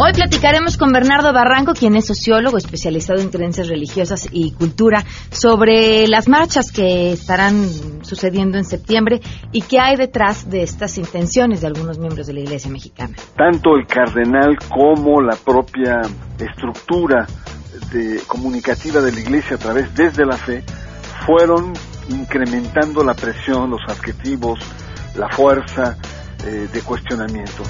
Hoy 0.00 0.12
platicaremos 0.12 0.76
con 0.76 0.92
Bernardo 0.92 1.32
Barranco, 1.32 1.74
quien 1.74 1.96
es 1.96 2.06
sociólogo 2.06 2.56
especializado 2.56 3.20
en 3.20 3.30
creencias 3.30 3.66
religiosas 3.66 4.28
y 4.30 4.52
cultura, 4.52 5.02
sobre 5.32 6.06
las 6.06 6.28
marchas 6.28 6.70
que 6.70 7.10
estarán 7.10 7.64
sucediendo 8.02 8.58
en 8.58 8.64
septiembre 8.64 9.20
y 9.50 9.62
qué 9.62 9.80
hay 9.80 9.96
detrás 9.96 10.48
de 10.48 10.62
estas 10.62 10.98
intenciones 10.98 11.62
de 11.62 11.66
algunos 11.66 11.98
miembros 11.98 12.28
de 12.28 12.34
la 12.34 12.40
Iglesia 12.40 12.70
mexicana. 12.70 13.16
Tanto 13.36 13.74
el 13.74 13.88
cardenal 13.88 14.56
como 14.68 15.20
la 15.20 15.34
propia 15.34 16.02
estructura 16.38 17.26
de, 17.90 18.20
comunicativa 18.28 19.00
de 19.00 19.10
la 19.10 19.18
Iglesia 19.18 19.56
a 19.56 19.58
través 19.58 19.92
desde 19.96 20.24
la 20.24 20.36
fe 20.36 20.62
fueron 21.26 21.72
incrementando 22.08 23.02
la 23.02 23.14
presión, 23.14 23.70
los 23.70 23.80
adjetivos, 23.88 24.60
la 25.16 25.28
fuerza 25.28 25.96
eh, 26.46 26.68
de 26.72 26.80
cuestionamiento. 26.82 27.64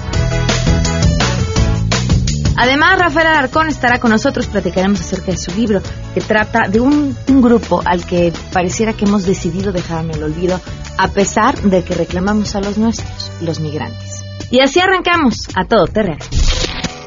Además, 2.61 2.99
Rafael 2.99 3.27
Alarcón 3.27 3.69
estará 3.69 4.01
con 4.01 4.11
nosotros, 4.11 4.47
platicaremos 4.47 4.99
acerca 4.99 5.31
de 5.31 5.37
su 5.37 5.49
libro, 5.55 5.81
que 6.13 6.19
trata 6.19 6.67
de 6.67 6.81
un, 6.81 7.15
grupo 7.25 7.81
al 7.85 8.05
que 8.05 8.33
pareciera 8.51 8.91
que 8.91 9.05
hemos 9.05 9.25
decidido 9.25 9.71
dejar 9.71 10.03
en 10.03 10.11
el 10.11 10.23
olvido, 10.23 10.59
a 10.97 11.07
pesar 11.07 11.57
de 11.57 11.85
que 11.85 11.95
reclamamos 11.95 12.57
a 12.57 12.59
los 12.59 12.77
nuestros, 12.77 13.31
los 13.39 13.61
migrantes. 13.61 14.25
Y 14.51 14.59
así 14.59 14.81
arrancamos 14.81 15.47
a 15.55 15.65
todo 15.69 15.85
terreno. 15.85 16.19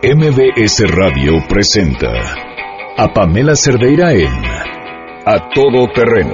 MBS 0.03 0.85
Radio 0.89 1.33
presenta 1.47 2.09
a 2.97 3.09
Pamela 3.13 3.55
Cerdeira 3.55 4.15
en 4.15 4.33
A 5.27 5.51
Todo 5.55 5.87
Terreno, 5.95 6.33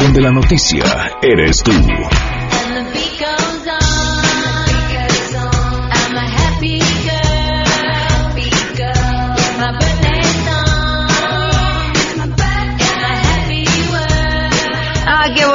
donde 0.00 0.20
la 0.20 0.30
noticia 0.30 0.84
eres 1.22 1.60
tú. 1.64 1.72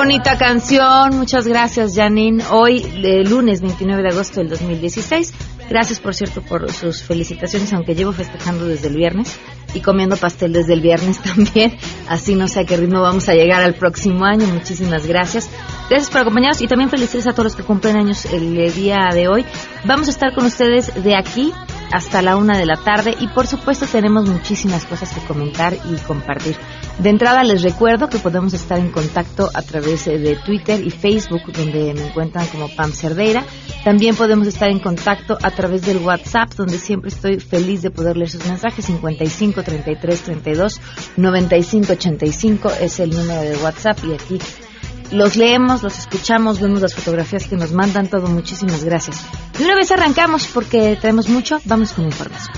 Bonita 0.06 0.38
canción. 0.38 1.18
Muchas 1.18 1.48
gracias, 1.48 1.96
Janine. 1.96 2.44
Hoy, 2.52 2.86
el 3.04 3.28
lunes 3.28 3.62
29 3.62 4.04
de 4.04 4.10
agosto 4.10 4.40
del 4.40 4.50
2016. 4.50 5.34
Gracias, 5.68 6.00
por 6.00 6.14
cierto, 6.14 6.44
por 6.44 6.72
sus 6.72 7.02
felicitaciones, 7.02 7.74
aunque 7.74 7.96
llevo 7.96 8.12
festejando 8.12 8.68
desde 8.68 8.90
el 8.90 8.98
viernes 8.98 9.36
y 9.74 9.80
comiendo 9.80 10.16
pastel 10.16 10.54
desde 10.54 10.74
el 10.74 10.82
viernes 10.82 11.20
también. 11.24 11.76
Así 12.08 12.36
no 12.36 12.48
sé 12.48 12.60
a 12.60 12.66
qué 12.66 12.78
ritmo 12.78 13.02
vamos 13.02 13.30
a 13.30 13.34
llegar 13.34 13.64
al 13.64 13.74
próximo 13.74 14.26
año. 14.26 14.46
Muchísimas 14.46 15.08
gracias. 15.08 15.50
Gracias 15.90 16.12
por 16.12 16.22
acompañarnos 16.22 16.62
y 16.62 16.68
también 16.68 16.92
felicidades 16.92 17.26
a 17.26 17.32
todos 17.32 17.46
los 17.46 17.56
que 17.56 17.64
cumplen 17.64 17.98
años 17.98 18.26
el 18.26 18.54
día 18.76 19.10
de 19.12 19.28
hoy. 19.28 19.44
Vamos 19.86 20.08
a 20.08 20.12
estar 20.12 20.36
con 20.36 20.46
ustedes 20.46 21.04
de 21.04 21.16
aquí 21.16 21.52
hasta 21.92 22.22
la 22.22 22.38
una 22.38 22.58
de 22.58 22.66
la 22.66 22.78
tarde 22.78 23.16
y 23.20 23.28
por 23.28 23.48
supuesto 23.48 23.86
tenemos 23.86 24.28
muchísimas 24.28 24.86
cosas 24.86 25.14
que 25.14 25.26
comentar 25.26 25.74
y 25.74 25.96
compartir. 26.06 26.56
De 27.00 27.10
entrada 27.10 27.44
les 27.44 27.62
recuerdo 27.62 28.10
que 28.10 28.20
podemos 28.20 28.54
estar 28.54 28.80
en 28.80 28.90
contacto 28.90 29.50
a 29.54 29.62
través 29.62 30.06
de 30.06 30.38
Twitter 30.46 30.86
y 30.86 30.92
Facebook 30.92 31.52
donde 31.52 31.94
me 31.94 32.08
encuentran 32.08 32.48
como 32.48 32.70
Pam 32.70 32.92
Cerdeira. 32.92 33.44
También 33.84 34.16
podemos 34.16 34.48
estar 34.48 34.70
en 34.70 34.80
contacto 34.80 35.38
a 35.42 35.52
través 35.52 35.86
del 35.86 35.98
WhatsApp 35.98 36.54
donde 36.54 36.78
siempre 36.78 37.10
estoy 37.10 37.40
feliz 37.40 37.82
de 37.82 37.92
poder 37.92 38.16
leer 38.18 38.30
sus 38.30 38.46
mensajes 38.46 38.86
55 38.86 39.64
33 39.64 40.22
32 40.22 40.82
95 41.18 41.94
85 41.94 42.72
es 42.82 43.00
el 43.00 43.10
número 43.10 43.42
de 43.42 43.58
WhatsApp 43.58 43.98
y 44.06 44.14
aquí 44.14 44.40
los 45.12 45.36
leemos, 45.36 45.84
los 45.84 45.98
escuchamos, 46.00 46.60
vemos 46.60 46.82
las 46.82 46.96
fotografías 46.96 47.48
que 47.48 47.56
nos 47.56 47.72
mandan, 47.72 48.08
todo. 48.08 48.28
Muchísimas 48.28 48.84
gracias. 48.84 49.26
Y 49.60 49.64
una 49.64 49.76
vez 49.76 49.92
arrancamos, 49.92 50.48
porque 50.48 50.98
tenemos 51.02 51.30
mucho, 51.30 51.60
vamos 51.66 51.94
con 51.94 52.06
información. 52.06 52.56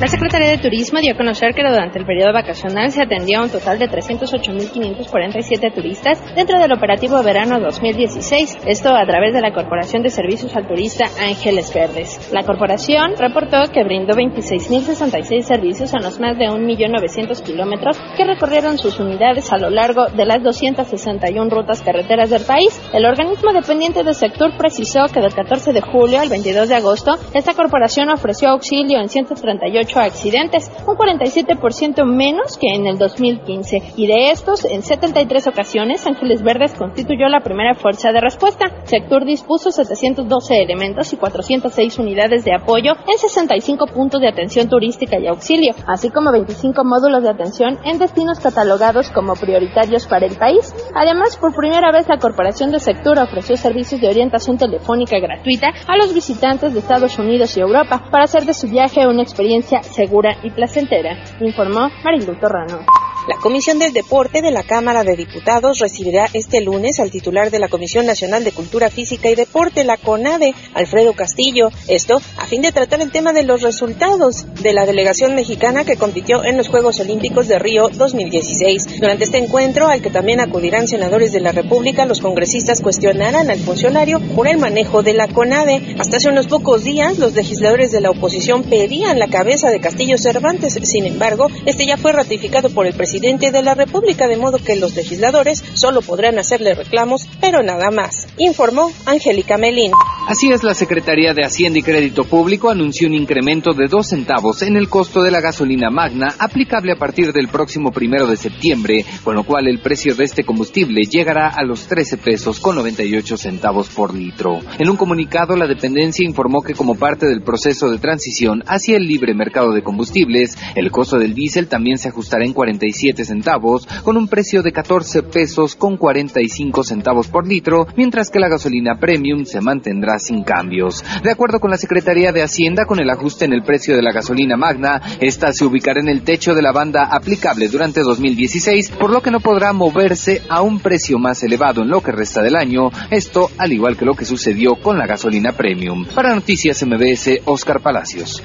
La 0.00 0.06
Secretaría 0.06 0.50
de 0.52 0.58
Turismo 0.58 1.00
dio 1.00 1.12
a 1.12 1.16
conocer 1.16 1.54
que 1.54 1.68
durante 1.68 1.98
el 1.98 2.06
periodo 2.06 2.32
vacacional 2.32 2.92
se 2.92 3.02
atendió 3.02 3.40
a 3.40 3.42
un 3.42 3.50
total 3.50 3.80
de 3.80 3.88
308.547 3.88 5.74
turistas 5.74 6.22
dentro 6.36 6.60
del 6.60 6.72
operativo 6.72 7.20
verano 7.24 7.58
2016, 7.58 8.60
esto 8.64 8.94
a 8.94 9.04
través 9.06 9.34
de 9.34 9.40
la 9.40 9.52
Corporación 9.52 10.04
de 10.04 10.10
Servicios 10.10 10.54
al 10.54 10.68
Turista 10.68 11.06
Ángeles 11.20 11.74
Verdes. 11.74 12.30
La 12.32 12.44
corporación 12.44 13.14
reportó 13.18 13.72
que 13.72 13.82
brindó 13.82 14.14
26.066 14.14 15.42
servicios 15.42 15.92
a 15.92 15.98
los 15.98 16.20
más 16.20 16.38
de 16.38 16.44
1.900.000 16.44 17.42
kilómetros 17.42 17.98
que 18.16 18.24
recorrieron 18.24 18.78
sus 18.78 19.00
unidades 19.00 19.52
a 19.52 19.58
lo 19.58 19.68
largo 19.68 20.06
de 20.14 20.26
las 20.26 20.44
261 20.44 21.50
rutas 21.50 21.82
carreteras 21.82 22.30
del 22.30 22.44
país. 22.44 22.80
El 22.92 23.04
organismo 23.04 23.52
dependiente 23.52 24.04
del 24.04 24.14
sector 24.14 24.56
precisó 24.56 25.06
que 25.12 25.20
del 25.20 25.34
14 25.34 25.72
de 25.72 25.80
julio 25.80 26.20
al 26.20 26.28
22 26.28 26.68
de 26.68 26.76
agosto, 26.76 27.16
esta 27.34 27.54
corporación 27.54 28.10
ofreció 28.10 28.50
auxilio 28.50 29.00
en 29.00 29.08
138 29.08 29.87
accidentes, 29.96 30.70
un 30.86 30.96
47% 30.96 32.04
menos 32.04 32.58
que 32.58 32.74
en 32.74 32.86
el 32.86 32.98
2015. 32.98 33.94
Y 33.96 34.06
de 34.06 34.30
estos, 34.30 34.64
en 34.64 34.82
73 34.82 35.46
ocasiones, 35.46 36.06
Ángeles 36.06 36.42
Verdes 36.42 36.74
constituyó 36.74 37.28
la 37.28 37.40
primera 37.40 37.74
fuerza 37.74 38.12
de 38.12 38.20
respuesta. 38.20 38.66
Sector 38.84 39.24
dispuso 39.24 39.70
712 39.70 40.62
elementos 40.62 41.12
y 41.12 41.16
406 41.16 41.98
unidades 41.98 42.44
de 42.44 42.54
apoyo 42.54 42.92
en 43.06 43.18
65 43.18 43.86
puntos 43.86 44.20
de 44.20 44.28
atención 44.28 44.68
turística 44.68 45.18
y 45.18 45.26
auxilio, 45.26 45.74
así 45.86 46.10
como 46.10 46.32
25 46.32 46.84
módulos 46.84 47.22
de 47.22 47.30
atención 47.30 47.78
en 47.84 47.98
destinos 47.98 48.40
catalogados 48.40 49.10
como 49.10 49.34
prioritarios 49.34 50.06
para 50.06 50.26
el 50.26 50.36
país. 50.36 50.74
Además, 50.94 51.36
por 51.36 51.54
primera 51.54 51.92
vez 51.92 52.08
la 52.08 52.18
Corporación 52.18 52.70
de 52.72 52.80
Sector 52.80 53.18
ofreció 53.18 53.56
servicios 53.56 54.00
de 54.00 54.08
orientación 54.08 54.58
telefónica 54.58 55.18
gratuita 55.18 55.68
a 55.86 55.96
los 55.96 56.14
visitantes 56.14 56.72
de 56.72 56.80
Estados 56.80 57.18
Unidos 57.18 57.56
y 57.56 57.60
Europa 57.60 58.04
para 58.10 58.24
hacer 58.24 58.44
de 58.44 58.54
su 58.54 58.68
viaje 58.68 59.06
una 59.06 59.22
experiencia 59.22 59.77
segura 59.82 60.36
y 60.42 60.50
placentera, 60.50 61.16
informó 61.40 61.88
Marilu 62.04 62.34
Torrano. 62.36 62.84
La 63.28 63.36
Comisión 63.36 63.78
del 63.78 63.92
Deporte 63.92 64.40
de 64.40 64.50
la 64.50 64.62
Cámara 64.62 65.04
de 65.04 65.14
Diputados 65.14 65.80
recibirá 65.80 66.30
este 66.32 66.62
lunes 66.62 66.98
al 66.98 67.10
titular 67.10 67.50
de 67.50 67.58
la 67.58 67.68
Comisión 67.68 68.06
Nacional 68.06 68.42
de 68.42 68.52
Cultura 68.52 68.88
Física 68.88 69.28
y 69.28 69.34
Deporte, 69.34 69.84
la 69.84 69.98
CONADE, 69.98 70.54
Alfredo 70.72 71.12
Castillo. 71.12 71.68
Esto 71.88 72.22
a 72.38 72.46
fin 72.46 72.62
de 72.62 72.72
tratar 72.72 73.02
el 73.02 73.12
tema 73.12 73.34
de 73.34 73.42
los 73.42 73.60
resultados 73.60 74.46
de 74.62 74.72
la 74.72 74.86
delegación 74.86 75.34
mexicana 75.34 75.84
que 75.84 75.96
compitió 75.96 76.42
en 76.42 76.56
los 76.56 76.68
Juegos 76.68 77.00
Olímpicos 77.00 77.48
de 77.48 77.58
Río 77.58 77.90
2016. 77.90 78.98
Durante 78.98 79.24
este 79.24 79.36
encuentro, 79.36 79.88
al 79.88 80.00
que 80.00 80.08
también 80.08 80.40
acudirán 80.40 80.88
senadores 80.88 81.30
de 81.30 81.40
la 81.40 81.52
República, 81.52 82.06
los 82.06 82.20
congresistas 82.20 82.80
cuestionarán 82.80 83.50
al 83.50 83.58
funcionario 83.58 84.20
por 84.34 84.48
el 84.48 84.56
manejo 84.56 85.02
de 85.02 85.12
la 85.12 85.28
CONADE. 85.28 85.96
Hasta 85.98 86.16
hace 86.16 86.30
unos 86.30 86.46
pocos 86.46 86.82
días, 86.82 87.18
los 87.18 87.34
legisladores 87.34 87.92
de 87.92 88.00
la 88.00 88.08
oposición 88.08 88.62
pedían 88.62 89.18
la 89.18 89.28
cabeza 89.28 89.68
de 89.68 89.80
Castillo 89.80 90.16
Cervantes. 90.16 90.78
Sin 90.82 91.04
embargo, 91.04 91.48
este 91.66 91.84
ya 91.84 91.98
fue 91.98 92.12
ratificado 92.12 92.70
por 92.70 92.86
el 92.86 92.94
presidente 92.94 93.17
presidente 93.18 93.50
de 93.50 93.62
la 93.62 93.74
República, 93.74 94.28
de 94.28 94.36
modo 94.36 94.58
que 94.58 94.76
los 94.76 94.94
legisladores 94.94 95.64
solo 95.74 96.02
podrán 96.02 96.38
hacerle 96.38 96.74
reclamos, 96.74 97.28
pero 97.40 97.64
nada 97.64 97.90
más, 97.90 98.28
informó 98.36 98.92
Angélica 99.06 99.58
Melín. 99.58 99.90
Así 100.28 100.52
es, 100.52 100.62
la 100.62 100.74
Secretaría 100.74 101.32
de 101.32 101.42
Hacienda 101.42 101.78
y 101.78 101.82
Crédito 101.82 102.22
Público 102.22 102.68
anunció 102.68 103.08
un 103.08 103.14
incremento 103.14 103.72
de 103.72 103.86
dos 103.86 104.08
centavos 104.08 104.60
en 104.60 104.76
el 104.76 104.90
costo 104.90 105.22
de 105.22 105.30
la 105.30 105.40
gasolina 105.40 105.88
magna 105.88 106.34
aplicable 106.38 106.92
a 106.92 106.98
partir 106.98 107.32
del 107.32 107.48
próximo 107.48 107.92
primero 107.92 108.26
de 108.26 108.36
septiembre, 108.36 109.06
con 109.24 109.36
lo 109.36 109.44
cual 109.44 109.68
el 109.68 109.80
precio 109.80 110.14
de 110.14 110.24
este 110.24 110.44
combustible 110.44 111.00
llegará 111.10 111.48
a 111.48 111.64
los 111.64 111.86
13 111.86 112.18
pesos 112.18 112.60
con 112.60 112.76
98 112.76 113.38
centavos 113.38 113.88
por 113.88 114.12
litro. 114.12 114.60
En 114.78 114.90
un 114.90 114.98
comunicado, 114.98 115.56
la 115.56 115.66
dependencia 115.66 116.26
informó 116.26 116.60
que 116.60 116.74
como 116.74 116.96
parte 116.96 117.26
del 117.26 117.40
proceso 117.40 117.88
de 117.88 117.96
transición 117.96 118.62
hacia 118.66 118.98
el 118.98 119.04
libre 119.04 119.32
mercado 119.32 119.72
de 119.72 119.82
combustibles, 119.82 120.58
el 120.74 120.90
costo 120.90 121.18
del 121.18 121.32
diésel 121.32 121.68
también 121.68 121.96
se 121.96 122.10
ajustará 122.10 122.44
en 122.44 122.52
47 122.52 123.24
centavos, 123.24 123.86
con 124.04 124.18
un 124.18 124.28
precio 124.28 124.62
de 124.62 124.72
14 124.72 125.22
pesos 125.22 125.74
con 125.74 125.96
45 125.96 126.84
centavos 126.84 127.28
por 127.28 127.48
litro, 127.48 127.86
mientras 127.96 128.28
que 128.28 128.40
la 128.40 128.50
gasolina 128.50 128.98
premium 129.00 129.46
se 129.46 129.62
mantendrá 129.62 130.17
sin 130.18 130.42
cambios. 130.42 131.04
De 131.22 131.30
acuerdo 131.30 131.60
con 131.60 131.70
la 131.70 131.76
Secretaría 131.76 132.32
de 132.32 132.42
Hacienda, 132.42 132.86
con 132.86 133.00
el 133.00 133.10
ajuste 133.10 133.44
en 133.44 133.52
el 133.52 133.62
precio 133.62 133.96
de 133.96 134.02
la 134.02 134.12
gasolina 134.12 134.56
magna, 134.56 135.00
esta 135.20 135.52
se 135.52 135.64
ubicará 135.64 136.00
en 136.00 136.08
el 136.08 136.22
techo 136.22 136.54
de 136.54 136.62
la 136.62 136.72
banda 136.72 137.08
aplicable 137.10 137.68
durante 137.68 138.02
2016, 138.02 138.90
por 138.92 139.10
lo 139.10 139.20
que 139.20 139.30
no 139.30 139.40
podrá 139.40 139.72
moverse 139.72 140.42
a 140.48 140.62
un 140.62 140.80
precio 140.80 141.18
más 141.18 141.42
elevado 141.42 141.82
en 141.82 141.88
lo 141.88 142.02
que 142.02 142.12
resta 142.12 142.42
del 142.42 142.56
año, 142.56 142.90
esto 143.10 143.50
al 143.58 143.72
igual 143.72 143.96
que 143.96 144.04
lo 144.04 144.14
que 144.14 144.24
sucedió 144.24 144.76
con 144.76 144.98
la 144.98 145.06
gasolina 145.06 145.52
premium. 145.52 146.04
Para 146.14 146.34
Noticias 146.34 146.84
MBS, 146.84 147.40
Oscar 147.44 147.80
Palacios. 147.80 148.42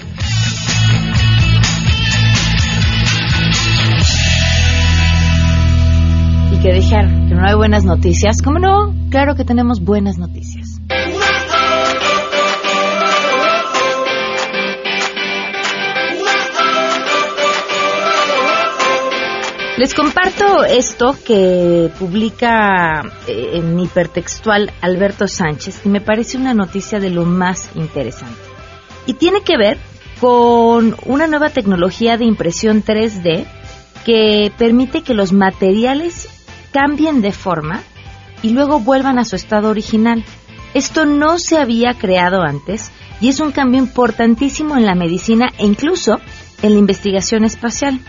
que 6.64 6.72
dijeron 6.72 7.28
que 7.28 7.36
no 7.36 7.46
hay 7.46 7.56
buenas 7.56 7.84
noticias. 7.84 8.38
¿Cómo 8.42 8.58
no? 8.58 8.96
Claro 9.10 9.36
que 9.36 9.44
tenemos 9.44 9.82
buenas 9.82 10.18
noticias. 10.18 10.53
Les 19.76 19.96
comparto 19.96 20.64
esto 20.64 21.16
que 21.26 21.90
publica 21.98 23.02
eh, 23.28 23.54
en 23.54 23.80
hipertextual 23.80 24.72
Alberto 24.82 25.28
Sánchez 25.28 25.82
y 25.84 25.90
me 25.90 26.00
parece 26.00 26.38
una 26.38 26.54
noticia 26.54 27.00
de 27.00 27.10
lo 27.10 27.26
más 27.26 27.72
interesante. 27.74 28.40
Y 29.08 29.14
tiene 29.14 29.42
que 29.42 29.58
ver 29.58 29.80
con 30.22 30.96
una 31.08 31.26
nueva 31.26 31.50
tecnología 31.50 32.18
de 32.18 32.26
impresión 32.26 32.84
3D 32.84 33.46
que 34.06 34.52
permite 34.60 35.02
que 35.02 35.16
los 35.16 35.34
materiales 35.34 36.30
cambien 36.72 37.22
de 37.22 37.32
forma 37.32 37.82
y 38.44 38.52
luego 38.52 38.80
vuelvan 38.80 39.18
a 39.18 39.26
su 39.26 39.36
estado 39.36 39.70
original. 39.70 40.24
Esto 40.76 41.06
no 41.08 41.40
se 41.40 41.58
había 41.58 41.96
creado 41.96 42.44
antes 42.44 42.92
y 43.20 43.30
es 43.30 43.40
un 43.40 43.52
cambio 43.52 43.80
importantísimo 43.80 44.78
en 44.78 44.86
la 44.86 44.94
medicina 44.94 45.52
e 45.58 45.66
incluso 45.66 46.20
en 46.62 46.74
la 46.74 46.80
investigación 46.80 47.44
espacial. 47.44 48.00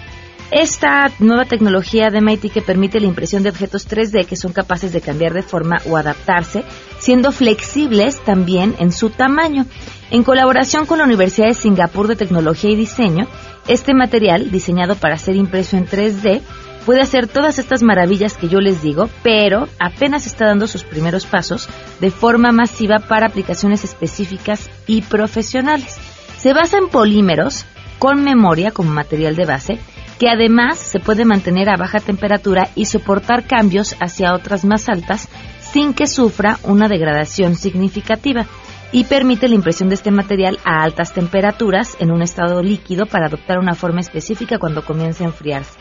Esta 0.50 1.10
nueva 1.18 1.46
tecnología 1.46 2.10
de 2.10 2.20
MIT 2.20 2.52
que 2.52 2.60
permite 2.60 3.00
la 3.00 3.06
impresión 3.06 3.42
de 3.42 3.48
objetos 3.48 3.88
3D 3.88 4.26
que 4.26 4.36
son 4.36 4.52
capaces 4.52 4.92
de 4.92 5.00
cambiar 5.00 5.32
de 5.32 5.42
forma 5.42 5.76
o 5.88 5.96
adaptarse, 5.96 6.64
siendo 6.98 7.32
flexibles 7.32 8.20
también 8.20 8.74
en 8.78 8.92
su 8.92 9.10
tamaño. 9.10 9.66
En 10.10 10.22
colaboración 10.22 10.86
con 10.86 10.98
la 10.98 11.04
Universidad 11.04 11.48
de 11.48 11.54
Singapur 11.54 12.08
de 12.08 12.16
Tecnología 12.16 12.70
y 12.70 12.76
Diseño, 12.76 13.26
este 13.66 13.94
material, 13.94 14.50
diseñado 14.50 14.94
para 14.94 15.16
ser 15.16 15.36
impreso 15.36 15.76
en 15.76 15.86
3D, 15.86 16.42
puede 16.84 17.00
hacer 17.00 17.26
todas 17.26 17.58
estas 17.58 17.82
maravillas 17.82 18.36
que 18.36 18.48
yo 18.48 18.60
les 18.60 18.82
digo, 18.82 19.08
pero 19.22 19.66
apenas 19.80 20.26
está 20.26 20.46
dando 20.46 20.66
sus 20.66 20.84
primeros 20.84 21.24
pasos 21.24 21.68
de 22.00 22.10
forma 22.10 22.52
masiva 22.52 22.98
para 22.98 23.26
aplicaciones 23.26 23.82
específicas 23.84 24.70
y 24.86 25.00
profesionales. 25.00 25.96
Se 26.36 26.52
basa 26.52 26.76
en 26.76 26.88
polímeros 26.88 27.64
con 27.98 28.22
memoria 28.22 28.70
como 28.70 28.90
material 28.90 29.34
de 29.34 29.46
base 29.46 29.80
que 30.18 30.28
además 30.28 30.78
se 30.78 31.00
puede 31.00 31.24
mantener 31.24 31.68
a 31.68 31.76
baja 31.76 32.00
temperatura 32.00 32.68
y 32.74 32.86
soportar 32.86 33.46
cambios 33.46 33.96
hacia 34.00 34.34
otras 34.34 34.64
más 34.64 34.88
altas 34.88 35.28
sin 35.60 35.94
que 35.94 36.06
sufra 36.06 36.58
una 36.62 36.88
degradación 36.88 37.56
significativa 37.56 38.46
y 38.92 39.04
permite 39.04 39.48
la 39.48 39.56
impresión 39.56 39.88
de 39.88 39.96
este 39.96 40.12
material 40.12 40.60
a 40.64 40.84
altas 40.84 41.12
temperaturas 41.12 41.96
en 41.98 42.12
un 42.12 42.22
estado 42.22 42.62
líquido 42.62 43.06
para 43.06 43.26
adoptar 43.26 43.58
una 43.58 43.74
forma 43.74 44.00
específica 44.00 44.58
cuando 44.58 44.84
comience 44.84 45.24
a 45.24 45.26
enfriarse. 45.26 45.72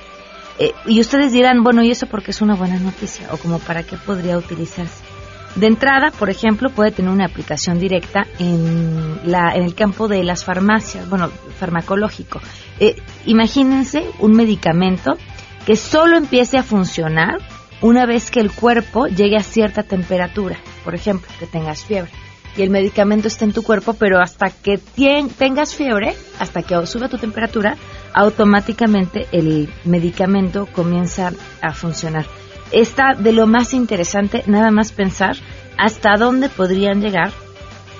Eh, 0.57 0.71
y 0.87 0.99
ustedes 0.99 1.31
dirán, 1.31 1.63
bueno, 1.63 1.83
¿y 1.83 1.91
eso 1.91 2.07
porque 2.07 2.31
es 2.31 2.41
una 2.41 2.55
buena 2.55 2.79
noticia? 2.79 3.27
¿O 3.31 3.37
como 3.37 3.59
para 3.59 3.83
qué 3.83 3.97
podría 3.97 4.37
utilizarse? 4.37 5.03
De 5.55 5.67
entrada, 5.67 6.09
por 6.09 6.31
ejemplo, 6.31 6.71
puede 6.71 6.91
tener 6.91 7.11
una 7.11 7.25
aplicación 7.25 7.77
directa 7.77 8.25
en, 8.39 9.19
la, 9.25 9.53
en 9.53 9.63
el 9.63 9.75
campo 9.75 10.07
de 10.07 10.23
las 10.23 10.43
farmacias, 10.43 11.07
bueno, 11.07 11.29
farmacológico. 11.59 12.41
Eh, 12.79 12.95
imagínense 13.25 14.05
un 14.19 14.33
medicamento 14.33 15.17
que 15.65 15.75
solo 15.75 16.17
empiece 16.17 16.57
a 16.57 16.63
funcionar 16.63 17.37
una 17.81 18.05
vez 18.05 18.31
que 18.31 18.39
el 18.39 18.51
cuerpo 18.51 19.07
llegue 19.07 19.37
a 19.37 19.43
cierta 19.43 19.83
temperatura, 19.83 20.57
por 20.83 20.95
ejemplo, 20.95 21.29
que 21.39 21.47
tengas 21.47 21.83
fiebre. 21.83 22.11
Y 22.55 22.61
el 22.61 22.69
medicamento 22.69 23.27
está 23.27 23.45
en 23.45 23.53
tu 23.53 23.63
cuerpo, 23.63 23.93
pero 23.93 24.19
hasta 24.19 24.49
que 24.49 24.77
tengas 25.37 25.73
fiebre, 25.75 26.15
hasta 26.39 26.61
que 26.61 26.85
sube 26.85 27.09
tu 27.09 27.17
temperatura, 27.17 27.77
automáticamente 28.13 29.27
el 29.31 29.69
medicamento 29.85 30.67
comienza 30.67 31.33
a 31.61 31.73
funcionar 31.73 32.25
está 32.73 33.13
de 33.17 33.31
lo 33.31 33.47
más 33.47 33.73
interesante 33.73 34.43
nada 34.47 34.71
más 34.71 34.91
pensar 34.91 35.37
hasta 35.77 36.17
dónde 36.17 36.49
podrían 36.49 37.01
llegar 37.01 37.31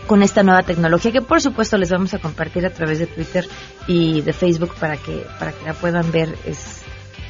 con 0.08 0.24
esta 0.24 0.44
nueva 0.44 0.64
tecnología 0.64 1.12
que 1.12 1.22
por 1.22 1.42
supuesto 1.42 1.78
les 1.78 1.90
vamos 1.90 2.14
a 2.14 2.20
compartir 2.20 2.66
a 2.66 2.70
través 2.70 3.00
de 3.00 3.08
Twitter 3.08 3.48
y 3.88 4.22
de 4.22 4.34
Facebook 4.34 4.74
para 4.80 4.98
que 4.98 5.26
para 5.40 5.52
que 5.52 5.66
la 5.66 5.74
puedan 5.74 6.12
ver 6.12 6.36
es 6.46 6.82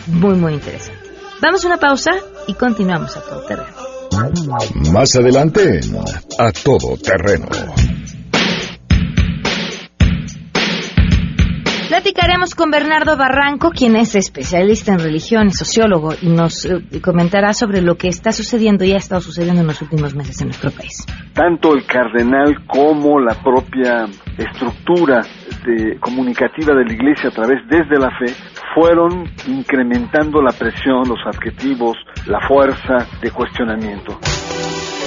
muy 0.07 0.35
muy 0.35 0.53
interesante. 0.53 1.01
Vamos 1.41 1.65
una 1.65 1.77
pausa 1.77 2.11
y 2.47 2.53
continuamos 2.53 3.15
a 3.17 3.21
todo 3.21 3.45
terreno. 3.45 3.93
Más 4.91 5.15
adelante 5.15 5.81
A 6.37 6.51
Todo 6.51 6.97
Terreno. 6.97 7.47
Platicaremos 12.03 12.53
con 12.53 12.69
Bernardo 12.69 13.15
Barranco, 13.15 13.69
quien 13.69 13.95
es 13.95 14.13
especialista 14.15 14.91
en 14.91 14.99
religión 14.99 15.51
sociólogo, 15.51 16.11
y 16.21 16.27
nos 16.27 16.65
eh, 16.65 16.99
comentará 17.01 17.53
sobre 17.53 17.81
lo 17.81 17.95
que 17.95 18.09
está 18.09 18.33
sucediendo 18.33 18.83
y 18.83 18.91
ha 18.91 18.97
estado 18.97 19.21
sucediendo 19.21 19.61
en 19.61 19.67
los 19.67 19.81
últimos 19.81 20.13
meses 20.13 20.41
en 20.41 20.47
nuestro 20.47 20.69
país. 20.71 21.05
Tanto 21.31 21.73
el 21.73 21.85
cardenal 21.85 22.67
como 22.67 23.21
la 23.21 23.35
propia 23.35 24.03
estructura 24.37 25.21
de, 25.65 25.97
comunicativa 26.01 26.75
de 26.75 26.83
la 26.83 26.93
Iglesia 26.93 27.29
a 27.29 27.31
través 27.31 27.59
desde 27.69 27.97
la 27.97 28.09
fe 28.19 28.33
fueron 28.75 29.23
incrementando 29.47 30.41
la 30.41 30.51
presión, 30.51 31.07
los 31.07 31.19
adjetivos, 31.25 31.95
la 32.27 32.45
fuerza 32.45 33.07
de 33.21 33.31
cuestionamiento. 33.31 34.19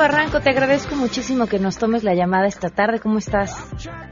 Barranco, 0.00 0.40
te 0.40 0.48
agradezco 0.48 0.96
muchísimo 0.96 1.46
que 1.46 1.58
nos 1.58 1.78
tomes 1.78 2.04
la 2.04 2.14
llamada 2.14 2.46
esta 2.46 2.70
tarde. 2.70 3.00
¿Cómo 3.02 3.18
estás? 3.18 3.52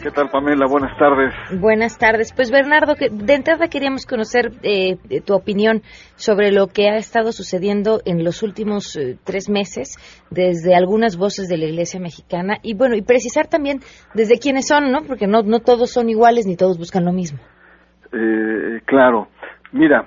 ¿Qué 0.03 0.11
tal, 0.11 0.29
Pamela? 0.29 0.67
Buenas 0.69 0.95
tardes. 0.99 1.33
Buenas 1.59 1.97
tardes. 1.97 2.35
Pues, 2.35 2.51
Bernardo, 2.51 2.95
que 2.95 3.09
de 3.09 3.33
entrada 3.33 3.69
queríamos 3.69 4.05
conocer 4.05 4.51
eh, 4.63 4.99
tu 5.25 5.35
opinión 5.35 5.81
sobre 6.15 6.53
lo 6.53 6.67
que 6.67 6.91
ha 6.91 6.97
estado 6.97 7.33
sucediendo 7.33 8.01
en 8.05 8.23
los 8.23 8.43
últimos 8.43 8.99
eh, 8.99 9.17
tres 9.25 9.49
meses 9.49 9.97
desde 10.31 10.77
algunas 10.77 11.17
voces 11.17 11.49
de 11.49 11.57
la 11.57 11.65
Iglesia 11.65 11.99
mexicana 11.99 12.59
y, 12.63 12.75
bueno, 12.75 12.95
y 12.95 13.01
precisar 13.01 13.47
también 13.47 13.79
desde 14.13 14.39
quiénes 14.39 14.69
son, 14.69 14.93
¿no? 14.93 15.05
Porque 15.07 15.27
no, 15.27 15.41
no 15.41 15.61
todos 15.61 15.91
son 15.91 16.11
iguales 16.11 16.47
ni 16.47 16.59
todos 16.59 16.77
buscan 16.77 17.07
lo 17.07 17.15
mismo. 17.15 17.39
Eh, 18.13 18.83
claro. 18.85 19.29
Mira, 19.73 20.07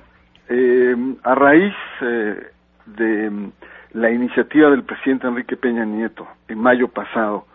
a 1.24 1.34
raíz 1.34 1.74
de 2.86 3.52
la 3.94 4.10
iniciativa 4.10 4.70
del 4.70 4.84
presidente 4.84 5.28
Enrique 5.28 5.58
Peña 5.58 5.86
Nieto 5.86 6.28
en 6.48 6.60
mayo 6.60 6.88
pasado 6.88 7.46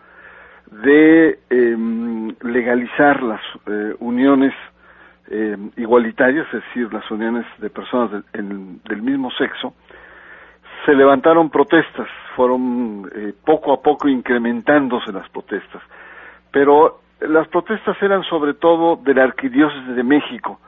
de 0.71 1.39
em, 1.49 2.35
legalizar 2.41 3.23
las 3.23 3.41
eh, 3.65 3.95
uniones 3.99 4.53
em, 5.29 5.71
igualitarias, 5.77 6.45
es 6.47 6.63
decir, 6.63 6.93
las 6.93 7.09
uniones 7.09 7.45
de 7.59 7.69
personas 7.69 8.23
del 8.33 9.01
mismo 9.01 9.31
sexo, 9.31 9.73
se 10.85 10.93
levantaron 10.93 11.49
protestas, 11.49 12.07
fueron 12.35 13.09
eh, 13.13 13.33
poco 13.45 13.73
a 13.73 13.81
poco 13.81 14.07
incrementándose 14.07 15.11
las 15.11 15.27
protestas, 15.29 15.81
pero 16.51 16.99
las 17.21 17.47
protestas 17.47 17.97
eran 18.01 18.23
sobre 18.23 18.53
todo 18.53 18.97
de 18.97 19.13
la 19.13 19.23
Arquidiócesis 19.23 19.95
de 19.95 20.03
México, 20.03 20.59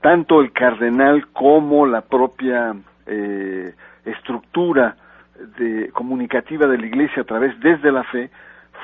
tanto 0.00 0.40
el 0.40 0.52
cardenal 0.52 1.28
como 1.28 1.86
la 1.86 2.02
propia 2.02 2.74
eh, 3.06 3.74
estructura 4.04 4.96
de, 5.58 5.90
comunicativa 5.92 6.66
de 6.66 6.78
la 6.78 6.86
Iglesia 6.86 7.22
a 7.22 7.26
través 7.26 7.58
desde 7.60 7.92
la 7.92 8.04
fe 8.04 8.30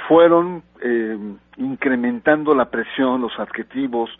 fueron 0.08 0.62
eh, 0.80 1.16
incrementando 1.56 2.54
la 2.54 2.70
presión, 2.70 3.20
los 3.20 3.38
adjetivos, 3.38 4.10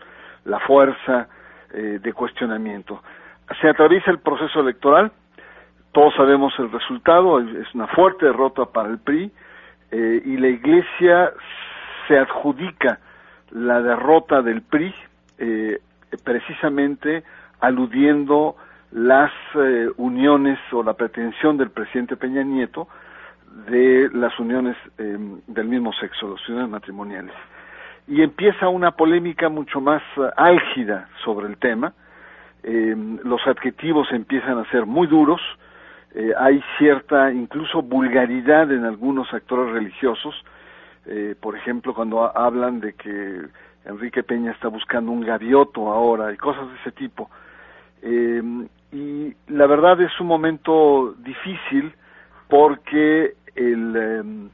la 0.44 0.58
fuerza 0.60 1.28
eh, 1.72 1.98
de 2.02 2.12
cuestionamiento. 2.12 3.02
Se 3.60 3.68
atraviesa 3.68 4.10
el 4.10 4.18
proceso 4.18 4.60
electoral, 4.60 5.12
todos 5.92 6.14
sabemos 6.14 6.54
el 6.58 6.70
resultado, 6.70 7.40
es 7.40 7.74
una 7.74 7.86
fuerte 7.88 8.26
derrota 8.26 8.64
para 8.66 8.88
el 8.88 8.98
PRI 8.98 9.30
eh, 9.90 10.22
y 10.24 10.36
la 10.38 10.48
Iglesia 10.48 11.32
se 12.08 12.18
adjudica 12.18 12.98
la 13.50 13.82
derrota 13.82 14.42
del 14.42 14.62
PRI 14.62 14.94
precisamente 16.24 17.24
aludiendo 17.60 18.56
las 18.92 19.32
eh, 19.54 19.88
uniones 19.96 20.58
o 20.72 20.82
la 20.82 20.94
pretensión 20.94 21.56
del 21.56 21.70
presidente 21.70 22.16
Peña 22.16 22.42
Nieto 22.42 22.88
de 23.68 24.10
las 24.12 24.38
uniones 24.38 24.76
em, 24.98 25.40
del 25.46 25.66
mismo 25.66 25.92
sexo, 25.92 26.28
las 26.28 26.48
uniones 26.48 26.70
matrimoniales. 26.70 27.34
Y 28.08 28.22
empieza 28.22 28.68
una 28.68 28.92
polémica 28.92 29.48
mucho 29.48 29.80
más 29.80 30.02
eh, 30.16 30.22
álgida 30.36 31.08
sobre 31.24 31.46
el 31.46 31.56
tema, 31.58 31.92
em, 32.62 33.18
los 33.24 33.46
adjetivos 33.46 34.10
empiezan 34.12 34.58
a 34.58 34.70
ser 34.70 34.86
muy 34.86 35.06
duros, 35.06 35.40
eh, 36.14 36.32
hay 36.38 36.62
cierta 36.78 37.32
incluso 37.32 37.82
vulgaridad 37.82 38.70
en 38.70 38.84
algunos 38.84 39.32
actores 39.32 39.72
religiosos, 39.72 40.34
eh, 41.06 41.34
por 41.40 41.56
ejemplo, 41.56 41.94
cuando 41.94 42.36
hablan 42.36 42.80
de 42.80 42.92
que 42.94 43.42
Enrique 43.84 44.22
Peña 44.22 44.52
está 44.52 44.68
buscando 44.68 45.10
un 45.10 45.22
gavioto 45.22 45.90
ahora 45.90 46.32
y 46.32 46.36
cosas 46.36 46.68
de 46.68 46.76
ese 46.76 46.92
tipo. 46.92 47.30
Eh, 48.92 48.96
y 48.96 49.52
la 49.52 49.66
verdad 49.66 50.00
es 50.00 50.20
un 50.20 50.26
momento 50.26 51.14
difícil 51.18 51.92
porque 52.48 53.34
el, 53.54 54.50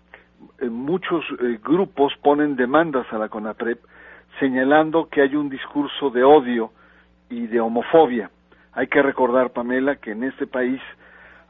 muchos 0.70 1.24
grupos 1.62 2.12
ponen 2.22 2.56
demandas 2.56 3.06
a 3.12 3.18
la 3.18 3.28
CONAPREP 3.28 3.80
señalando 4.38 5.08
que 5.08 5.22
hay 5.22 5.34
un 5.34 5.48
discurso 5.48 6.10
de 6.10 6.22
odio 6.24 6.72
y 7.28 7.46
de 7.46 7.60
homofobia. 7.60 8.30
Hay 8.72 8.86
que 8.86 9.02
recordar, 9.02 9.50
Pamela, 9.50 9.96
que 9.96 10.12
en 10.12 10.24
este 10.24 10.46
país 10.46 10.80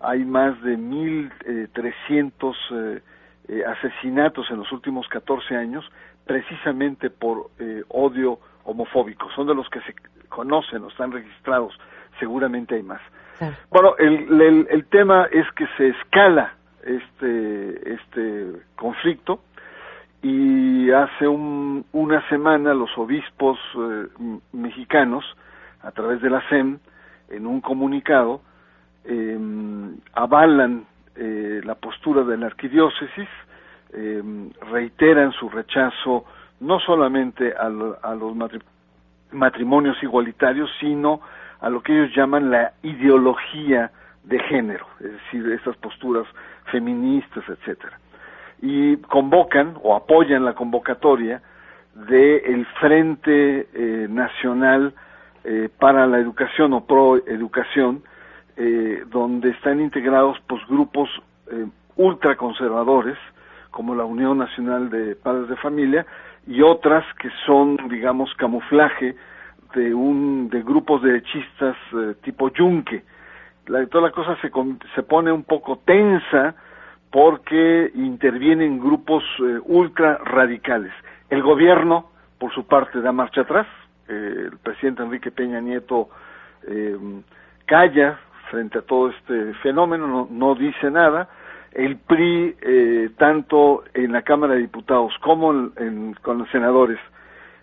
hay 0.01 0.25
más 0.25 0.61
de 0.63 0.79
1.300 0.79 2.55
eh, 2.71 3.03
eh, 3.49 3.65
asesinatos 3.67 4.51
en 4.51 4.59
los 4.59 4.71
últimos 4.73 5.09
14 5.09 5.57
años 5.57 5.85
precisamente 6.27 7.11
por 7.11 7.51
eh, 7.59 7.83
odio 7.89 8.39
homofóbico. 8.65 9.31
Son 9.35 9.47
de 9.47 9.55
los 9.55 9.69
que 9.69 9.81
se 9.81 9.95
conocen 10.29 10.85
o 10.85 10.89
están 10.89 11.13
registrados. 11.13 11.79
Seguramente 12.19 12.75
hay 12.75 12.83
más. 12.83 13.01
Bueno, 13.71 13.95
el, 13.99 14.67
el, 14.69 14.87
tema 14.87 15.29
es 15.31 15.47
que 15.53 15.67
se 15.77 15.89
escala 15.91 16.55
este, 16.83 17.95
este 17.95 18.47
conflicto 18.75 19.41
y 20.23 20.91
hace 20.91 21.29
un, 21.29 21.85
una 21.93 22.29
semana 22.29 22.75
los 22.75 22.91
obispos 22.99 23.57
mexicanos, 24.53 25.25
a 25.83 25.93
través 25.93 26.21
de 26.21 26.31
la 26.31 26.43
SEM, 26.49 26.79
en 27.29 27.47
un 27.47 27.61
comunicado, 27.61 28.41
eh, 29.05 29.39
avalan 30.15 30.87
eh, 31.15 31.61
la 31.65 31.75
postura 31.75 32.23
de 32.25 32.37
la 32.37 32.47
arquidiócesis, 32.47 33.29
eh, 33.93 34.23
reiteran 34.71 35.33
su 35.33 35.49
rechazo 35.49 36.25
no 36.61 36.79
solamente 36.81 37.55
a, 37.55 37.69
los 37.69 38.37
matrimonios 39.33 40.03
igualitarios, 40.03 40.69
sino 40.81 41.21
a 41.61 41.69
lo 41.69 41.83
que 41.83 41.93
ellos 41.93 42.15
llaman 42.15 42.51
la 42.51 42.73
ideología 42.83 43.91
de 44.25 44.39
género, 44.41 44.87
es 45.01 45.13
decir, 45.13 45.51
esas 45.53 45.77
posturas 45.77 46.27
feministas, 46.71 47.45
etcétera. 47.49 47.99
Y 48.61 48.97
convocan 48.99 49.77
o 49.83 49.95
apoyan 49.95 50.45
la 50.45 50.55
convocatoria 50.55 51.41
del 51.95 52.67
Frente 52.81 53.69
Nacional 54.09 54.93
para 55.79 56.07
la 56.07 56.19
Educación 56.19 56.73
o 56.75 56.85
Pro 56.85 57.17
Educación, 57.17 58.03
eh, 58.61 59.05
donde 59.07 59.51
están 59.51 59.81
integrados 59.81 60.37
pues, 60.49 60.61
grupos 60.67 61.09
eh, 61.49 61.65
ultraconservadores, 61.95 63.17
como 63.71 63.95
la 63.95 64.05
Unión 64.05 64.39
Nacional 64.39 64.91
de 64.91 65.15
Padres 65.15 65.49
de 65.49 65.55
Familia, 65.55 66.05
y 66.45 66.63
otras 66.63 67.05
que 67.21 67.31
son, 67.47 67.77
digamos, 67.89 68.35
camuflaje 68.35 69.15
de 69.75 69.95
un 69.95 70.49
de 70.51 70.63
grupos 70.63 71.03
derechistas 71.03 71.77
eh, 71.93 72.15
tipo 72.23 72.51
yunque. 72.51 73.05
La, 73.67 73.87
toda 73.87 74.09
la 74.09 74.13
cosa 74.13 74.37
se, 74.41 74.51
se 74.95 75.03
pone 75.03 75.31
un 75.31 75.45
poco 75.45 75.79
tensa 75.85 76.55
porque 77.11 77.91
intervienen 77.95 78.79
grupos 78.79 79.25
eh, 79.41 79.59
ultra 79.65 80.19
radicales. 80.25 80.93
El 81.31 81.43
gobierno, 81.43 82.11
por 82.39 82.53
su 82.53 82.67
parte, 82.67 83.01
da 83.01 83.13
marcha 83.13 83.43
atrás. 83.43 83.67
el 84.09 84.57
presidente 84.63 85.03
Enrique 85.03 85.31
Peña 85.31 85.61
Nieto 85.61 86.09
calla 87.67 88.19
frente 88.51 88.79
a 88.79 88.83
todo 88.83 89.11
este 89.11 89.55
fenómeno, 89.63 90.29
no, 90.31 90.55
dice 90.55 90.91
nada. 90.91 91.29
El 91.73 91.97
PRI, 91.99 92.57
eh, 92.61 93.11
tanto 93.19 93.85
en 93.95 94.13
la 94.13 94.23
Cámara 94.23 94.55
de 94.55 94.61
Diputados 94.61 95.13
como 95.21 95.71
con 96.23 96.39
los 96.39 96.49
senadores, 96.51 96.99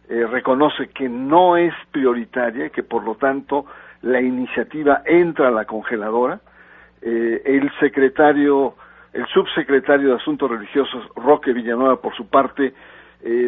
eh, 0.10 0.26
reconoce 0.28 0.90
que 0.90 1.10
no 1.10 1.58
es 1.58 1.74
prioritaria, 1.92 2.70
que 2.70 2.84
por 2.84 3.04
lo 3.04 3.16
tanto 3.16 3.66
la 4.02 4.22
iniciativa 4.22 5.02
entra 5.06 5.48
a 5.48 5.52
la 5.52 5.66
congeladora. 5.66 6.40
Eh, 7.02 7.42
el 7.46 7.72
secretario, 7.80 8.76
el 9.14 9.26
subsecretario 9.28 10.10
de 10.10 10.16
Asuntos 10.16 10.50
Religiosos, 10.50 11.04
Roque 11.16 11.54
Villanueva, 11.54 12.02
por 12.02 12.16
su 12.16 12.28
parte, 12.28 12.74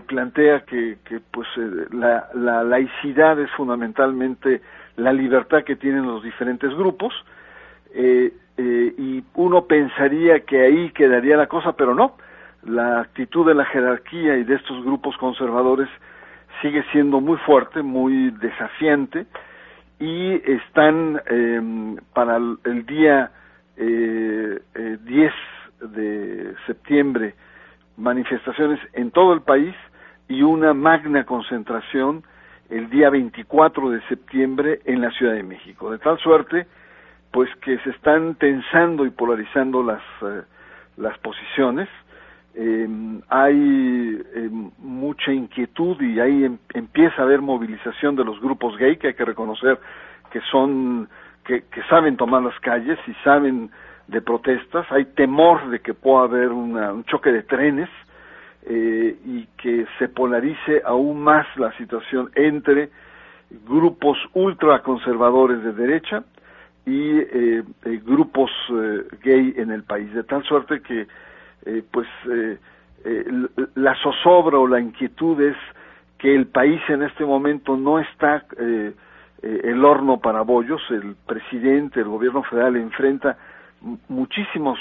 plantea 0.07 0.61
que, 0.61 0.97
que 1.05 1.19
pues 1.19 1.47
la, 1.91 2.29
la 2.33 2.63
laicidad 2.63 3.39
es 3.39 3.51
fundamentalmente 3.51 4.61
la 4.95 5.13
libertad 5.13 5.63
que 5.63 5.75
tienen 5.75 6.07
los 6.07 6.23
diferentes 6.23 6.73
grupos 6.73 7.13
eh, 7.93 8.33
eh, 8.57 8.93
y 8.97 9.23
uno 9.35 9.65
pensaría 9.65 10.41
que 10.41 10.61
ahí 10.61 10.91
quedaría 10.91 11.37
la 11.37 11.47
cosa, 11.47 11.73
pero 11.73 11.93
no. 11.95 12.17
La 12.63 13.01
actitud 13.01 13.47
de 13.47 13.53
la 13.55 13.65
jerarquía 13.65 14.37
y 14.37 14.43
de 14.43 14.55
estos 14.55 14.83
grupos 14.83 15.15
conservadores 15.17 15.87
sigue 16.61 16.83
siendo 16.91 17.21
muy 17.21 17.37
fuerte, 17.39 17.81
muy 17.81 18.31
desafiante 18.31 19.25
y 19.99 20.33
están 20.51 21.21
em, 21.27 21.97
para 22.13 22.37
el, 22.37 22.85
día 22.85 23.31
eh, 23.77 24.59
10 25.03 25.33
de 25.93 26.55
septiembre 26.65 27.35
manifestaciones 27.97 28.79
en 28.93 29.11
todo 29.11 29.33
el 29.33 29.41
país 29.41 29.75
y 30.27 30.43
una 30.43 30.73
magna 30.73 31.25
concentración 31.25 32.23
el 32.69 32.89
día 32.89 33.09
24 33.09 33.89
de 33.89 34.01
septiembre 34.07 34.81
en 34.85 35.01
la 35.01 35.09
Ciudad 35.11 35.33
de 35.33 35.43
México. 35.43 35.91
De 35.91 35.99
tal 35.99 36.17
suerte 36.19 36.67
pues 37.31 37.49
que 37.57 37.77
se 37.79 37.89
están 37.91 38.35
tensando 38.35 39.05
y 39.05 39.09
polarizando 39.09 39.83
las, 39.83 40.01
eh, 40.21 40.41
las 40.97 41.17
posiciones. 41.19 41.89
Eh, 42.59 42.87
hay 43.29 44.21
eh, 44.35 44.49
mucha 44.79 45.31
inquietud 45.31 46.01
y 46.01 46.19
ahí 46.19 46.43
em, 46.43 46.57
empieza 46.73 47.21
a 47.21 47.25
haber 47.25 47.41
movilización 47.41 48.15
de 48.15 48.25
los 48.25 48.39
grupos 48.41 48.75
gay 48.77 48.97
que 48.97 49.09
hay 49.09 49.13
que 49.13 49.25
reconocer 49.25 49.79
que 50.31 50.41
son 50.51 51.07
que, 51.45 51.63
saben 51.89 52.17
tomar 52.17 52.41
las 52.41 52.59
calles 52.59 52.97
y 53.07 53.13
saben 53.23 53.69
de 54.07 54.21
protestas. 54.21 54.85
Hay 54.91 55.05
temor 55.05 55.69
de 55.69 55.79
que 55.79 55.93
pueda 55.93 56.23
haber 56.23 56.49
un 56.49 57.03
choque 57.05 57.31
de 57.31 57.43
trenes 57.43 57.89
y 58.69 59.47
que 59.57 59.85
se 59.97 60.09
polarice 60.09 60.81
aún 60.83 61.21
más 61.21 61.45
la 61.55 61.71
situación 61.77 62.29
entre 62.35 62.89
grupos 63.49 64.17
ultraconservadores 64.33 65.63
de 65.63 65.71
derecha 65.71 66.23
y 66.85 67.19
eh, 67.19 67.63
eh, 67.83 68.01
grupos 68.05 68.49
eh, 68.69 69.03
gay 69.21 69.53
en 69.57 69.71
el 69.71 69.83
país, 69.83 70.13
de 70.13 70.23
tal 70.23 70.43
suerte 70.43 70.81
que 70.81 71.07
pues 71.91 72.07
la 73.75 73.95
zozobra 74.01 74.59
o 74.59 74.67
la 74.67 74.79
inquietud 74.79 75.41
es 75.41 75.55
que 76.17 76.33
el 76.33 76.47
país 76.47 76.81
en 76.89 77.03
este 77.03 77.25
momento 77.25 77.77
no 77.77 77.99
está 77.99 78.45
el 79.41 79.85
horno 79.85 80.19
para 80.19 80.41
bollos, 80.41 80.81
el 80.89 81.15
presidente, 81.25 81.99
el 81.99 82.07
gobierno 82.07 82.43
federal 82.43 82.75
enfrenta 82.75 83.37
muchísimos 84.09 84.79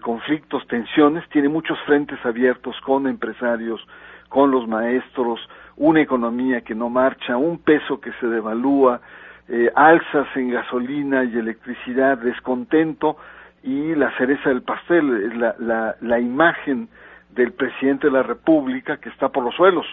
conflictos, 0.00 0.66
tensiones, 0.66 1.28
tiene 1.28 1.48
muchos 1.48 1.78
frentes 1.86 2.18
abiertos 2.24 2.74
con 2.80 3.06
empresarios, 3.06 3.86
con 4.28 4.50
los 4.50 4.66
maestros, 4.66 5.40
una 5.76 6.00
economía 6.00 6.60
que 6.62 6.74
no 6.74 6.88
marcha, 6.88 7.36
un 7.36 7.58
peso 7.58 8.00
que 8.00 8.12
se 8.20 8.26
devalúa, 8.26 9.00
eh, 9.48 9.70
alzas 9.74 10.26
en 10.36 10.50
gasolina 10.50 11.24
y 11.24 11.36
electricidad, 11.36 12.18
descontento 12.18 13.16
y 13.64 13.94
la 13.94 14.14
cereza 14.18 14.50
del 14.50 14.62
pastel, 14.62 15.24
es 15.24 15.36
la, 15.36 15.54
la, 15.58 15.96
la 16.02 16.20
imagen 16.20 16.88
del 17.30 17.52
presidente 17.52 18.08
de 18.08 18.12
la 18.12 18.22
República 18.22 18.98
que 18.98 19.08
está 19.08 19.30
por 19.30 19.42
los 19.42 19.54
suelos. 19.54 19.86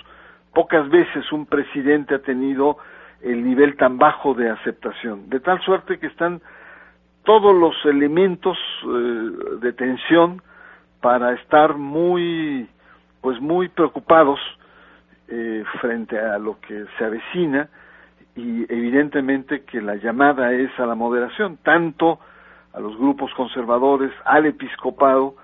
Pocas 0.53 0.89
veces 0.89 1.31
un 1.31 1.45
presidente 1.45 2.15
ha 2.15 2.19
tenido 2.19 2.77
el 3.21 3.43
nivel 3.43 3.77
tan 3.77 3.97
bajo 3.97 4.33
de 4.33 4.49
aceptación, 4.49 5.29
de 5.29 5.39
tal 5.39 5.61
suerte 5.61 5.99
que 5.99 6.07
están 6.07 6.41
todos 7.23 7.55
los 7.55 7.73
elementos 7.85 8.57
eh, 8.83 9.31
de 9.61 9.73
tensión 9.73 10.41
para 10.99 11.33
estar 11.33 11.75
muy 11.75 12.67
pues 13.21 13.39
muy 13.39 13.69
preocupados 13.69 14.39
eh, 15.29 15.63
frente 15.79 16.19
a 16.19 16.39
lo 16.39 16.59
que 16.59 16.85
se 16.97 17.05
avecina 17.05 17.69
y 18.35 18.63
evidentemente 18.63 19.63
que 19.63 19.79
la 19.79 19.95
llamada 19.95 20.51
es 20.51 20.71
a 20.79 20.85
la 20.85 20.95
moderación, 20.95 21.57
tanto 21.63 22.19
a 22.73 22.79
los 22.79 22.97
grupos 22.97 23.31
conservadores, 23.35 24.11
al 24.25 24.45
episcopado, 24.45 25.35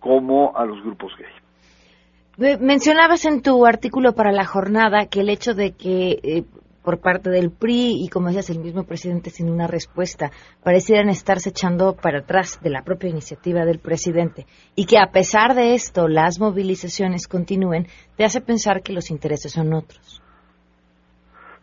como 0.00 0.56
a 0.56 0.64
los 0.64 0.82
grupos 0.82 1.12
gay. 1.16 2.58
Mencionabas 2.60 3.24
en 3.26 3.42
tu 3.42 3.64
artículo 3.64 4.14
para 4.14 4.32
la 4.32 4.44
jornada 4.44 5.06
que 5.06 5.20
el 5.20 5.28
hecho 5.28 5.54
de 5.54 5.72
que 5.72 6.18
eh, 6.22 6.44
por 6.84 7.00
parte 7.00 7.30
del 7.30 7.50
PRI 7.50 8.04
y 8.04 8.08
como 8.08 8.26
decías 8.28 8.50
el 8.50 8.58
mismo 8.58 8.84
presidente 8.84 9.30
sin 9.30 9.48
una 9.48 9.66
respuesta 9.66 10.30
parecieran 10.62 11.08
estarse 11.08 11.48
echando 11.48 11.96
para 11.96 12.18
atrás 12.20 12.60
de 12.62 12.70
la 12.70 12.82
propia 12.82 13.08
iniciativa 13.08 13.64
del 13.64 13.78
presidente 13.78 14.46
y 14.76 14.84
que 14.84 14.98
a 14.98 15.10
pesar 15.10 15.54
de 15.54 15.74
esto 15.74 16.06
las 16.06 16.38
movilizaciones 16.38 17.26
continúen, 17.26 17.86
te 18.16 18.24
hace 18.24 18.42
pensar 18.42 18.82
que 18.82 18.92
los 18.92 19.10
intereses 19.10 19.52
son 19.52 19.72
otros. 19.72 20.20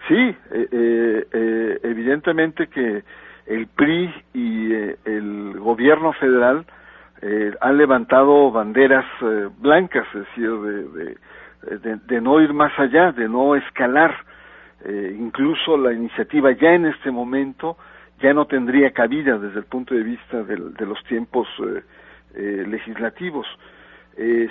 Sí, 0.07 0.15
eh, 0.15 0.67
eh, 0.71 1.27
eh, 1.31 1.79
evidentemente 1.83 2.67
que 2.67 3.03
el 3.51 3.67
PRI 3.67 4.13
y 4.33 4.73
eh, 4.73 4.97
el 5.03 5.59
gobierno 5.59 6.13
federal 6.13 6.65
eh, 7.21 7.53
han 7.59 7.77
levantado 7.77 8.49
banderas 8.49 9.05
eh, 9.21 9.49
blancas, 9.59 10.07
es 10.13 10.21
decir, 10.25 10.49
de, 10.49 11.97
de, 12.07 12.21
no 12.21 12.39
ir 12.39 12.53
más 12.53 12.71
allá, 12.79 13.11
de 13.11 13.27
no 13.27 13.55
escalar. 13.55 14.15
incluso 15.19 15.77
la 15.77 15.93
iniciativa 15.93 16.51
ya 16.53 16.73
en 16.73 16.87
este 16.87 17.11
momento 17.11 17.77
ya 18.19 18.33
no 18.33 18.45
tendría 18.45 18.91
cabida 18.91 19.37
desde 19.37 19.59
el 19.59 19.65
punto 19.65 19.93
de 19.93 20.01
vista 20.01 20.41
de 20.41 20.85
los 20.85 21.03
tiempos 21.03 21.47
legislativos. 22.33 23.45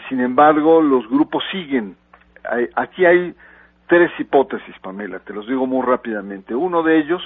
sin 0.08 0.20
embargo, 0.20 0.80
los 0.80 1.08
grupos 1.08 1.42
siguen. 1.50 1.96
aquí 2.76 3.04
hay 3.04 3.34
tres 3.88 4.12
hipótesis, 4.20 4.76
Pamela, 4.80 5.18
te 5.18 5.32
los 5.32 5.48
digo 5.48 5.66
muy 5.66 5.84
rápidamente. 5.84 6.54
Uno 6.54 6.84
de 6.84 6.98
ellos 6.98 7.22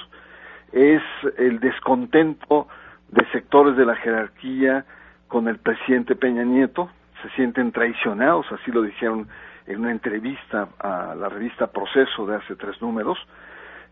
es 0.71 1.01
el 1.37 1.59
descontento 1.59 2.67
de 3.09 3.25
sectores 3.31 3.75
de 3.77 3.85
la 3.85 3.95
jerarquía 3.95 4.85
con 5.27 5.47
el 5.47 5.57
presidente 5.57 6.15
Peña 6.15 6.43
Nieto, 6.43 6.89
se 7.21 7.29
sienten 7.31 7.71
traicionados, 7.71 8.45
así 8.51 8.71
lo 8.71 8.81
dijeron 8.81 9.27
en 9.67 9.79
una 9.79 9.91
entrevista 9.91 10.67
a 10.79 11.15
la 11.15 11.29
revista 11.29 11.67
Proceso 11.67 12.25
de 12.25 12.35
hace 12.35 12.55
tres 12.55 12.79
números, 12.81 13.17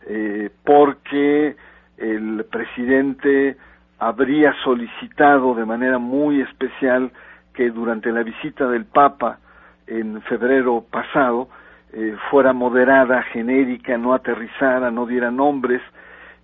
eh, 0.06 0.50
porque 0.63 1.56
el 1.98 2.46
presidente 2.51 3.58
habría 4.00 4.53
solicitado 4.63 5.56
de 5.56 5.65
manera 5.65 5.98
muy 5.98 6.42
especial 6.42 7.12
que 7.53 7.70
durante 7.70 8.12
la 8.12 8.24
visita 8.24 8.68
del 8.68 8.86
Papa 8.86 9.39
en 9.88 10.22
febrero 10.24 10.84
pasado 10.89 11.48
eh, 11.94 12.15
fuera 12.30 12.53
moderada, 12.53 13.22
genérica, 13.24 13.98
no 13.98 14.13
aterrizara, 14.13 14.92
no 14.92 15.06
diera 15.06 15.32
nombres, 15.32 15.82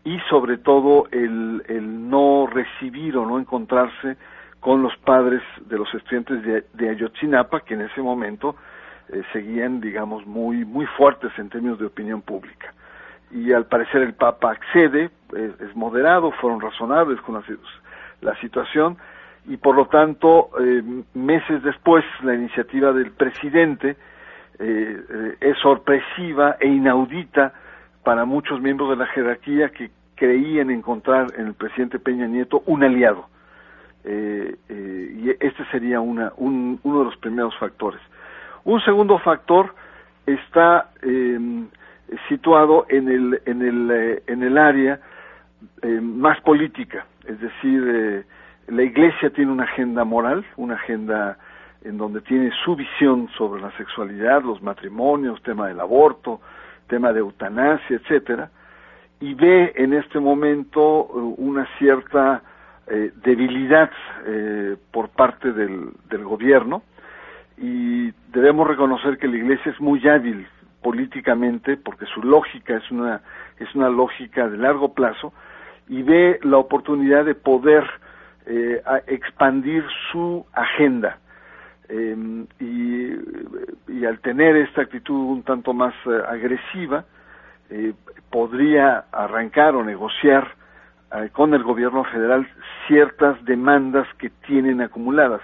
y 0.03 0.19
sobre 0.29 0.57
todo 0.57 1.07
el, 1.11 1.63
el 1.67 2.09
no 2.09 2.47
recibir 2.47 3.17
o 3.17 3.25
no 3.25 3.39
encontrarse 3.39 4.17
con 4.59 4.81
los 4.81 4.95
padres 4.97 5.41
de 5.61 5.77
los 5.77 5.93
estudiantes 5.93 6.43
de, 6.73 6.89
Ayotzinapa 6.89 7.61
que 7.61 7.75
en 7.75 7.81
ese 7.81 8.01
momento 8.01 8.55
eh, 9.09 9.23
seguían 9.31 9.79
digamos 9.79 10.25
muy 10.25 10.65
muy 10.65 10.85
fuertes 10.85 11.31
en 11.37 11.49
términos 11.49 11.79
de 11.79 11.85
opinión 11.85 12.21
pública. 12.21 12.73
Y 13.31 13.53
al 13.53 13.65
parecer 13.65 14.01
el 14.01 14.13
Papa 14.13 14.51
accede 14.51 15.11
es 15.33 15.75
moderado 15.75 16.31
fueron 16.31 16.59
razonables 16.59 17.21
con 17.21 17.41
la, 18.21 18.35
situación 18.41 18.97
y 19.45 19.57
por 19.57 19.75
lo 19.75 19.85
tanto 19.85 20.49
eh, 20.59 20.83
meses 21.13 21.63
después 21.63 22.03
la 22.23 22.33
iniciativa 22.33 22.91
del 22.91 23.11
presidente 23.11 23.95
eh, 24.57 25.35
es 25.39 25.57
sorpresiva 25.59 26.57
e 26.59 26.67
inaudita 26.67 27.53
para 28.03 28.25
muchos 28.25 28.61
miembros 28.61 28.89
de 28.89 28.95
la 28.95 29.07
jerarquía 29.07 29.69
que 29.69 29.91
creían 30.15 30.69
encontrar 30.69 31.27
en 31.37 31.47
el 31.47 31.53
presidente 31.53 31.99
Peña 31.99 32.27
Nieto 32.27 32.61
un 32.65 32.83
aliado. 32.83 33.27
Eh, 34.03 34.55
eh, 34.69 35.15
y 35.17 35.29
este 35.45 35.65
sería 35.71 35.99
una, 35.99 36.31
un, 36.37 36.79
uno 36.83 36.99
de 36.99 37.05
los 37.05 37.17
primeros 37.17 37.55
factores. 37.57 38.01
Un 38.63 38.81
segundo 38.81 39.17
factor 39.19 39.73
está 40.25 40.91
em, 41.01 41.67
situado 42.27 42.85
en 42.89 43.09
el, 43.09 43.41
en 43.45 43.61
el, 43.61 43.91
eh, 43.91 44.23
en 44.27 44.43
el 44.43 44.57
área 44.57 44.99
más 46.01 46.39
política, 46.41 47.05
es 47.25 47.39
decir, 47.39 48.25
la 48.67 48.83
Iglesia 48.83 49.29
tiene 49.29 49.51
una 49.51 49.63
agenda 49.63 50.05
moral, 50.05 50.45
una 50.55 50.75
agenda 50.75 51.37
en 51.83 51.97
donde 51.97 52.21
tiene 52.21 52.51
su 52.63 52.75
visión 52.77 53.29
sobre 53.37 53.61
la 53.61 53.71
sexualidad, 53.77 54.41
los 54.41 54.61
matrimonios, 54.61 55.41
tema 55.43 55.67
del 55.67 55.79
aborto, 55.79 56.39
tema 56.89 57.13
de 57.13 57.19
eutanasia, 57.19 57.95
etcétera, 57.95 58.49
y 59.21 59.33
ve 59.33 59.71
en 59.75 59.93
este 59.93 60.19
momento 60.19 61.05
uh, 61.05 61.35
una 61.37 61.65
cierta 61.77 62.41
eh, 62.87 63.11
debilidad 63.23 63.91
eh, 64.25 64.75
por 64.91 65.09
parte 65.09 65.53
del, 65.53 65.91
del 66.09 66.23
gobierno 66.23 66.81
y 67.57 68.11
debemos 68.31 68.67
reconocer 68.67 69.17
que 69.17 69.27
la 69.27 69.37
Iglesia 69.37 69.71
es 69.71 69.79
muy 69.79 70.05
hábil 70.07 70.47
políticamente 70.81 71.77
porque 71.77 72.05
su 72.07 72.23
lógica 72.23 72.77
es 72.77 72.89
una 72.89 73.21
es 73.59 73.75
una 73.75 73.89
lógica 73.89 74.47
de 74.47 74.57
largo 74.57 74.93
plazo 74.93 75.33
y 75.87 76.01
ve 76.01 76.39
la 76.43 76.57
oportunidad 76.57 77.25
de 77.25 77.35
poder 77.35 77.83
eh, 78.45 78.81
expandir 79.07 79.83
su 80.11 80.45
agenda 80.53 81.19
em, 81.89 82.47
y, 82.59 84.05
al 84.05 84.19
tener 84.19 84.55
esta 84.55 84.81
actitud 84.81 85.15
un 85.15 85.43
tanto 85.43 85.73
más 85.73 85.93
agresiva 86.27 87.03
eh, 87.69 87.93
podría 88.31 89.05
arrancar 89.11 89.75
o 89.75 89.83
negociar 89.83 90.47
eh, 91.15 91.29
con 91.31 91.53
el 91.53 91.63
gobierno 91.63 92.03
federal 92.05 92.47
ciertas 92.87 93.43
demandas 93.45 94.07
que 94.17 94.29
tienen 94.47 94.81
acumuladas. 94.81 95.41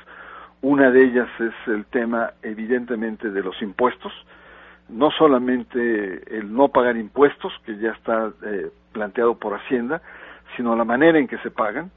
Una 0.62 0.90
de 0.90 1.04
ellas 1.04 1.30
es 1.40 1.54
el 1.68 1.86
tema, 1.86 2.32
evidentemente, 2.42 3.30
de 3.30 3.44
los 3.44 3.62
impuestos, 3.62 4.12
no 4.90 5.12
solamente 5.12 6.38
el 6.38 6.52
no 6.52 6.70
pagar 6.70 6.98
impuestos, 6.98 7.54
que 7.66 7.78
ya 7.78 7.92
está 7.92 8.32
eh, 8.44 8.72
planteado 8.92 9.38
por 9.38 9.54
Hacienda, 9.54 10.02
sino 10.56 10.76
la 10.76 10.86
manera 10.86 11.20
en 11.20 11.28
que 11.28 11.38
se 11.40 11.52
pagan. 11.52 11.92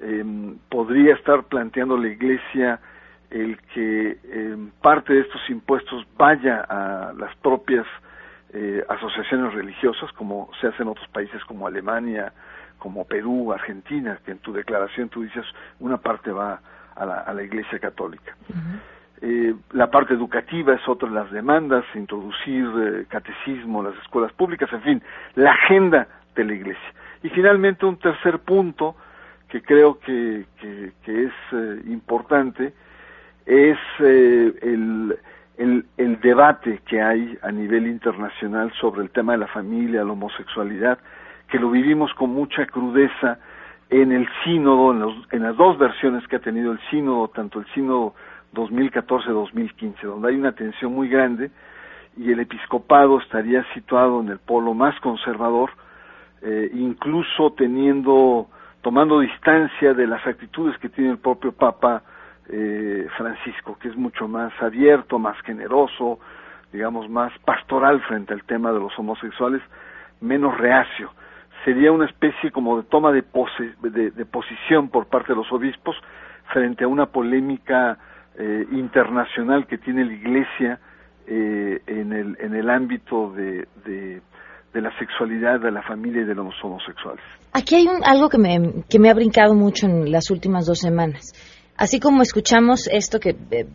Em, 0.00 0.56
podría 0.68 1.14
estar 1.14 1.44
planteando 1.44 1.96
la 1.96 2.08
Iglesia 2.08 2.80
el 3.30 3.58
que 3.74 4.18
parte 4.82 5.12
de 5.12 5.20
estos 5.20 5.48
impuestos 5.48 6.06
vaya 6.16 6.60
a 6.68 7.12
las 7.12 7.34
propias 7.36 7.86
eh, 8.52 8.84
asociaciones 8.88 9.54
religiosas, 9.54 10.10
como 10.12 10.50
se 10.60 10.66
hace 10.66 10.82
en 10.82 10.88
otros 10.88 11.06
países 11.08 11.44
como 11.44 11.66
Alemania, 11.66 12.32
como 12.78 13.04
Perú, 13.04 13.52
Argentina, 13.52 14.18
que 14.24 14.32
en 14.32 14.38
tu 14.38 14.52
declaración 14.52 15.08
tú 15.08 15.22
dices 15.22 15.44
una 15.78 15.98
parte 15.98 16.32
va 16.32 16.60
a 16.96 17.06
la, 17.06 17.18
a 17.20 17.32
la 17.32 17.42
Iglesia 17.42 17.78
Católica. 17.78 18.34
eh, 19.22 19.54
la 19.72 19.90
parte 19.90 20.14
educativa 20.14 20.74
es 20.74 20.88
otra 20.88 21.08
de 21.08 21.14
las 21.14 21.30
demandas, 21.30 21.84
introducir 21.94 22.66
eh, 22.76 23.06
catecismo 23.08 23.80
en 23.80 23.94
las 23.94 24.02
escuelas 24.02 24.32
públicas, 24.32 24.72
en 24.72 24.82
fin, 24.82 25.02
la 25.36 25.52
agenda 25.52 26.08
de 26.34 26.44
la 26.44 26.54
Iglesia. 26.54 26.92
Y 27.22 27.28
finalmente 27.28 27.86
un 27.86 27.98
tercer 27.98 28.40
punto 28.40 28.96
que 29.48 29.62
creo 29.62 29.98
que, 30.00 30.46
que, 30.60 30.92
que 31.04 31.24
es 31.24 31.32
eh, 31.52 31.82
importante 31.86 32.72
es 33.46 33.78
eh, 34.00 34.54
el, 34.62 35.18
el, 35.96 36.20
debate 36.20 36.80
que 36.86 37.02
hay 37.02 37.36
a 37.42 37.50
nivel 37.50 37.86
internacional 37.86 38.72
sobre 38.80 39.02
el 39.02 39.10
tema 39.10 39.32
de 39.32 39.38
la 39.38 39.46
familia, 39.48 40.04
la 40.04 40.12
homosexualidad, 40.12 40.98
que 41.48 41.58
lo 41.58 41.70
vivimos 41.70 42.12
con 42.14 42.30
mucha 42.30 42.66
crudeza 42.66 43.38
en 43.88 44.12
el 44.12 44.28
sínodo, 44.44 44.92
en, 44.92 45.24
en 45.32 45.42
las 45.42 45.56
dos 45.56 45.78
versiones 45.78 46.26
que 46.28 46.36
ha 46.36 46.40
tenido 46.40 46.72
el 46.72 46.80
sínodo, 46.90 47.28
tanto 47.28 47.58
el 47.60 47.66
sínodo 47.74 48.14
2014-2015, 48.54 50.00
donde 50.02 50.28
hay 50.28 50.36
una 50.36 50.52
tensión 50.52 50.94
muy 50.94 51.08
grande 51.08 51.50
y 52.16 52.32
el 52.32 52.40
episcopado 52.40 53.20
estaría 53.20 53.64
situado 53.74 54.20
en 54.20 54.28
el 54.28 54.38
polo 54.38 54.74
más 54.74 54.98
conservador, 55.00 55.70
eh, 56.42 56.70
incluso 56.74 57.52
teniendo, 57.52 58.48
tomando 58.82 59.20
distancia 59.20 59.94
de 59.94 60.06
las 60.06 60.26
actitudes 60.26 60.76
que 60.78 60.88
tiene 60.88 61.10
el 61.10 61.18
propio 61.18 61.52
Papa 61.52 62.02
eh, 62.52 63.06
Francisco, 63.16 63.78
que 63.78 63.88
es 63.88 63.96
mucho 63.96 64.26
más 64.26 64.52
abierto, 64.60 65.18
más 65.18 65.40
generoso, 65.42 66.18
digamos, 66.72 67.08
más 67.08 67.32
pastoral 67.44 68.00
frente 68.02 68.34
al 68.34 68.44
tema 68.44 68.72
de 68.72 68.80
los 68.80 68.96
homosexuales, 68.98 69.62
menos 70.20 70.56
reacio. 70.58 71.10
Sería 71.64 71.92
una 71.92 72.06
especie 72.06 72.50
como 72.50 72.78
de 72.78 72.88
toma 72.88 73.12
de, 73.12 73.22
pose, 73.22 73.74
de, 73.82 74.26
posición 74.26 74.88
por 74.88 75.06
parte 75.06 75.32
de 75.32 75.36
los 75.36 75.52
obispos 75.52 75.96
frente 76.52 76.84
a 76.84 76.88
una 76.88 77.06
polémica 77.06 77.98
eh, 78.36 78.66
internacional 78.72 79.66
que 79.66 79.78
tiene 79.78 80.04
la 80.04 80.12
Iglesia 80.12 80.80
eh, 81.26 81.80
en, 81.86 82.12
el, 82.12 82.36
en 82.40 82.54
el 82.54 82.70
ámbito 82.70 83.30
de, 83.32 83.68
de, 83.84 84.80
la 84.80 84.96
sexualidad, 84.98 85.60
de 85.60 85.70
la 85.70 85.82
familia 85.82 86.22
y 86.22 86.24
de 86.24 86.34
los 86.34 86.54
homosexuales. 86.64 87.22
Aquí 87.52 87.74
hay 87.74 87.86
un, 87.86 88.02
algo 88.04 88.28
que 88.28 88.38
me, 88.38 88.84
que 88.88 88.98
me 88.98 89.10
ha 89.10 89.14
brincado 89.14 89.54
mucho 89.54 89.86
en 89.86 90.10
las 90.10 90.30
últimas 90.30 90.66
dos 90.66 90.78
semanas 90.78 91.34
Así 91.80 91.98
como 91.98 92.20
escuchamos 92.20 92.88
esto 92.92 93.20
que 93.20 93.34
eh, 93.50 93.66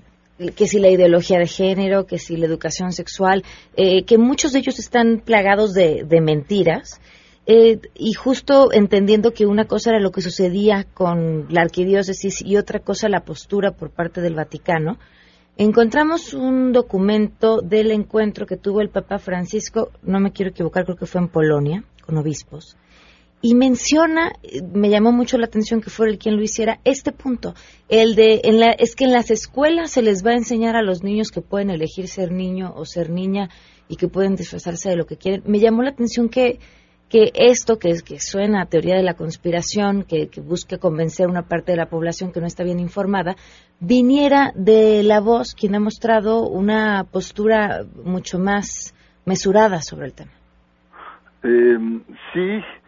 que 0.56 0.68
si 0.68 0.78
la 0.78 0.90
ideología 0.90 1.40
de 1.40 1.48
género, 1.48 2.06
que 2.06 2.20
si 2.20 2.38
la 2.38 2.46
educación 2.46 2.92
sexual, 2.92 3.44
eh, 3.76 4.04
que 4.04 4.20
muchos 4.20 4.54
de 4.54 4.60
ellos 4.60 4.78
están 4.78 5.24
plagados 5.26 5.74
de, 5.74 6.04
de 6.04 6.22
mentiras. 6.22 7.02
Eh, 7.48 7.80
y 7.96 8.14
justo 8.14 8.72
entendiendo 8.72 9.32
que 9.32 9.48
una 9.48 9.66
cosa 9.66 9.90
era 9.90 10.00
lo 10.00 10.12
que 10.12 10.22
sucedía 10.22 10.86
con 10.94 11.48
la 11.50 11.62
arquidiócesis 11.62 12.44
y 12.44 12.58
otra 12.58 12.80
cosa 12.80 13.10
la 13.10 13.26
postura 13.26 13.72
por 13.72 13.90
parte 13.90 14.22
del 14.22 14.36
Vaticano, 14.36 15.00
encontramos 15.58 16.36
un 16.36 16.74
documento 16.74 17.62
del 17.62 17.90
encuentro 17.90 18.46
que 18.46 18.58
tuvo 18.58 18.82
el 18.82 18.90
Papa 18.90 19.18
Francisco, 19.18 19.90
no 20.04 20.20
me 20.20 20.32
quiero 20.32 20.52
equivocar, 20.52 20.86
creo 20.86 20.98
que 20.98 21.08
fue 21.08 21.22
en 21.22 21.30
Polonia, 21.30 21.84
con 22.06 22.18
obispos, 22.18 22.78
y 23.46 23.54
menciona, 23.54 24.32
me 24.74 24.90
llamó 24.90 25.12
mucho 25.12 25.38
la 25.38 25.46
atención 25.46 25.80
que 25.80 25.92
fuera 25.92 26.12
el 26.12 26.18
quien 26.18 26.36
lo 26.36 26.42
hiciera, 26.42 26.80
este 26.84 27.12
punto, 27.12 27.54
el 27.90 28.16
de, 28.16 28.42
en 28.44 28.60
la, 28.60 28.72
es 28.72 28.96
que 28.96 29.04
en 29.04 29.12
las 29.12 29.30
escuelas 29.30 29.92
se 29.92 30.02
les 30.02 30.26
va 30.26 30.32
a 30.32 30.38
enseñar 30.38 30.76
a 30.76 30.82
los 30.82 31.04
niños 31.04 31.30
que 31.30 31.42
pueden 31.42 31.70
elegir 31.70 32.08
ser 32.08 32.32
niño 32.32 32.74
o 32.76 32.86
ser 32.86 33.12
niña 33.12 33.50
y 33.88 33.98
que 33.98 34.08
pueden 34.08 34.36
disfrazarse 34.36 34.90
de 34.90 34.96
lo 34.96 35.06
que 35.06 35.18
quieren. 35.18 35.44
Me 35.46 35.60
llamó 35.60 35.84
la 35.84 35.92
atención 35.92 36.28
que, 36.28 36.58
que 37.08 37.32
esto, 37.36 37.78
que, 37.78 37.94
suena 38.20 38.64
a 38.64 38.66
teoría 38.66 38.96
de 38.96 39.04
la 39.04 39.14
conspiración, 39.14 40.02
que, 40.02 40.28
que 40.28 40.42
busque 40.42 40.80
convencer 40.80 41.28
a 41.28 41.30
una 41.30 41.44
parte 41.44 41.74
de 41.74 41.78
la 41.78 41.86
población 41.86 42.32
que 42.32 42.42
no 42.42 42.48
está 42.48 42.64
bien 42.64 42.80
informada, 42.80 43.36
viniera 43.80 44.54
de 44.56 45.04
la 45.04 45.20
voz 45.20 45.54
quien 45.54 45.76
ha 45.76 45.80
mostrado 45.80 46.50
una 46.50 47.04
postura 47.12 47.86
mucho 48.04 48.40
más 48.40 48.96
mesurada 49.24 49.84
sobre 49.84 50.08
el 50.08 50.14
tema. 50.14 50.32
Eh, 51.44 51.78
sí, 52.34 52.85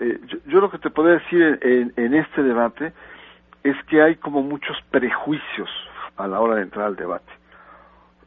eh, 0.00 0.20
yo, 0.46 0.60
lo 0.60 0.70
que 0.70 0.78
te 0.78 0.90
puedo 0.90 1.08
decir 1.08 1.58
en, 1.62 2.14
este 2.14 2.42
debate 2.42 2.92
es 3.62 3.76
que 3.84 4.02
hay 4.02 4.16
como 4.16 4.42
muchos 4.42 4.76
prejuicios 4.90 5.70
a 6.16 6.26
la 6.26 6.40
hora 6.40 6.56
de 6.56 6.62
entrar 6.62 6.86
al 6.86 6.96
debate. 6.96 7.32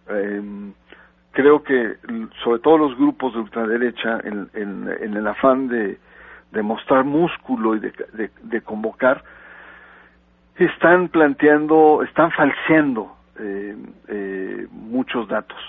Eh, 0.09 0.71
creo 1.31 1.63
que 1.63 1.97
sobre 2.43 2.59
todo 2.59 2.77
los 2.77 2.97
grupos 2.97 3.33
de 3.33 3.39
ultraderecha, 3.39 4.19
en, 4.23 4.49
en, 4.53 5.13
el 5.15 5.27
afán 5.27 5.67
de, 5.67 5.99
de, 6.51 6.61
mostrar 6.61 7.03
músculo 7.03 7.75
y 7.75 7.79
de, 7.79 8.31
de, 8.41 8.61
convocar, 8.61 9.23
están 10.55 11.09
planteando, 11.09 12.01
están 12.03 12.31
falseando 12.31 13.15
eh, 13.39 14.67
muchos 14.71 15.27
datos 15.27 15.59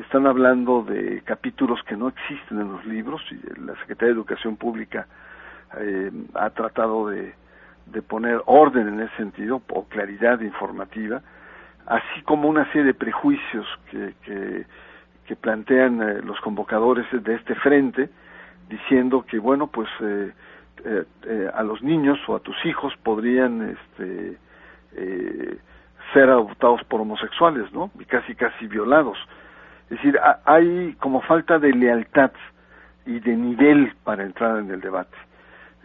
están 0.00 0.26
hablando 0.26 0.82
de 0.82 1.22
capítulos 1.22 1.80
que 1.84 1.96
no 1.96 2.08
existen 2.08 2.60
en 2.60 2.72
los 2.72 2.84
libros 2.86 3.22
y 3.30 3.60
la 3.60 3.74
Secretaría 3.76 4.08
de 4.08 4.20
Educación 4.20 4.56
Pública 4.56 5.06
eh, 5.78 6.10
ha 6.34 6.50
tratado 6.50 7.08
de, 7.08 7.34
de, 7.86 8.02
poner 8.02 8.42
orden 8.46 8.88
en 8.88 9.00
ese 9.00 9.16
sentido 9.16 9.62
o 9.68 9.84
claridad 9.84 10.40
informativa, 10.40 11.22
así 11.86 12.22
como 12.24 12.48
una 12.48 12.64
serie 12.66 12.84
de 12.84 12.94
prejuicios 12.94 13.66
que, 13.90 14.14
que, 14.24 14.66
que 15.26 15.36
plantean 15.36 16.02
eh, 16.02 16.22
los 16.22 16.40
convocadores 16.40 17.06
de 17.12 17.34
este 17.34 17.54
frente, 17.56 18.10
diciendo 18.68 19.24
que, 19.26 19.38
bueno, 19.38 19.66
pues 19.68 19.88
eh, 20.00 20.32
a 21.54 21.62
los 21.62 21.82
niños 21.82 22.18
o 22.26 22.36
a 22.36 22.40
tus 22.40 22.56
hijos 22.64 22.94
podrían 23.02 23.76
este, 23.76 24.38
ser 26.14 26.30
adoptados 26.30 26.82
por 26.84 27.02
homosexuales, 27.02 27.70
¿no? 27.72 27.90
Y 27.98 28.06
casi, 28.06 28.34
casi 28.34 28.66
violados 28.66 29.18
es 29.90 29.96
decir, 29.96 30.18
hay 30.44 30.94
como 31.00 31.20
falta 31.22 31.58
de 31.58 31.72
lealtad 31.72 32.30
y 33.06 33.18
de 33.18 33.36
nivel 33.36 33.92
para 34.04 34.22
entrar 34.22 34.58
en 34.58 34.70
el 34.70 34.80
debate. 34.80 35.16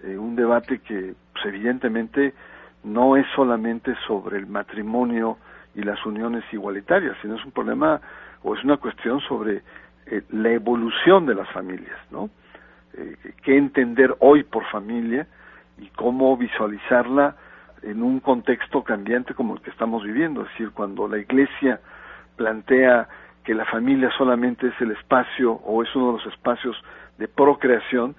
Eh, 0.04 0.16
un 0.16 0.36
debate 0.36 0.80
que 0.80 1.16
pues, 1.34 1.46
evidentemente 1.46 2.36
no 2.84 3.18
es 3.18 3.26
solamente 3.36 3.96
sobre 4.06 4.38
el 4.38 4.46
matrimonio 4.46 5.40
y 5.74 5.82
las 5.82 6.06
uniones 6.06 6.44
igualitarias, 6.52 7.18
sino 7.22 7.36
es 7.36 7.44
un 7.44 7.52
problema 7.52 8.00
o 8.44 8.56
es 8.56 8.64
una 8.64 8.78
cuestión 8.78 9.20
sobre 9.22 9.64
eh, 10.06 10.22
la 10.30 10.52
evolución 10.52 11.26
de 11.26 11.34
las 11.34 11.50
familias, 11.50 11.98
¿no? 12.12 12.30
Eh, 12.94 13.18
qué 13.42 13.58
entender 13.58 14.16
hoy 14.20 14.44
por 14.44 14.64
familia 14.66 15.26
y 15.80 15.88
cómo 15.88 16.38
visualizarla 16.38 17.36
en 17.82 18.04
un 18.04 18.20
contexto 18.20 18.84
cambiante 18.84 19.34
como 19.34 19.56
el 19.56 19.62
que 19.62 19.72
estamos 19.72 20.04
viviendo, 20.04 20.44
es 20.44 20.50
decir, 20.50 20.72
cuando 20.72 21.08
la 21.08 21.18
Iglesia 21.18 21.80
plantea 22.36 23.08
que 23.46 23.54
la 23.54 23.66
familia 23.66 24.10
solamente 24.18 24.68
es 24.68 24.82
el 24.82 24.92
espacio 24.92 25.54
o 25.54 25.84
es 25.84 25.96
uno 25.96 26.08
de 26.08 26.24
los 26.24 26.34
espacios 26.34 26.76
de 27.18 27.28
procreación, 27.28 28.16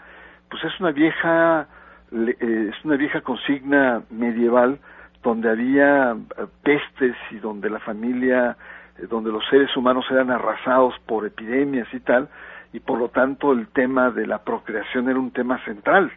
pues 0.49 0.65
es 0.65 0.81
una 0.81 0.93
vieja 0.93 1.67
eh, 2.12 2.71
es 2.71 2.85
una 2.85 2.97
vieja 2.97 3.21
consigna 3.21 4.03
medieval 4.11 4.79
donde 5.23 5.51
había 5.51 6.12
eh, 6.12 6.47
pestes 6.62 7.17
y 7.33 7.37
donde 7.39 7.69
la 7.69 7.81
familia 7.81 8.57
eh, 8.99 9.07
donde 9.11 9.33
los 9.33 9.45
seres 9.51 9.77
humanos 9.77 10.07
eran 10.11 10.31
arrasados 10.31 10.95
por 11.07 11.27
epidemias 11.27 11.89
y 11.93 11.99
tal 12.01 12.29
y 12.73 12.79
por 12.79 12.99
lo 12.99 13.09
tanto 13.09 13.53
el 13.53 13.67
tema 13.69 14.11
de 14.11 14.27
la 14.27 14.45
procreación 14.45 15.09
era 15.09 15.19
un 15.19 15.33
tema 15.33 15.59
central. 15.65 16.12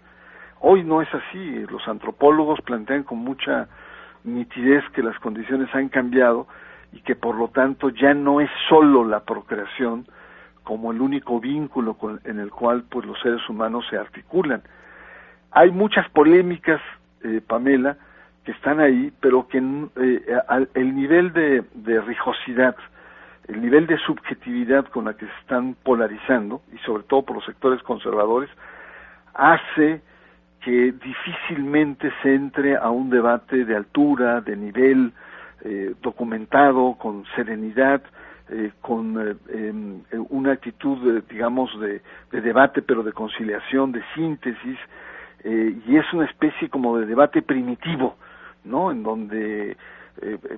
Hoy 0.62 0.84
no 0.84 1.02
es 1.02 1.10
así, 1.14 1.66
los 1.72 1.88
antropólogos 1.88 2.62
plantean 2.62 3.04
con 3.04 3.20
mucha 3.20 3.68
nitidez 4.24 4.84
que 4.94 5.02
las 5.02 5.18
condiciones 5.20 5.74
han 5.74 5.90
cambiado 5.90 6.48
y 6.92 7.02
que 7.02 7.16
por 7.16 7.36
lo 7.36 7.50
tanto 7.50 7.90
ya 7.90 8.14
no 8.14 8.42
es 8.42 8.50
solo 8.68 9.04
la 9.06 9.22
procreación 9.22 10.06
como 10.64 10.92
el 10.92 11.02
único 11.02 11.40
vínculo 11.40 11.98
en 12.24 12.40
el 12.40 12.52
cual 12.52 12.84
pues 12.90 13.06
los 13.06 13.20
seres 13.22 13.48
humanos 13.50 13.86
se 13.90 13.98
articulan. 13.98 14.62
Hay 15.52 15.72
muchas 15.72 16.08
polémicas, 16.10 16.80
eh, 17.24 17.42
Pamela, 17.46 17.98
que 18.44 18.52
están 18.52 18.80
ahí, 18.80 19.12
pero 19.20 19.48
que 19.48 19.58
eh, 19.58 20.40
el 20.76 20.96
nivel 20.96 21.34
de, 21.34 21.64
de 21.74 22.02
rijosidad, 22.02 22.76
el 23.48 23.62
nivel 23.62 23.88
de 23.88 23.98
subjetividad 23.98 24.86
con 24.86 25.06
la 25.06 25.16
que 25.16 25.26
se 25.26 25.40
están 25.42 25.76
polarizando, 25.84 26.62
y 26.72 26.78
sobre 26.80 27.04
todo 27.04 27.24
por 27.24 27.38
los 27.38 27.46
sectores 27.46 27.82
conservadores, 27.82 28.50
hace 29.34 30.02
que 30.62 30.92
difícilmente 30.92 32.12
se 32.22 32.36
entre 32.36 32.76
a 32.76 32.90
un 32.90 33.10
debate 33.10 33.66
de 33.66 33.76
altura, 33.76 34.42
de 34.42 34.56
nivel, 34.56 35.14
eh, 35.62 35.94
documentado, 36.02 36.96
con 36.98 37.26
serenidad, 37.36 38.02
eh, 38.50 38.72
con 38.80 39.20
eh, 39.20 39.36
em, 39.50 40.02
una 40.30 40.54
actitud, 40.54 41.22
digamos, 41.30 41.70
de, 41.82 42.02
debate, 42.32 42.82
pero 42.82 43.04
de 43.04 43.12
conciliación, 43.12 43.92
de 43.92 44.02
síntesis, 44.16 44.78
y 45.44 45.96
es 45.96 46.14
una 46.14 46.26
especie 46.26 46.70
como 46.70 46.98
de 46.98 47.06
debate 47.06 47.42
primitivo, 47.42 48.18
¿no? 48.66 48.92
En 48.92 49.04
donde, 49.04 49.78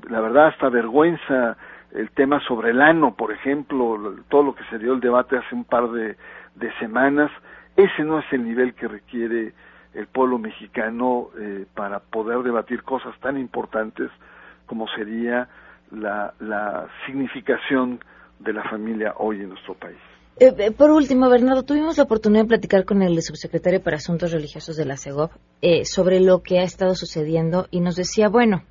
la 0.10 0.22
verdad, 0.22 0.48
hasta 0.48 0.70
vergüenza 0.70 1.56
el 1.94 2.10
tema 2.12 2.40
sobre 2.48 2.72
el 2.72 2.82
ano, 2.82 3.16
por 3.16 3.32
ejemplo, 3.32 4.16
todo 4.28 4.42
lo 4.42 4.56
que 4.56 4.64
se 4.72 4.80
dio 4.80 4.94
el 4.94 5.00
debate 5.00 5.38
hace 5.38 5.54
un 5.54 5.66
par 5.66 5.92
de, 5.92 6.16
de 6.56 6.74
semanas, 6.80 7.30
ese 7.76 8.04
no 8.04 8.18
es 8.20 8.26
el 8.34 8.44
nivel 8.44 8.74
que 8.74 8.88
requiere 8.88 9.54
el 9.94 10.08
pueblo 10.08 10.40
mexicano 10.40 11.28
para 11.76 12.00
poder 12.00 12.40
debatir 12.40 12.82
cosas 12.82 13.16
tan 13.20 13.38
importantes 13.38 14.10
como 14.72 14.88
sería 14.96 15.50
la, 15.92 16.88
significación 17.06 18.00
de 18.40 18.54
la 18.54 18.64
familia 18.70 19.14
hoy 19.18 19.42
en 19.42 19.50
nuestro 19.50 19.74
país. 19.74 19.98
Eh, 20.40 20.54
eh, 20.58 20.72
por 20.72 20.92
último, 20.92 21.30
Bernardo, 21.30 21.64
tuvimos 21.64 21.98
la 21.98 22.06
oportunidad 22.06 22.44
de 22.44 22.48
platicar 22.48 22.86
con 22.86 23.02
el 23.02 23.22
subsecretario 23.22 23.84
para 23.84 23.98
Asuntos 23.98 24.32
Religiosos 24.32 24.78
de 24.78 24.86
la 24.86 24.96
CEGOP 24.96 25.34
eh, 25.62 25.84
sobre 25.84 26.22
lo 26.22 26.42
que 26.42 26.60
ha 26.60 26.64
estado 26.64 26.96
sucediendo 26.96 27.68
y 27.70 27.82
nos 27.82 27.98
decía, 27.98 28.30
bueno, 28.30 28.64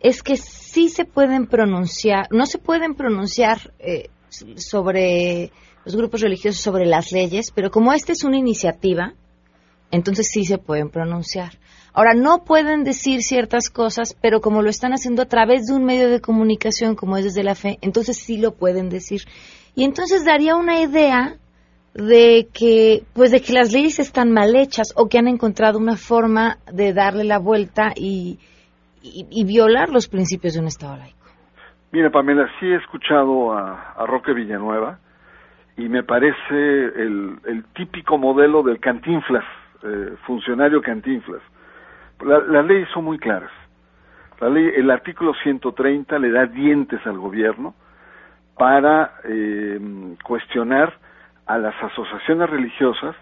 es 0.00 0.22
que 0.22 0.38
sí 0.38 0.88
se 0.88 1.04
pueden 1.04 1.46
pronunciar, 1.46 2.26
no 2.30 2.46
se 2.46 2.56
pueden 2.56 2.94
pronunciar 2.94 3.58
sobre 4.56 5.50
los 5.84 5.94
grupos 5.94 6.22
religiosos, 6.22 6.62
sobre 6.62 6.86
las 6.86 7.12
leyes, 7.12 7.50
pero 7.54 7.70
como 7.70 7.92
esta 7.92 8.12
es 8.12 8.24
una 8.24 8.38
iniciativa, 8.38 9.12
entonces 9.90 10.26
sí 10.32 10.46
se 10.46 10.56
pueden 10.56 10.88
pronunciar. 10.88 11.58
Ahora, 11.94 12.12
no 12.12 12.42
pueden 12.44 12.82
decir 12.82 13.22
ciertas 13.22 13.70
cosas, 13.70 14.18
pero 14.20 14.40
como 14.40 14.62
lo 14.62 14.68
están 14.68 14.92
haciendo 14.92 15.22
a 15.22 15.26
través 15.26 15.66
de 15.66 15.76
un 15.76 15.84
medio 15.84 16.10
de 16.10 16.20
comunicación 16.20 16.96
como 16.96 17.16
es 17.16 17.24
desde 17.24 17.44
la 17.44 17.54
fe, 17.54 17.78
entonces 17.82 18.18
sí 18.18 18.40
lo 18.40 18.50
pueden 18.50 18.90
decir. 18.90 19.20
Y 19.76 19.84
entonces 19.84 20.24
daría 20.24 20.56
una 20.56 20.80
idea 20.80 21.36
de 21.94 22.48
que, 22.52 23.04
pues 23.14 23.30
de 23.30 23.40
que 23.40 23.52
las 23.52 23.72
leyes 23.72 24.00
están 24.00 24.32
mal 24.32 24.56
hechas 24.56 24.92
o 24.96 25.08
que 25.08 25.18
han 25.18 25.28
encontrado 25.28 25.78
una 25.78 25.96
forma 25.96 26.56
de 26.72 26.92
darle 26.92 27.22
la 27.22 27.38
vuelta 27.38 27.92
y, 27.94 28.40
y, 29.00 29.44
violar 29.44 29.90
los 29.90 30.08
principios 30.08 30.54
de 30.54 30.60
un 30.60 30.66
Estado 30.66 30.96
laico. 30.96 31.28
Mira, 31.92 32.10
Pamela, 32.10 32.50
sí 32.58 32.66
he 32.66 32.74
escuchado 32.74 33.52
a, 33.52 34.04
Roque 34.08 34.32
Villanueva 34.32 34.98
y 35.76 35.88
me 35.88 36.02
parece 36.02 36.56
el, 36.56 37.64
típico 37.76 38.18
modelo 38.18 38.64
del 38.64 38.80
cantinflas, 38.80 39.44
eh, 39.84 40.16
funcionario 40.26 40.82
cantinflas 40.82 41.42
las 42.24 42.64
leyes 42.66 42.88
son 42.90 43.04
muy 43.04 43.18
claras. 43.18 43.50
La 44.40 44.48
ley, 44.48 44.72
el 44.76 44.90
artículo 44.90 45.32
130 45.34 46.18
le 46.18 46.30
da 46.30 46.46
dientes 46.46 47.00
al 47.06 47.18
gobierno 47.18 47.74
para 48.56 49.14
eh, 49.24 49.78
cuestionar 50.22 50.92
a 51.46 51.58
las 51.58 51.74
asociaciones 51.82 52.50
religiosas 52.50 53.14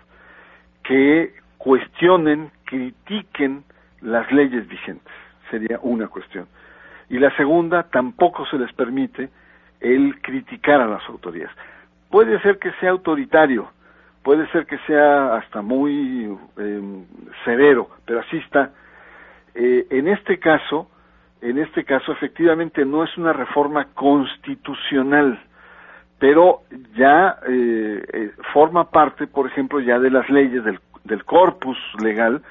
que 0.85 1.35
cuestionen, 1.59 2.51
critiquen 2.65 3.65
las 4.01 4.31
leyes 4.33 4.67
vigentes. 4.69 5.13
Sería 5.51 5.79
una 5.83 6.09
cuestión. 6.09 6.47
Y 7.09 7.19
la 7.19 7.35
segunda, 7.37 7.85
tampoco 7.85 8.47
se 8.47 8.59
les 8.59 8.73
permite 8.73 9.29
el 9.81 10.21
criticar 10.23 10.81
a 10.81 10.87
las 10.87 11.07
autoridades. 11.09 11.55
Puede 12.11 12.41
ser 12.41 12.59
que 12.59 12.73
sea 12.81 12.91
autoritario, 12.91 13.71
puede 14.23 14.47
ser 14.49 14.67
que 14.67 14.79
sea 14.87 15.37
hasta 15.37 15.63
muy 15.63 16.37
eh, 16.57 17.05
severo, 17.45 17.91
pero 18.07 18.21
así 18.21 18.39
está 18.39 18.73
eh, 19.55 19.87
en 19.91 20.09
este 20.09 20.39
caso, 20.39 20.89
en 21.41 21.59
este 21.59 21.85
caso 21.85 22.13
efectivamente 22.13 22.85
no 22.85 23.05
es 23.05 23.17
una 23.17 23.33
reforma 23.33 23.87
constitucional, 23.95 25.41
pero 26.19 26.61
ya 26.95 27.39
eh, 27.49 28.03
eh, 28.13 28.31
forma 28.53 28.91
parte, 28.91 29.27
por 29.27 29.47
ejemplo, 29.47 29.81
ya 29.81 29.99
de 29.99 30.11
las 30.11 30.29
leyes 30.31 30.65
del, 30.65 30.79
del 31.05 31.25
corpus 31.25 31.77
legal 32.03 32.43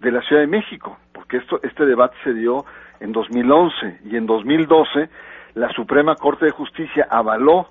de 0.00 0.10
la 0.10 0.20
Ciudad 0.22 0.42
de 0.42 0.48
México, 0.48 0.98
porque 1.12 1.36
esto, 1.36 1.60
este 1.62 1.86
debate 1.86 2.16
se 2.24 2.34
dio 2.34 2.64
en 3.00 3.12
2011 3.12 4.00
y 4.04 4.16
en 4.16 4.26
2012 4.26 5.08
la 5.54 5.68
Suprema 5.72 6.16
Corte 6.16 6.46
de 6.46 6.50
Justicia 6.50 7.06
avaló 7.10 7.68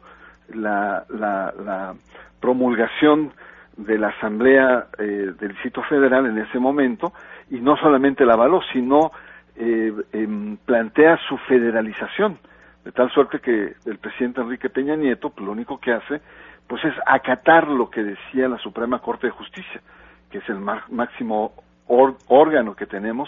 la, 0.54 1.06
la, 1.10 1.54
la 1.64 1.94
promulgación 2.40 3.32
de 3.78 3.98
la 3.98 4.10
Asamblea 4.10 4.88
eh, 4.98 5.32
del 5.40 5.50
Distrito 5.50 5.82
Federal 5.84 6.26
en 6.26 6.38
ese 6.38 6.60
momento 6.60 7.14
y 7.50 7.60
no 7.60 7.78
solamente 7.78 8.26
la 8.26 8.34
avaló, 8.34 8.62
sino 8.74 9.12
eh, 9.56 9.94
em, 10.14 10.58
plantea 10.58 11.18
su 11.28 11.38
federalización, 11.38 12.38
de 12.86 12.92
tal 12.92 13.12
suerte 13.12 13.40
que 13.40 13.76
el 13.86 13.98
presidente 13.98 14.42
Enrique 14.42 14.70
Peña 14.70 14.96
Nieto 14.96 15.30
pues, 15.30 15.46
lo 15.46 15.52
único 15.52 15.80
que 15.80 15.92
hace 15.92 16.22
pues 16.68 16.86
es 16.86 16.94
acatar 17.06 17.68
lo 17.68 17.90
que 17.90 18.04
decía 18.04 18.48
la 18.48 18.60
Suprema 18.60 19.00
Corte 19.00 19.28
de 19.28 19.32
Justicia, 19.32 19.82
que 20.30 20.38
es 20.38 20.50
el 20.50 20.60
máximo 20.60 21.54
órgano 21.88 22.76
que 22.76 22.86
tenemos 22.86 23.28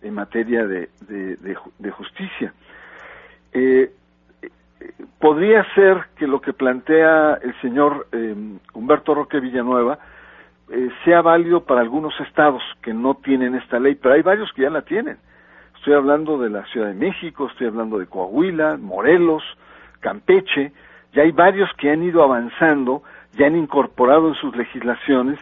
en 0.00 0.14
materia 0.14 0.66
de, 0.66 0.88
de, 1.06 1.90
justicia. 1.90 2.54
Eh, 3.52 3.92
podría 5.18 5.64
ser 5.74 6.06
que 6.16 6.26
lo 6.26 6.40
que 6.40 6.54
plantea 6.54 7.38
el 7.42 7.54
señor 7.60 8.06
em, 8.12 8.58
Humberto 8.72 9.14
Roque 9.14 9.38
Villanueva 9.38 9.98
eh, 10.70 10.90
sea 11.04 11.22
válido 11.22 11.64
para 11.64 11.80
algunos 11.80 12.18
estados 12.20 12.62
que 12.82 12.92
no 12.92 13.14
tienen 13.14 13.54
esta 13.54 13.78
ley, 13.78 13.94
pero 13.94 14.14
hay 14.14 14.22
varios 14.22 14.52
que 14.52 14.62
ya 14.62 14.70
la 14.70 14.82
tienen. 14.82 15.18
Estoy 15.76 15.94
hablando 15.94 16.38
de 16.38 16.50
la 16.50 16.64
Ciudad 16.66 16.88
de 16.88 16.94
México, 16.94 17.48
estoy 17.48 17.68
hablando 17.68 17.98
de 17.98 18.06
Coahuila, 18.06 18.76
Morelos, 18.76 19.42
Campeche, 20.00 20.72
ya 21.12 21.22
hay 21.22 21.32
varios 21.32 21.70
que 21.74 21.90
han 21.90 22.02
ido 22.02 22.22
avanzando, 22.22 23.02
ya 23.32 23.46
han 23.46 23.56
incorporado 23.56 24.28
en 24.28 24.34
sus 24.34 24.54
legislaciones 24.56 25.38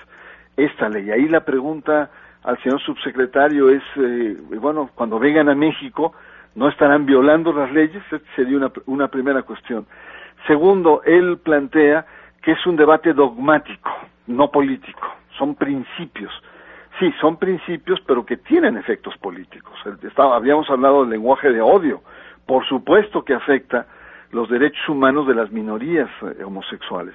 esta 0.57 0.89
ley. 0.89 1.11
Ahí 1.11 1.29
la 1.29 1.41
pregunta 1.45 2.11
al 2.45 2.59
señor 2.62 2.81
subsecretario 2.81 3.71
es, 3.71 3.83
eh, 3.97 4.37
bueno, 4.61 4.91
cuando 4.95 5.19
vengan 5.19 5.49
a 5.49 5.55
México, 5.55 6.15
¿no 6.55 6.69
estarán 6.69 7.05
violando 7.07 7.53
las 7.53 7.73
leyes? 7.73 8.03
Sería 8.37 8.57
una, 8.57 8.71
una 8.87 9.09
primera 9.09 9.43
cuestión. 9.43 9.87
Segundo, 10.47 11.03
él 11.05 11.39
plantea 11.39 12.07
que 12.43 12.53
es 12.53 12.67
un 12.67 12.77
debate 12.77 13.12
dogmático, 13.12 13.91
no 14.27 14.51
político, 14.51 15.09
son 15.39 15.55
principios. 15.55 16.33
Sí, 16.99 17.12
son 17.21 17.37
principios, 17.37 18.01
pero 18.07 18.25
que 18.25 18.39
tienen 18.39 18.79
efectos 18.79 19.17
políticos. 19.19 19.75
Estaba, 20.03 20.37
habíamos 20.37 20.69
hablado 20.71 21.03
del 21.03 21.11
lenguaje 21.11 21.53
de 21.53 21.61
odio, 21.61 22.01
por 22.47 22.67
supuesto 22.67 23.23
que 23.23 23.35
afecta 23.35 23.87
los 24.33 24.49
derechos 24.49 24.89
humanos 24.89 25.27
de 25.27 25.35
las 25.35 25.51
minorías 25.51 26.09
eh, 26.23 26.43
homosexuales. 26.43 27.15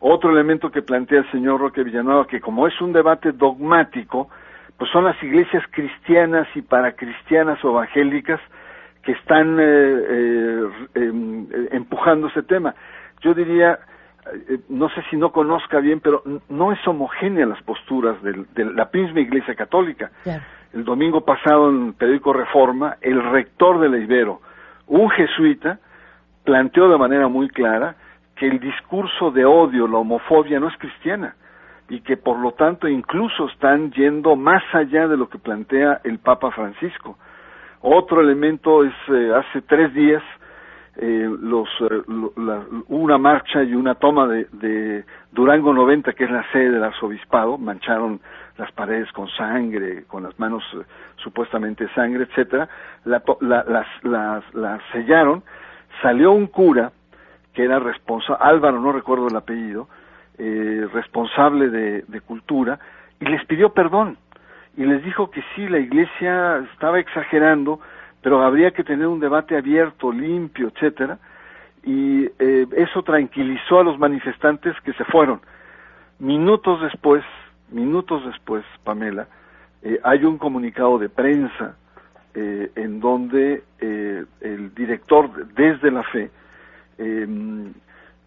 Otro 0.00 0.30
elemento 0.30 0.70
que 0.70 0.82
plantea 0.82 1.20
el 1.20 1.30
señor 1.30 1.60
Roque 1.60 1.82
Villanueva, 1.82 2.26
que 2.26 2.40
como 2.40 2.66
es 2.66 2.78
un 2.80 2.92
debate 2.92 3.32
dogmático, 3.32 4.28
pues 4.76 4.90
son 4.90 5.04
las 5.04 5.20
iglesias 5.22 5.64
cristianas 5.70 6.46
y 6.54 6.62
paracristianas 6.62 7.64
o 7.64 7.70
evangélicas 7.70 8.40
que 9.02 9.12
están 9.12 9.58
eh, 9.58 10.02
eh, 10.10 10.68
em, 10.94 11.46
empujando 11.70 12.26
ese 12.26 12.42
tema. 12.42 12.74
Yo 13.20 13.32
diría, 13.32 13.78
no 14.68 14.88
sé 14.90 15.02
si 15.10 15.16
no 15.16 15.30
conozca 15.30 15.80
bien, 15.80 16.00
pero 16.00 16.22
no 16.48 16.72
es 16.72 16.86
homogénea 16.86 17.46
las 17.46 17.62
posturas 17.62 18.16
de 18.22 18.64
la 18.64 18.88
misma 18.92 19.20
Iglesia 19.20 19.54
Católica. 19.54 20.10
El 20.72 20.84
domingo 20.84 21.24
pasado 21.24 21.70
en 21.70 21.88
el 21.88 21.94
periódico 21.94 22.32
Reforma, 22.32 22.96
el 23.00 23.22
rector 23.22 23.80
de 23.80 23.88
la 23.88 23.98
Ibero, 23.98 24.40
un 24.88 25.08
jesuita, 25.10 25.78
planteó 26.44 26.88
de 26.88 26.98
manera 26.98 27.28
muy 27.28 27.48
clara 27.48 27.96
que 28.36 28.46
el 28.46 28.60
discurso 28.60 29.30
de 29.30 29.44
odio, 29.44 29.88
la 29.88 29.98
homofobia 29.98 30.60
no 30.60 30.68
es 30.68 30.76
cristiana 30.76 31.34
y 31.88 32.00
que 32.00 32.16
por 32.16 32.38
lo 32.38 32.52
tanto 32.52 32.88
incluso 32.88 33.46
están 33.46 33.92
yendo 33.92 34.36
más 34.36 34.62
allá 34.72 35.08
de 35.08 35.16
lo 35.16 35.28
que 35.28 35.38
plantea 35.38 36.00
el 36.04 36.18
Papa 36.18 36.50
Francisco. 36.50 37.16
Otro 37.80 38.20
elemento 38.20 38.84
es 38.84 38.94
eh, 39.08 39.32
hace 39.34 39.62
tres 39.62 39.94
días 39.94 40.22
eh, 40.98 41.28
los, 41.40 41.68
eh, 41.80 42.02
una 42.88 43.18
marcha 43.18 43.62
y 43.62 43.74
una 43.74 43.94
toma 43.96 44.26
de, 44.26 44.46
de, 44.52 45.04
Durango 45.32 45.74
90, 45.74 46.12
que 46.14 46.24
es 46.24 46.30
la 46.30 46.44
sede 46.52 46.70
del 46.70 46.84
arzobispado, 46.84 47.58
mancharon 47.58 48.20
las 48.56 48.72
paredes 48.72 49.12
con 49.12 49.28
sangre, 49.28 50.04
con 50.04 50.22
las 50.22 50.38
manos 50.38 50.64
supuestamente 51.16 51.86
sangre, 51.94 52.24
etcétera, 52.24 52.68
la, 53.04 53.22
las, 53.40 53.86
las, 54.54 54.82
sellaron 54.92 55.42
salió 56.00 56.32
un 56.32 56.46
cura 56.46 56.92
que 57.52 57.64
era 57.64 57.78
responsable, 57.78 58.42
Álvaro, 58.42 58.80
no 58.80 58.92
recuerdo 58.92 59.28
el 59.28 59.36
apellido, 59.36 59.88
eh, 60.38 60.86
responsable 60.92 61.68
de 61.68 62.20
cultura, 62.22 62.78
y 63.20 63.26
les 63.26 63.44
pidió 63.46 63.74
perdón. 63.74 64.16
Y 64.76 64.84
les 64.84 65.02
dijo 65.02 65.30
que 65.30 65.42
sí, 65.54 65.68
la 65.68 65.78
iglesia 65.78 66.58
estaba 66.72 66.98
exagerando, 66.98 67.80
pero 68.22 68.42
habría 68.42 68.70
que 68.72 68.84
tener 68.84 69.06
un 69.06 69.20
debate 69.20 69.56
abierto, 69.56 70.12
limpio, 70.12 70.68
etcétera. 70.68 71.18
Y 71.84 72.24
eh, 72.38 72.66
eso 72.76 73.02
tranquilizó 73.02 73.80
a 73.80 73.84
los 73.84 73.98
manifestantes 73.98 74.74
que 74.80 74.92
se 74.94 75.04
fueron. 75.04 75.40
Minutos 76.18 76.80
después, 76.82 77.24
minutos 77.70 78.24
después, 78.26 78.64
Pamela, 78.82 79.28
eh, 79.82 80.00
hay 80.02 80.24
un 80.24 80.38
comunicado 80.38 80.98
de 80.98 81.08
prensa 81.08 81.76
eh, 82.38 82.70
en 82.74 83.00
donde 83.00 83.64
eh, 83.80 84.24
el 84.42 84.74
director 84.74 85.46
desde 85.54 85.90
la 85.90 86.02
fe 86.02 86.30
em, 86.98 87.72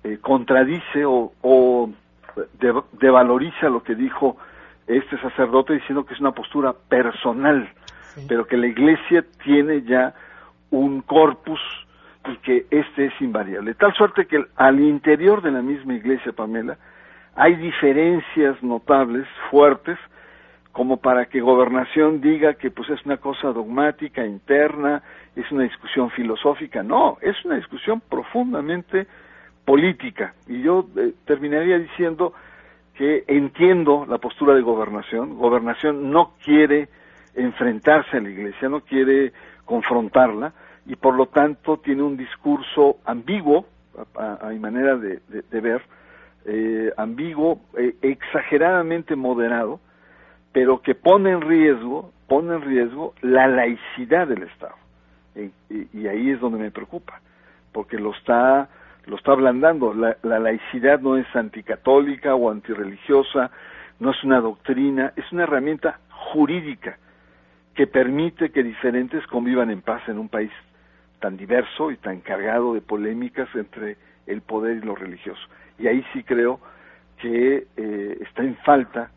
eh, 0.04 0.18
contradice 0.20 1.06
o, 1.06 1.32
o 1.42 1.92
devaloriza 3.00 3.70
lo 3.70 3.84
que 3.84 3.94
dijo 3.94 4.38
este 4.88 5.22
sacerdote 5.22 5.74
diciendo 5.74 6.08
que 6.08 6.16
es 6.16 6.20
una 6.20 6.32
postura 6.32 6.74
personal, 6.74 7.70
pero 8.28 8.46
que 8.46 8.58
la 8.58 8.68
iglesia 8.68 9.26
tiene 9.44 9.82
ya 9.84 10.14
un 10.72 11.02
corpus 11.02 11.60
y 12.28 12.38
que 12.38 12.66
este 12.70 13.06
es 13.06 13.22
invariable. 13.22 13.74
Tal 13.76 13.94
suerte 13.94 14.26
que 14.26 14.44
al 14.56 14.80
interior 14.80 15.42
de 15.42 15.52
la 15.52 15.62
misma 15.62 15.96
iglesia, 15.96 16.32
Pamela, 16.32 16.78
hay 17.36 17.56
diferencias 17.56 18.62
notables, 18.62 19.28
fuertes, 19.50 19.98
como 20.72 20.98
para 20.98 21.26
que 21.26 21.42
gobernación 21.42 22.22
diga 22.22 22.54
que 22.54 22.72
pues 22.72 22.90
es 22.90 23.04
una 23.06 23.18
cosa 23.18 23.52
dogmática, 23.52 24.26
interna, 24.26 25.02
es 25.36 25.52
una 25.52 25.64
discusión 25.64 26.10
filosófica. 26.12 26.84
No, 26.84 27.18
es 27.22 27.44
una 27.44 27.56
discusión 27.56 28.02
profundamente 28.02 29.08
política. 29.66 30.34
Y 30.48 30.62
yo 30.62 30.88
eh, 30.96 31.14
terminaría 31.26 31.80
diciendo 31.80 32.34
que 32.94 33.24
entiendo 33.28 34.06
la 34.08 34.18
postura 34.20 34.54
de 34.54 34.62
gobernación. 34.62 35.38
Gobernación 35.38 36.12
no 36.12 36.34
quiere 36.44 36.90
enfrentarse 37.40 38.18
a 38.18 38.22
la 38.22 38.30
iglesia, 38.30 38.70
no 38.70 38.82
quiere 38.82 39.32
confrontarla 39.66 40.54
y 40.86 40.96
por 40.96 41.16
lo 41.16 41.28
tanto 41.28 41.78
tiene 41.78 42.04
un 42.04 42.18
discurso 42.18 42.98
ambiguo, 43.06 43.66
a, 44.16 44.48
mi 44.50 44.60
manera 44.60 44.96
de, 44.96 45.20
ver, 45.52 45.82
eh, 46.46 46.92
ambiguo, 46.98 47.62
eh, 47.78 47.96
exageradamente 48.02 49.16
moderado, 49.16 49.80
pero 50.52 50.82
que 50.82 50.96
pone 50.96 51.32
en 51.32 51.42
riesgo, 51.42 52.12
pone 52.28 52.56
en 52.56 52.62
riesgo 52.62 53.14
la 53.22 53.48
laicidad 53.48 54.28
del 54.28 54.44
Estado. 54.44 54.76
Y, 55.36 56.08
ahí 56.08 56.32
es 56.32 56.40
donde 56.40 56.60
me 56.60 56.72
preocupa, 56.72 57.22
porque 57.72 57.98
lo 57.98 58.12
está, 58.14 58.70
lo 59.06 59.16
está 59.16 59.34
ablandando. 59.34 59.94
La, 59.94 60.18
la 60.24 60.40
laicidad 60.40 61.00
no 61.00 61.18
es 61.18 61.28
anticatólica 61.36 62.36
o 62.36 62.50
antirreligiosa, 62.50 63.52
no 64.00 64.12
es 64.12 64.24
una 64.24 64.40
doctrina, 64.40 65.14
es 65.16 65.32
una 65.32 65.44
herramienta 65.44 66.00
jurídica 66.10 66.98
que 67.80 67.88
permite 67.88 68.50
que 68.52 68.62
diferentes 68.62 69.26
convivan 69.28 69.72
en 69.72 69.82
paz 69.82 70.02
en 70.10 70.20
un 70.20 70.28
país 70.28 70.52
tan 71.22 71.38
diverso 71.38 71.92
y 71.92 71.96
tan 71.96 72.20
cargado 72.20 72.74
de 72.74 72.82
polémicas 72.82 73.48
entre 73.56 73.96
el 74.28 74.42
poder 74.42 74.76
y 74.76 74.82
lo 74.82 74.96
religioso. 74.96 75.42
Y 75.78 75.88
ahí 75.88 76.04
sí 76.12 76.24
creo 76.24 76.60
que 77.22 77.68
eh, 77.78 78.18
está 78.20 78.44
en 78.44 78.58
falta 78.66 79.12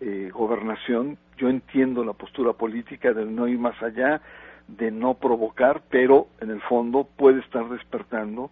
eh, 0.00 0.30
gobernación, 0.32 1.18
yo 1.36 1.50
entiendo 1.50 2.02
la 2.06 2.14
postura 2.14 2.54
política 2.54 3.12
de 3.12 3.26
no 3.26 3.46
ir 3.48 3.58
más 3.58 3.82
allá, 3.82 4.22
de 4.66 4.90
no 4.90 5.12
provocar, 5.12 5.82
pero 5.90 6.28
en 6.40 6.48
el 6.48 6.62
fondo 6.62 7.06
puede 7.18 7.40
estar 7.40 7.68
despertando 7.68 8.50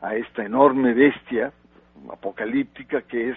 a 0.00 0.16
esta 0.16 0.42
enorme 0.42 0.94
bestia 0.94 1.52
apocalíptica 2.10 3.02
que 3.02 3.28
es 3.28 3.36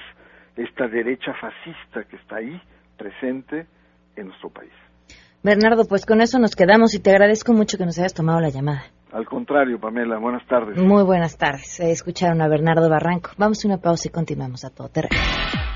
esta 0.55 0.87
derecha 0.87 1.33
fascista 1.33 2.05
que 2.05 2.15
está 2.15 2.37
ahí 2.37 2.61
presente 2.97 3.67
en 4.15 4.27
nuestro 4.27 4.49
país. 4.51 4.71
Bernardo, 5.45 5.85
pues 5.85 6.05
con 6.07 6.21
eso 6.21 6.39
nos 6.39 6.55
quedamos 6.55 6.95
y 6.95 6.99
te 6.99 7.11
agradezco 7.11 7.53
mucho 7.53 7.77
que 7.77 7.85
nos 7.85 7.99
hayas 7.99 8.15
tomado 8.15 8.39
la 8.39 8.49
llamada. 8.49 8.85
Al 9.11 9.25
contrario, 9.25 9.79
Pamela, 9.79 10.17
buenas 10.17 10.43
tardes. 10.47 10.75
Muy 10.75 11.03
buenas 11.03 11.37
tardes. 11.37 11.79
Escucharon 11.79 12.41
a 12.41 12.47
Bernardo 12.47 12.89
Barranco. 12.89 13.29
Vamos 13.37 13.63
a 13.63 13.67
una 13.67 13.77
pausa 13.77 14.07
y 14.07 14.11
continuamos 14.11 14.65
a 14.65 14.71
todo 14.71 14.89
terreno. 14.89 15.15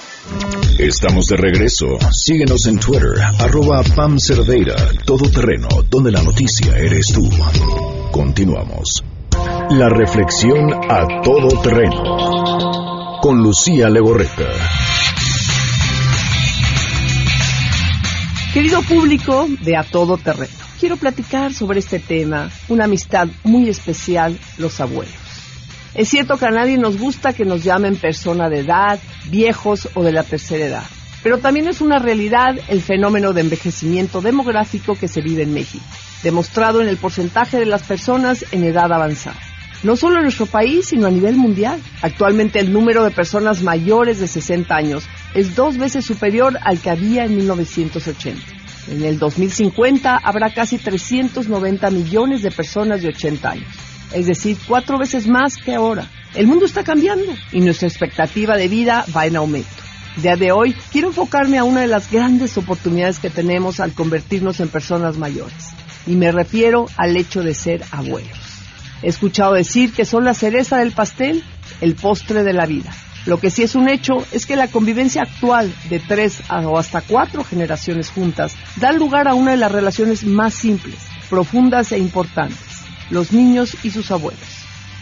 Estamos 0.79 1.27
de 1.27 1.37
regreso. 1.37 1.87
Síguenos 2.13 2.67
en 2.67 2.79
Twitter, 2.79 3.15
arroba 3.41 3.83
Pam 3.95 4.19
Cerdeira, 4.19 4.77
Todo 5.05 5.29
Terreno, 5.29 5.69
donde 5.91 6.13
la 6.13 6.23
noticia 6.23 6.77
eres 6.79 7.09
tú. 7.09 7.29
Continuamos. 8.11 9.03
La 9.71 9.89
reflexión 9.89 10.73
a 10.91 11.23
todo 11.23 11.49
terreno. 11.63 13.19
Con 13.21 13.43
Lucía 13.43 13.89
Legorreta. 13.89 14.49
Querido 18.53 18.83
público 18.83 19.49
de 19.63 19.77
A 19.77 19.83
Todo 19.83 20.19
Terreno, 20.19 20.53
quiero 20.79 20.97
platicar 20.97 21.55
sobre 21.55 21.79
este 21.79 21.99
tema, 21.99 22.51
una 22.69 22.85
amistad 22.85 23.29
muy 23.45 23.69
especial, 23.69 24.39
los 24.59 24.81
abuelos. 24.81 25.22
Es 25.95 26.09
cierto 26.09 26.39
que 26.39 26.47
a 26.47 26.51
nadie 26.51 26.79
nos 26.79 26.99
gusta 26.99 27.35
que 27.35 27.45
nos 27.45 27.63
llamen 27.63 27.97
persona 27.97 28.49
de 28.49 28.61
edad, 28.61 28.99
viejos 29.27 29.89
o 29.95 30.03
de 30.03 30.13
la 30.13 30.23
tercera 30.23 30.65
edad, 30.65 30.85
pero 31.23 31.39
también 31.39 31.69
es 31.69 31.83
una 31.83 31.99
realidad 31.99 32.57
el 32.69 32.81
fenómeno 32.81 33.35
de 33.35 33.43
envejecimiento 33.43 34.23
demográfico 34.23 34.95
que 34.95 35.07
se 35.07 35.21
vive 35.21 35.43
en 35.43 35.53
México, 35.53 35.85
demostrado 36.23 36.81
en 36.81 36.89
el 36.89 36.97
porcentaje 36.97 37.59
de 37.59 37.67
las 37.67 37.83
personas 37.83 38.45
en 38.53 38.65
edad 38.65 38.91
avanzada. 38.91 39.39
No 39.83 39.97
solo 39.97 40.19
en 40.19 40.23
nuestro 40.23 40.47
país, 40.47 40.87
sino 40.87 41.09
a 41.09 41.11
nivel 41.11 41.37
mundial. 41.37 41.81
Actualmente 42.03 42.61
el 42.61 42.73
número 42.73 43.03
de 43.03 43.11
personas 43.11 43.63
mayores 43.63 44.21
de 44.21 44.29
60 44.29 44.75
años 44.75 45.05
es 45.35 45.57
dos 45.57 45.77
veces 45.77 46.05
superior 46.05 46.57
al 46.63 46.79
que 46.79 46.91
había 46.91 47.25
en 47.25 47.37
1980. 47.37 48.41
En 48.89 49.05
el 49.05 49.19
2050 49.19 50.17
habrá 50.17 50.55
casi 50.55 50.79
390 50.79 51.91
millones 51.91 52.43
de 52.43 52.51
personas 52.51 53.03
de 53.03 53.09
80 53.09 53.51
años, 53.51 53.67
es 54.14 54.27
decir, 54.27 54.59
cuatro 54.66 54.98
veces 54.98 55.27
más 55.27 55.57
que 55.57 55.75
ahora. 55.75 56.09
El 56.35 56.46
mundo 56.46 56.64
está 56.64 56.83
cambiando 56.83 57.33
y 57.53 57.61
nuestra 57.61 57.88
expectativa 57.88 58.57
de 58.57 58.68
vida 58.68 59.05
va 59.14 59.27
en 59.27 59.37
aumento. 59.37 59.68
Día 60.16 60.37
de 60.37 60.53
hoy 60.53 60.75
quiero 60.90 61.09
enfocarme 61.09 61.59
a 61.59 61.64
una 61.64 61.81
de 61.81 61.87
las 61.87 62.11
grandes 62.11 62.57
oportunidades 62.59 63.18
que 63.18 63.31
tenemos 63.31 63.81
al 63.81 63.92
convertirnos 63.92 64.61
en 64.61 64.68
personas 64.68 65.16
mayores, 65.16 65.70
y 66.07 66.16
me 66.16 66.31
refiero 66.31 66.87
al 66.96 67.16
hecho 67.16 67.42
de 67.42 67.55
ser 67.55 67.83
abuelos. 67.90 68.38
He 69.03 69.09
escuchado 69.09 69.55
decir 69.55 69.92
que 69.92 70.05
son 70.05 70.25
la 70.25 70.35
cereza 70.35 70.79
del 70.79 70.92
pastel, 70.92 71.42
el 71.81 71.94
postre 71.94 72.44
de 72.44 72.53
la 72.53 72.66
vida. 72.66 72.92
Lo 73.25 73.38
que 73.38 73.51
sí 73.51 73.62
es 73.62 73.75
un 73.75 73.88
hecho 73.88 74.14
es 74.33 74.46
que 74.46 74.57
la 74.57 74.68
convivencia 74.68 75.22
actual 75.22 75.72
de 75.88 76.01
tres 76.01 76.42
o 76.51 76.79
hasta 76.79 77.01
cuatro 77.01 77.44
generaciones 77.44 78.11
juntas 78.11 78.55
da 78.77 78.92
lugar 78.92 79.29
a 79.29 79.35
una 79.35 79.53
de 79.53 79.57
las 79.57 79.72
relaciones 79.72 80.25
más 80.25 80.55
simples, 80.55 80.98
profundas 81.31 81.92
e 81.92 81.98
importantes, 81.98 82.59
los 83.12 83.33
niños 83.33 83.77
y 83.85 83.90
sus 83.90 84.11
abuelos. 84.11 84.40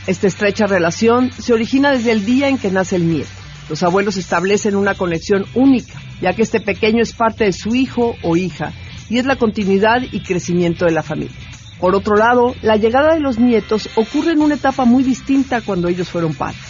Esta 0.06 0.26
estrecha 0.26 0.66
relación 0.66 1.30
se 1.32 1.52
origina 1.52 1.92
desde 1.92 2.10
el 2.10 2.24
día 2.24 2.48
en 2.48 2.58
que 2.58 2.70
nace 2.70 2.96
el 2.96 3.08
nieto. 3.08 3.30
Los 3.68 3.84
abuelos 3.84 4.16
establecen 4.16 4.74
una 4.74 4.94
conexión 4.94 5.46
única, 5.54 6.02
ya 6.20 6.32
que 6.32 6.42
este 6.42 6.60
pequeño 6.60 7.02
es 7.02 7.12
parte 7.12 7.44
de 7.44 7.52
su 7.52 7.74
hijo 7.74 8.16
o 8.22 8.36
hija 8.36 8.72
y 9.08 9.18
es 9.18 9.26
la 9.26 9.36
continuidad 9.36 10.02
y 10.10 10.20
crecimiento 10.20 10.84
de 10.84 10.92
la 10.92 11.04
familia. 11.04 11.36
Por 11.78 11.94
otro 11.94 12.16
lado, 12.16 12.54
la 12.62 12.76
llegada 12.76 13.14
de 13.14 13.20
los 13.20 13.38
nietos 13.38 13.88
ocurre 13.94 14.32
en 14.32 14.42
una 14.42 14.56
etapa 14.56 14.84
muy 14.84 15.04
distinta 15.04 15.60
cuando 15.60 15.88
ellos 15.88 16.08
fueron 16.08 16.34
padres. 16.34 16.60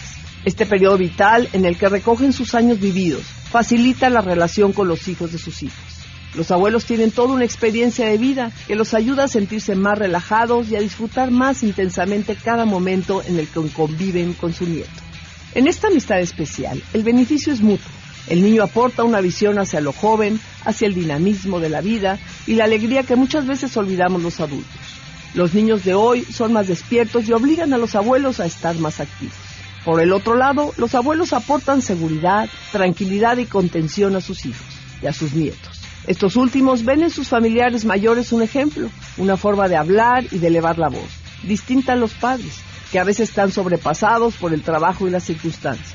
Este 0.45 0.65
periodo 0.67 0.97
vital 0.97 1.49
en 1.53 1.65
el 1.65 1.75
que 1.75 1.89
recogen 1.89 2.33
sus 2.33 2.53
años 2.53 2.79
vividos 2.79 3.23
facilita 3.23 4.09
la 4.09 4.21
relación 4.21 4.73
con 4.73 4.87
los 4.87 5.07
hijos 5.07 5.31
de 5.31 5.39
sus 5.39 5.63
hijos. 5.63 6.00
Los 6.33 6.49
abuelos 6.49 6.85
tienen 6.85 7.11
toda 7.11 7.33
una 7.33 7.43
experiencia 7.43 8.05
de 8.05 8.17
vida 8.17 8.51
que 8.67 8.75
los 8.75 8.93
ayuda 8.93 9.25
a 9.25 9.27
sentirse 9.27 9.75
más 9.75 9.97
relajados 9.97 10.69
y 10.69 10.77
a 10.77 10.79
disfrutar 10.79 11.29
más 11.29 11.61
intensamente 11.61 12.35
cada 12.35 12.63
momento 12.65 13.21
en 13.25 13.37
el 13.37 13.47
que 13.47 13.67
conviven 13.69 14.33
con 14.33 14.53
su 14.53 14.65
nieto. 14.65 14.89
En 15.53 15.67
esta 15.67 15.87
amistad 15.87 16.21
especial, 16.21 16.81
el 16.93 17.03
beneficio 17.03 17.51
es 17.51 17.61
mutuo. 17.61 17.91
El 18.27 18.41
niño 18.43 18.63
aporta 18.63 19.03
una 19.03 19.19
visión 19.19 19.59
hacia 19.59 19.81
lo 19.81 19.91
joven, 19.91 20.39
hacia 20.63 20.87
el 20.87 20.93
dinamismo 20.93 21.59
de 21.59 21.69
la 21.69 21.81
vida 21.81 22.17
y 22.47 22.53
la 22.53 22.63
alegría 22.63 23.03
que 23.03 23.17
muchas 23.17 23.45
veces 23.45 23.75
olvidamos 23.75 24.21
los 24.21 24.39
adultos. 24.39 24.79
Los 25.33 25.53
niños 25.53 25.83
de 25.83 25.95
hoy 25.95 26.23
son 26.23 26.53
más 26.53 26.67
despiertos 26.67 27.27
y 27.27 27.33
obligan 27.33 27.73
a 27.73 27.77
los 27.77 27.95
abuelos 27.95 28.39
a 28.39 28.45
estar 28.45 28.75
más 28.75 29.01
activos. 29.01 29.35
Por 29.83 29.99
el 29.99 30.13
otro 30.13 30.35
lado, 30.35 30.73
los 30.77 30.93
abuelos 30.95 31.33
aportan 31.33 31.81
seguridad, 31.81 32.47
tranquilidad 32.71 33.37
y 33.37 33.45
contención 33.45 34.15
a 34.15 34.21
sus 34.21 34.45
hijos 34.45 34.67
y 35.01 35.07
a 35.07 35.13
sus 35.13 35.33
nietos. 35.33 35.80
Estos 36.07 36.35
últimos 36.35 36.83
ven 36.83 37.03
en 37.03 37.11
sus 37.11 37.27
familiares 37.27 37.85
mayores 37.85 38.31
un 38.31 38.41
ejemplo, 38.41 38.89
una 39.17 39.37
forma 39.37 39.67
de 39.67 39.75
hablar 39.75 40.25
y 40.31 40.39
de 40.39 40.47
elevar 40.47 40.79
la 40.79 40.89
voz, 40.89 41.09
distinta 41.43 41.93
a 41.93 41.95
los 41.95 42.13
padres, 42.13 42.59
que 42.91 42.99
a 42.99 43.03
veces 43.03 43.29
están 43.29 43.51
sobrepasados 43.51 44.35
por 44.35 44.53
el 44.53 44.63
trabajo 44.63 45.07
y 45.07 45.11
las 45.11 45.23
circunstancias. 45.23 45.93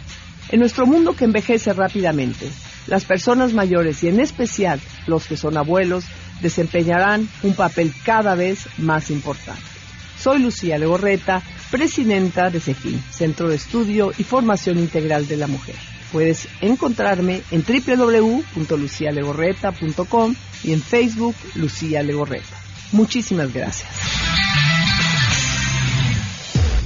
En 0.48 0.60
nuestro 0.60 0.86
mundo 0.86 1.14
que 1.14 1.24
envejece 1.24 1.72
rápidamente, 1.72 2.48
las 2.86 3.04
personas 3.04 3.52
mayores 3.52 4.02
y 4.04 4.08
en 4.08 4.20
especial 4.20 4.80
los 5.08 5.26
que 5.26 5.36
son 5.36 5.56
abuelos 5.56 6.04
desempeñarán 6.40 7.28
un 7.42 7.54
papel 7.54 7.92
cada 8.04 8.36
vez 8.36 8.68
más 8.78 9.10
importante. 9.10 9.60
Soy 10.18 10.38
Lucía 10.38 10.78
Legorreta, 10.78 11.42
presidenta 11.70 12.48
de 12.48 12.60
CEFIN, 12.60 13.02
Centro 13.10 13.48
de 13.48 13.56
Estudio 13.56 14.12
y 14.16 14.22
Formación 14.22 14.78
Integral 14.78 15.26
de 15.26 15.36
la 15.36 15.48
Mujer. 15.48 15.95
Puedes 16.12 16.48
encontrarme 16.60 17.42
en 17.50 17.64
www.lucialegorreta.com 17.64 20.34
y 20.62 20.72
en 20.72 20.80
Facebook 20.80 21.34
Lucía 21.54 22.02
Legorreta. 22.02 22.56
Muchísimas 22.92 23.52
gracias. 23.52 23.90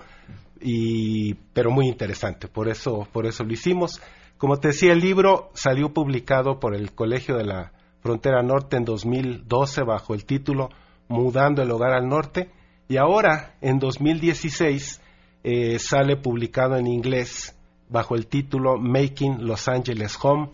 y, 0.60 1.36
pero 1.54 1.72
muy 1.72 1.88
interesante, 1.88 2.48
por 2.48 2.68
eso, 2.68 3.08
por 3.12 3.26
eso 3.26 3.44
lo 3.44 3.54
hicimos. 3.54 4.02
Como 4.38 4.60
te 4.60 4.68
decía, 4.68 4.94
el 4.94 5.00
libro 5.00 5.50
salió 5.56 5.94
publicado 5.94 6.60
por 6.60 6.76
el 6.76 6.94
Colegio 6.94 7.38
de 7.38 7.44
la 7.44 7.72
Frontera 8.02 8.44
Norte 8.44 8.78
en 8.78 8.86
2012 8.86 9.82
bajo 9.82 10.14
el 10.14 10.26
título 10.26 10.70
Mudando 11.08 11.64
el 11.64 11.72
Hogar 11.72 11.94
al 11.94 12.08
Norte 12.08 12.52
y 12.88 12.98
ahora, 12.98 13.56
en 13.62 13.80
2016, 13.80 15.02
eh, 15.44 15.80
sale 15.80 16.18
publicado 16.18 16.76
en 16.78 16.86
inglés 16.86 17.58
bajo 17.90 18.16
el 18.16 18.28
título 18.28 18.78
Making 18.78 19.48
Los 19.48 19.68
Angeles 19.68 20.16
Home 20.22 20.52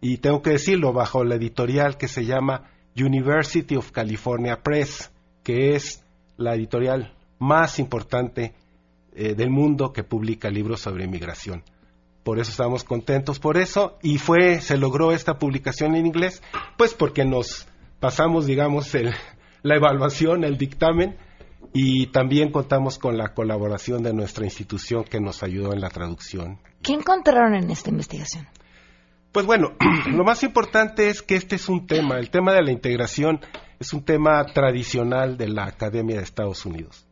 y 0.00 0.16
tengo 0.16 0.42
que 0.42 0.50
decirlo 0.50 0.92
bajo 0.92 1.22
la 1.22 1.36
editorial 1.36 1.96
que 1.96 2.08
se 2.08 2.24
llama 2.24 2.70
University 2.96 3.76
of 3.76 3.92
California 3.92 4.62
Press, 4.64 5.12
que 5.44 5.76
es 5.76 6.04
la 6.38 6.56
editorial 6.56 7.14
más 7.38 7.78
importante 7.78 8.52
eh, 9.14 9.34
del 9.34 9.50
mundo 9.50 9.92
que 9.92 10.02
publica 10.02 10.50
libros 10.50 10.80
sobre 10.80 11.04
inmigración 11.04 11.62
por 12.22 12.38
eso 12.38 12.50
estamos 12.50 12.84
contentos 12.84 13.38
por 13.38 13.56
eso 13.56 13.98
y 14.02 14.18
fue 14.18 14.60
se 14.60 14.76
logró 14.76 15.12
esta 15.12 15.38
publicación 15.38 15.94
en 15.94 16.06
inglés 16.06 16.42
pues 16.76 16.94
porque 16.94 17.24
nos 17.24 17.66
pasamos 18.00 18.46
digamos 18.46 18.94
el, 18.94 19.14
la 19.62 19.76
evaluación 19.76 20.44
el 20.44 20.56
dictamen 20.58 21.16
y 21.72 22.08
también 22.08 22.52
contamos 22.52 22.98
con 22.98 23.16
la 23.16 23.32
colaboración 23.34 24.02
de 24.02 24.12
nuestra 24.12 24.44
institución 24.44 25.04
que 25.04 25.20
nos 25.20 25.42
ayudó 25.42 25.72
en 25.72 25.80
la 25.80 25.88
traducción. 25.88 26.58
¿Qué 26.82 26.92
encontraron 26.92 27.54
en 27.54 27.70
esta 27.70 27.90
investigación? 27.90 28.46
Pues 29.32 29.46
bueno, 29.46 29.72
lo 30.10 30.24
más 30.24 30.42
importante 30.42 31.08
es 31.08 31.22
que 31.22 31.36
este 31.36 31.56
es 31.56 31.68
un 31.68 31.86
tema, 31.86 32.18
el 32.18 32.30
tema 32.30 32.52
de 32.52 32.62
la 32.62 32.72
integración 32.72 33.40
es 33.78 33.92
un 33.92 34.04
tema 34.04 34.44
tradicional 34.44 35.38
de 35.38 35.48
la 35.48 35.64
Academia 35.64 36.16
de 36.16 36.22
Estados 36.22 36.66
Unidos, 36.66 37.06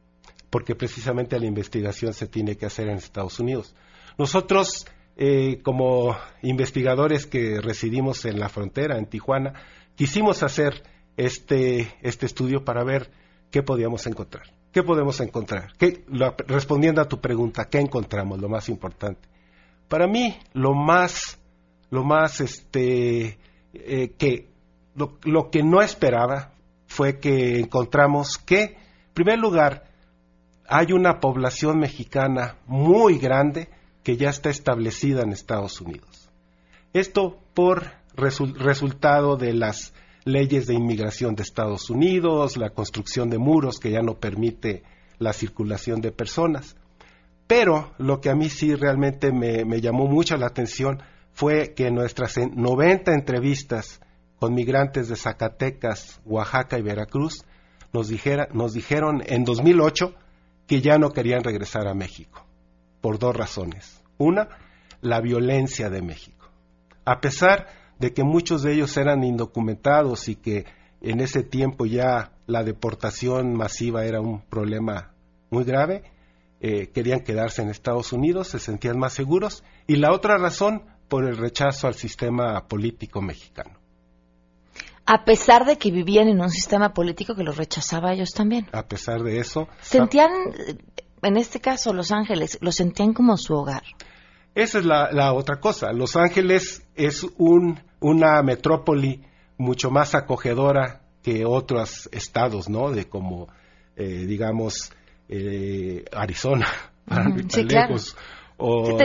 porque 0.50 0.74
precisamente 0.74 1.40
la 1.40 1.46
investigación 1.46 2.12
se 2.12 2.26
tiene 2.26 2.56
que 2.56 2.66
hacer 2.66 2.88
en 2.88 2.98
Estados 2.98 3.40
Unidos. 3.40 3.74
Nosotros 4.18 4.86
eh, 5.16 5.60
como 5.62 6.16
investigadores 6.42 7.26
que 7.26 7.60
residimos 7.60 8.24
en 8.24 8.40
la 8.40 8.48
frontera, 8.48 8.98
en 8.98 9.06
Tijuana, 9.06 9.54
quisimos 9.96 10.42
hacer 10.42 10.82
este, 11.16 11.94
este 12.02 12.26
estudio 12.26 12.64
para 12.64 12.84
ver 12.84 13.10
qué 13.50 13.62
podíamos 13.62 14.06
encontrar. 14.06 14.44
¿Qué 14.72 14.82
podemos 14.84 15.20
encontrar? 15.20 15.72
respondiendo 16.46 17.00
a 17.00 17.08
tu 17.08 17.20
pregunta, 17.20 17.68
¿qué 17.68 17.78
encontramos? 17.78 18.40
Lo 18.40 18.48
más 18.48 18.68
importante. 18.68 19.28
Para 19.88 20.06
mí, 20.06 20.36
lo 20.52 20.74
más, 20.74 21.40
lo 21.90 22.04
más, 22.04 22.40
este, 22.40 23.38
eh, 23.74 24.14
que, 24.16 24.48
lo, 24.94 25.50
que 25.50 25.64
no 25.64 25.82
esperaba 25.82 26.52
fue 26.86 27.18
que 27.18 27.58
encontramos 27.58 28.38
que, 28.38 28.62
en 28.62 29.14
primer 29.14 29.40
lugar, 29.40 29.84
hay 30.68 30.92
una 30.92 31.18
población 31.18 31.80
mexicana 31.80 32.58
muy 32.66 33.18
grande 33.18 33.68
que 34.02 34.16
ya 34.16 34.30
está 34.30 34.50
establecida 34.50 35.22
en 35.22 35.32
Estados 35.32 35.80
Unidos. 35.80 36.30
Esto 36.92 37.38
por 37.54 37.92
resultado 38.14 39.36
de 39.36 39.52
las 39.54 39.92
leyes 40.24 40.66
de 40.66 40.74
inmigración 40.74 41.34
de 41.34 41.42
Estados 41.42 41.90
Unidos, 41.90 42.56
la 42.56 42.70
construcción 42.70 43.30
de 43.30 43.38
muros 43.38 43.78
que 43.78 43.90
ya 43.90 44.02
no 44.02 44.18
permite 44.18 44.82
la 45.18 45.32
circulación 45.32 46.00
de 46.00 46.12
personas. 46.12 46.76
Pero 47.46 47.92
lo 47.98 48.20
que 48.20 48.30
a 48.30 48.34
mí 48.34 48.48
sí 48.48 48.74
realmente 48.74 49.32
me, 49.32 49.80
llamó 49.80 50.06
mucho 50.06 50.36
la 50.36 50.46
atención 50.46 51.02
fue 51.32 51.74
que 51.74 51.90
nuestras 51.90 52.36
90 52.38 53.12
entrevistas 53.12 54.00
con 54.38 54.54
migrantes 54.54 55.08
de 55.08 55.16
Zacatecas, 55.16 56.20
Oaxaca 56.24 56.78
y 56.78 56.82
Veracruz, 56.82 57.44
nos, 57.92 58.10
nos 58.52 58.72
dijeron 58.72 59.22
en 59.26 59.44
2008 59.44 60.14
que 60.66 60.80
ya 60.80 60.96
no 60.98 61.10
querían 61.10 61.42
regresar 61.42 61.88
a 61.88 61.94
México, 61.94 62.46
por 63.00 63.18
dos 63.18 63.36
razones. 63.36 64.02
Una, 64.18 64.48
la 65.00 65.20
violencia 65.20 65.90
de 65.90 66.02
México. 66.02 66.48
A 67.04 67.20
pesar 67.20 67.68
de 67.98 68.12
que 68.12 68.24
muchos 68.24 68.62
de 68.62 68.74
ellos 68.74 68.96
eran 68.96 69.24
indocumentados 69.24 70.28
y 70.28 70.36
que 70.36 70.66
en 71.00 71.20
ese 71.20 71.42
tiempo 71.42 71.86
ya 71.86 72.32
la 72.46 72.62
deportación 72.62 73.54
masiva 73.54 74.04
era 74.04 74.20
un 74.20 74.42
problema 74.42 75.12
muy 75.50 75.64
grave, 75.64 76.02
eh, 76.60 76.88
querían 76.88 77.20
quedarse 77.20 77.62
en 77.62 77.70
Estados 77.70 78.12
Unidos, 78.12 78.48
se 78.48 78.58
sentían 78.58 78.98
más 78.98 79.14
seguros, 79.14 79.64
y 79.86 79.96
la 79.96 80.12
otra 80.12 80.36
razón 80.36 80.82
por 81.08 81.24
el 81.24 81.36
rechazo 81.36 81.86
al 81.86 81.94
sistema 81.94 82.66
político 82.68 83.22
mexicano. 83.22 83.78
A 85.06 85.24
pesar 85.24 85.64
de 85.64 85.76
que 85.76 85.90
vivían 85.90 86.28
en 86.28 86.40
un 86.40 86.50
sistema 86.50 86.92
político 86.92 87.34
que 87.34 87.42
los 87.42 87.56
rechazaba 87.56 88.10
a 88.10 88.12
ellos 88.12 88.30
también. 88.30 88.68
A 88.72 88.86
pesar 88.86 89.22
de 89.22 89.38
eso. 89.38 89.66
Sentían, 89.80 90.30
en 91.22 91.36
este 91.36 91.60
caso, 91.60 91.92
Los 91.92 92.12
Ángeles, 92.12 92.58
lo 92.60 92.72
sentían 92.72 93.12
como 93.12 93.36
su 93.36 93.54
hogar. 93.54 93.82
Esa 94.54 94.78
es 94.78 94.84
la, 94.84 95.32
otra 95.32 95.60
cosa. 95.60 95.92
Los 95.92 96.16
Ángeles 96.16 96.86
es 96.94 97.24
un, 97.38 97.80
una 98.00 98.42
metrópoli 98.42 99.22
mucho 99.58 99.90
más 99.90 100.14
acogedora 100.14 101.02
que 101.22 101.44
otros 101.44 102.08
estados, 102.12 102.68
¿no? 102.68 102.90
De 102.90 103.08
como, 103.08 103.48
eh, 103.96 104.24
digamos, 104.26 104.92
eh, 105.28 106.04
Arizona, 106.12 106.66
sí, 107.48 107.64
lejos. 107.64 108.16
O... 108.62 108.98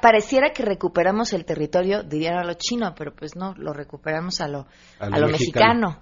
pareciera 0.00 0.52
que 0.54 0.62
recuperamos 0.62 1.34
el 1.34 1.44
territorio, 1.44 2.02
dirían 2.02 2.38
a 2.38 2.44
lo 2.44 2.54
chino, 2.54 2.94
pero 2.96 3.14
pues 3.14 3.36
no, 3.36 3.54
lo 3.58 3.74
recuperamos 3.74 4.40
a 4.40 4.48
lo, 4.48 4.66
a 4.98 5.18
lo, 5.18 5.28
mexicano. 5.28 5.98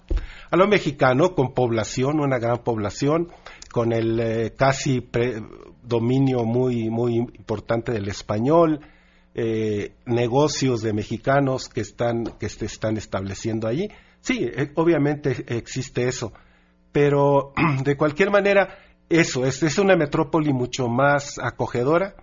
A 0.49 0.57
lo 0.57 0.69
mexicano, 0.69 1.35
con 1.35 1.53
población, 1.53 2.21
una 2.21 2.39
gran 2.39 2.59
población, 2.59 3.29
con 3.73 3.93
el 3.93 4.21
eh, 4.21 4.55
casi 4.57 5.09
dominio 5.83 6.45
muy, 6.45 6.91
muy 6.91 7.17
importante 7.17 7.93
del 7.93 8.09
español, 8.09 8.81
eh, 9.35 9.95
negocios 10.07 10.83
de 10.83 10.93
mexicanos 10.93 11.69
que 11.69 11.81
están, 11.81 12.25
que 12.39 12.49
se 12.49 12.67
están 12.67 12.97
estableciendo 12.97 13.69
allí. 13.69 13.89
Sí, 14.21 14.41
eh, 14.43 14.73
obviamente 14.75 15.45
existe 15.57 16.09
eso, 16.09 16.33
pero 16.93 17.53
de 17.85 17.97
cualquier 17.97 18.31
manera, 18.31 18.79
eso, 19.09 19.47
es, 19.47 19.63
es 19.63 19.79
una 19.79 19.97
metrópoli 19.97 20.53
mucho 20.53 20.89
más 20.89 21.39
acogedora 21.39 22.15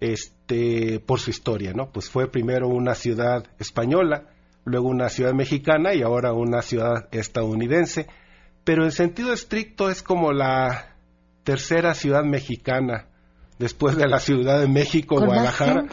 este, 0.00 1.00
por 1.00 1.20
su 1.20 1.30
historia, 1.30 1.72
¿no? 1.72 1.90
Pues 1.90 2.10
fue 2.10 2.30
primero 2.30 2.68
una 2.68 2.94
ciudad 2.94 3.46
española, 3.58 4.30
luego 4.64 4.88
una 4.88 5.08
ciudad 5.08 5.32
mexicana 5.32 5.94
y 5.94 6.02
ahora 6.02 6.32
una 6.32 6.62
ciudad 6.62 7.08
estadounidense, 7.12 8.06
pero 8.66 8.82
en 8.82 8.90
sentido 8.90 9.32
estricto 9.32 9.88
es 9.88 10.02
como 10.02 10.32
la 10.32 10.96
tercera 11.44 11.94
ciudad 11.94 12.24
mexicana 12.24 13.06
después 13.60 13.96
de 13.96 14.08
la 14.08 14.18
Ciudad 14.18 14.58
de 14.58 14.66
México, 14.66 15.20
Guadalajara 15.20 15.86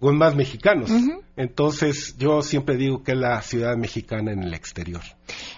con 0.00 0.16
más 0.16 0.34
mexicanos. 0.34 0.90
Entonces, 1.36 2.16
yo 2.16 2.40
siempre 2.40 2.76
digo 2.78 3.02
que 3.04 3.12
es 3.12 3.18
la 3.18 3.42
ciudad 3.42 3.76
mexicana 3.76 4.32
en 4.32 4.42
el 4.42 4.54
exterior. 4.54 5.02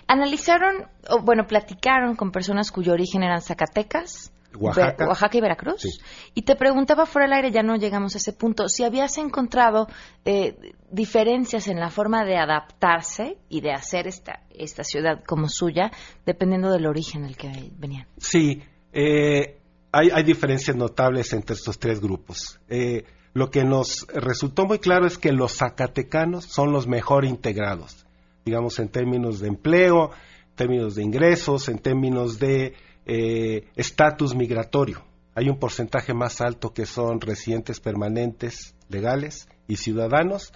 ¿Analizaron, 0.09 0.89
o 1.09 1.23
bueno, 1.23 1.47
platicaron 1.47 2.17
con 2.17 2.33
personas 2.33 2.73
cuyo 2.73 2.93
origen 2.93 3.23
eran 3.23 3.41
Zacatecas? 3.41 4.33
Oaxaca. 4.59 5.07
Oaxaca 5.07 5.39
y 5.39 5.41
Veracruz. 5.41 6.01
Y 6.35 6.43
te 6.43 6.57
preguntaba 6.57 7.07
fuera 7.07 7.27
del 7.27 7.35
aire, 7.35 7.51
ya 7.53 7.63
no 7.63 7.77
llegamos 7.77 8.15
a 8.15 8.19
ese 8.19 8.33
punto, 8.33 8.69
si 8.69 8.85
habías 8.85 9.19
encontrado 9.19 9.89
eh, 10.25 10.75
diferencias 10.91 11.69
en 11.69 11.81
la 11.81 11.91
forma 11.91 12.25
de 12.25 12.37
adaptarse 12.37 13.39
y 13.49 13.61
de 13.61 13.73
hacer 13.73 14.07
esta, 14.07 14.41
esta 14.51 14.85
ciudad 14.85 15.23
como 15.27 15.49
suya, 15.49 15.91
dependiendo 16.27 16.71
del 16.71 16.87
origen 16.87 17.23
del 17.23 17.37
que 17.37 17.71
venían. 17.79 18.07
Sí, 18.19 18.63
eh, 18.93 19.59
hay, 19.91 20.11
hay, 20.11 20.23
diferencias 20.23 20.77
notables 20.77 21.33
entre 21.33 21.55
estos 21.55 21.79
tres 21.79 22.01
grupos. 22.01 22.61
Eh, 22.69 23.05
lo 23.35 23.51
que 23.51 23.65
nos 23.65 24.07
resultó 24.09 24.67
muy 24.67 24.79
claro 24.79 25.07
es 25.07 25.17
que 25.17 25.33
los 25.33 25.57
zacatecanos 25.57 26.45
son 26.45 26.73
los 26.73 26.87
mejor 26.87 27.25
integrados, 27.25 28.07
digamos 28.45 28.79
en 28.79 28.89
términos 28.89 29.41
de 29.41 29.49
empleo, 29.49 30.11
en 30.51 30.55
términos 30.57 30.95
de 30.95 31.03
ingresos, 31.03 31.69
en 31.69 31.79
términos 31.79 32.39
de 32.39 32.75
eh, 33.07 33.69
estatus 33.77 34.35
migratorio. 34.35 35.05
Hay 35.35 35.49
un 35.49 35.59
porcentaje 35.59 36.15
más 36.15 36.41
alto 36.41 36.73
que 36.73 36.87
son 36.87 37.21
residentes 37.21 37.81
permanentes 37.81 38.75
legales 38.89 39.49
y 39.67 39.77
ciudadanos 39.77 40.53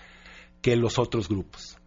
que 0.60 0.76
los 0.76 0.98
otros 0.98 1.28
grupos. 1.28 1.78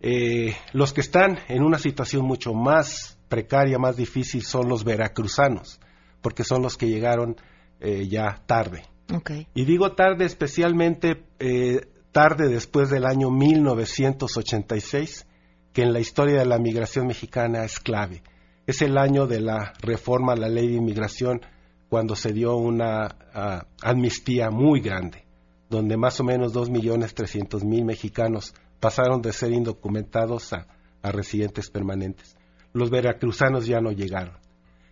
Eh, 0.00 0.56
los 0.72 0.92
que 0.92 1.00
están 1.00 1.38
en 1.48 1.62
una 1.62 1.78
situación 1.78 2.24
mucho 2.24 2.52
más 2.52 3.18
precaria, 3.28 3.78
más 3.78 3.96
difícil, 3.96 4.42
son 4.42 4.68
los 4.68 4.84
veracruzanos, 4.84 5.80
porque 6.20 6.44
son 6.44 6.62
los 6.62 6.76
que 6.76 6.88
llegaron 6.88 7.36
eh, 7.80 8.06
ya 8.08 8.42
tarde. 8.46 8.82
Y 9.54 9.64
digo 9.64 9.92
tarde 9.92 10.24
especialmente 10.24 11.22
tarde 12.10 12.48
después 12.48 12.90
del 12.90 13.04
año 13.04 13.30
1986, 13.30 15.26
que 15.72 15.82
en 15.82 15.92
la 15.92 16.00
historia 16.00 16.38
de 16.38 16.46
la 16.46 16.58
migración 16.58 17.06
mexicana 17.06 17.64
es 17.64 17.80
clave. 17.80 18.22
Es 18.66 18.82
el 18.82 18.96
año 18.98 19.26
de 19.26 19.40
la 19.40 19.72
reforma 19.80 20.32
a 20.32 20.36
la 20.36 20.48
ley 20.48 20.68
de 20.68 20.74
inmigración 20.74 21.40
cuando 21.88 22.16
se 22.16 22.32
dio 22.32 22.56
una 22.56 23.14
ah, 23.34 23.66
amnistía 23.82 24.50
muy 24.50 24.80
grande, 24.80 25.24
donde 25.68 25.96
más 25.96 26.18
o 26.20 26.24
menos 26.24 26.54
2.300.000 26.54 27.84
mexicanos 27.84 28.54
pasaron 28.80 29.22
de 29.22 29.32
ser 29.32 29.52
indocumentados 29.52 30.52
a 30.52 30.66
residentes 31.02 31.70
permanentes. 31.70 32.36
Los 32.72 32.90
veracruzanos 32.90 33.66
ya 33.66 33.80
no 33.80 33.92
llegaron. 33.92 34.38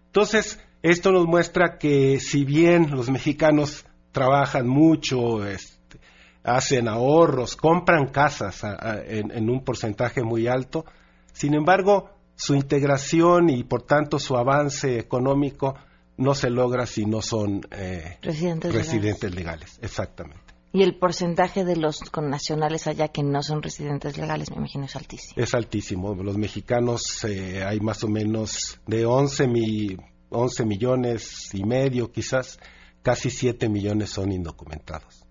Entonces, 0.07 0.61
esto 0.83 1.11
nos 1.11 1.27
muestra 1.27 1.79
que 1.79 2.21
si 2.21 2.45
bien 2.45 2.91
los 2.91 3.09
mexicanos 3.09 3.87
trabajan 4.11 4.69
mucho, 4.69 5.47
este, 5.47 6.01
hacen 6.43 6.87
ahorros, 6.89 7.57
compran 7.57 8.09
casas 8.09 8.63
en, 9.07 9.49
un 9.49 9.65
porcentaje 9.65 10.23
muy 10.23 10.49
alto. 10.49 10.85
Sin 11.33 11.55
embargo, 11.55 12.11
su 12.37 12.55
integración 12.55 13.51
y 13.51 13.65
por 13.65 13.83
tanto 13.83 14.19
su 14.19 14.37
avance 14.37 14.99
económico 14.99 15.75
no 16.17 16.35
se 16.35 16.51
logra 16.51 16.87
si 16.87 17.07
no 17.07 17.23
son 17.23 17.63
eh, 17.71 18.19
residentes, 18.23 19.35
legales. 19.35 19.79
Exactamente. 19.83 20.41
Y 20.73 20.83
el 20.83 20.99
porcentaje 20.99 21.65
de 21.65 21.77
los 21.77 22.01
connacionales 22.01 22.87
allá 22.87 23.09
que 23.09 23.23
no 23.23 23.43
son 23.43 23.63
residentes 23.63 24.17
legales, 24.17 24.51
me 24.51 24.57
imagino, 24.57 24.87
es 24.87 24.97
altísimo. 24.97 25.35
Es 25.37 25.55
altísimo. 25.55 26.15
Los 26.15 26.39
mexicanos 26.39 27.25
eh, 27.25 27.63
hay 27.63 27.81
más 27.81 28.03
o 28.05 28.09
menos 28.09 28.81
de 28.87 29.05
11, 29.05 29.49
mi, 29.49 29.97
11 30.31 30.65
millones 30.65 31.55
y 31.55 31.65
medio 31.65 32.11
quizás 32.11 32.59
casi 33.03 33.29
7 33.29 33.69
millones 33.69 34.11
son 34.11 34.33
indocumentados. 34.33 35.27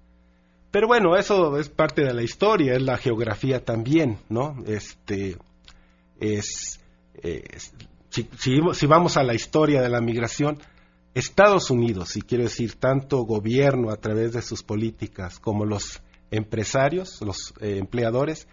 Pero 0.70 0.88
bueno, 0.88 1.18
eso 1.18 1.58
es 1.58 1.70
parte 1.70 2.04
de 2.04 2.14
la 2.14 2.24
historia, 2.24 2.74
es 2.74 2.82
la 2.82 2.98
geografía 2.98 3.66
también, 3.66 4.20
¿no? 4.30 4.56
Este, 4.66 5.38
es, 6.20 6.80
si, 8.10 8.30
si, 8.38 8.86
vamos 8.88 9.18
a 9.18 9.24
la 9.24 9.34
historia 9.34 9.82
de 9.82 9.90
la 9.90 10.02
migración, 10.02 10.60
Estados 11.14 11.70
Unidos, 11.70 12.16
y 12.16 12.22
quiero 12.22 12.46
decir, 12.46 12.76
tanto 12.76 13.24
gobierno 13.24 13.92
a 13.92 13.98
través 13.98 14.34
de 14.34 14.42
sus 14.42 14.64
políticas 14.64 15.40
como 15.40 15.66
los 15.66 16.02
empresarios, 16.30 17.22
los 17.22 17.54
eh, 17.60 17.78
empleadores, 17.78 18.48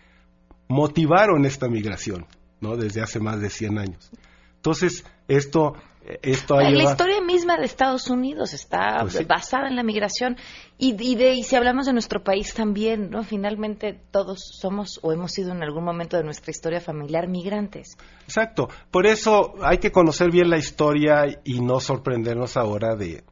motivaron 0.68 1.44
esta 1.46 1.68
migración, 1.68 2.26
¿no? 2.60 2.76
Desde 2.76 3.00
hace 3.00 3.20
más 3.20 3.40
de 3.40 3.50
100 3.50 3.78
años. 3.78 4.10
Entonces, 4.56 5.04
esto 5.28 5.74
esto 6.22 6.56
La 6.56 6.70
historia 6.70 7.20
misma 7.20 7.56
de 7.56 7.64
Estados 7.66 8.08
Unidos 8.08 8.54
está 8.54 8.98
Pues 9.02 9.14
sí. 9.14 9.24
basada 9.24 9.68
en 9.68 9.76
la 9.76 9.82
migración 9.82 10.36
y, 10.78 10.96
y 11.02 11.14
de 11.16 11.34
y 11.34 11.42
si 11.42 11.54
hablamos 11.56 11.86
de 11.86 11.92
nuestro 11.92 12.22
país 12.24 12.54
también, 12.54 13.10
¿no? 13.10 13.22
Finalmente 13.24 14.00
todos 14.10 14.40
somos 14.60 14.98
o 15.02 15.12
hemos 15.12 15.32
sido 15.32 15.52
en 15.52 15.62
algún 15.62 15.84
momento 15.84 16.16
de 16.16 16.24
nuestra 16.24 16.50
historia 16.50 16.80
familiar 16.80 17.28
migrantes. 17.28 17.96
Exacto. 18.24 18.68
Por 18.90 19.06
eso 19.06 19.54
hay 19.62 19.78
que 19.78 19.92
conocer 19.92 20.30
bien 20.30 20.48
la 20.50 20.58
historia 20.58 21.24
y 21.44 21.60
no 21.60 21.80
sorprendernos 21.80 22.56
ahora 22.56 22.94
de, 22.96 23.24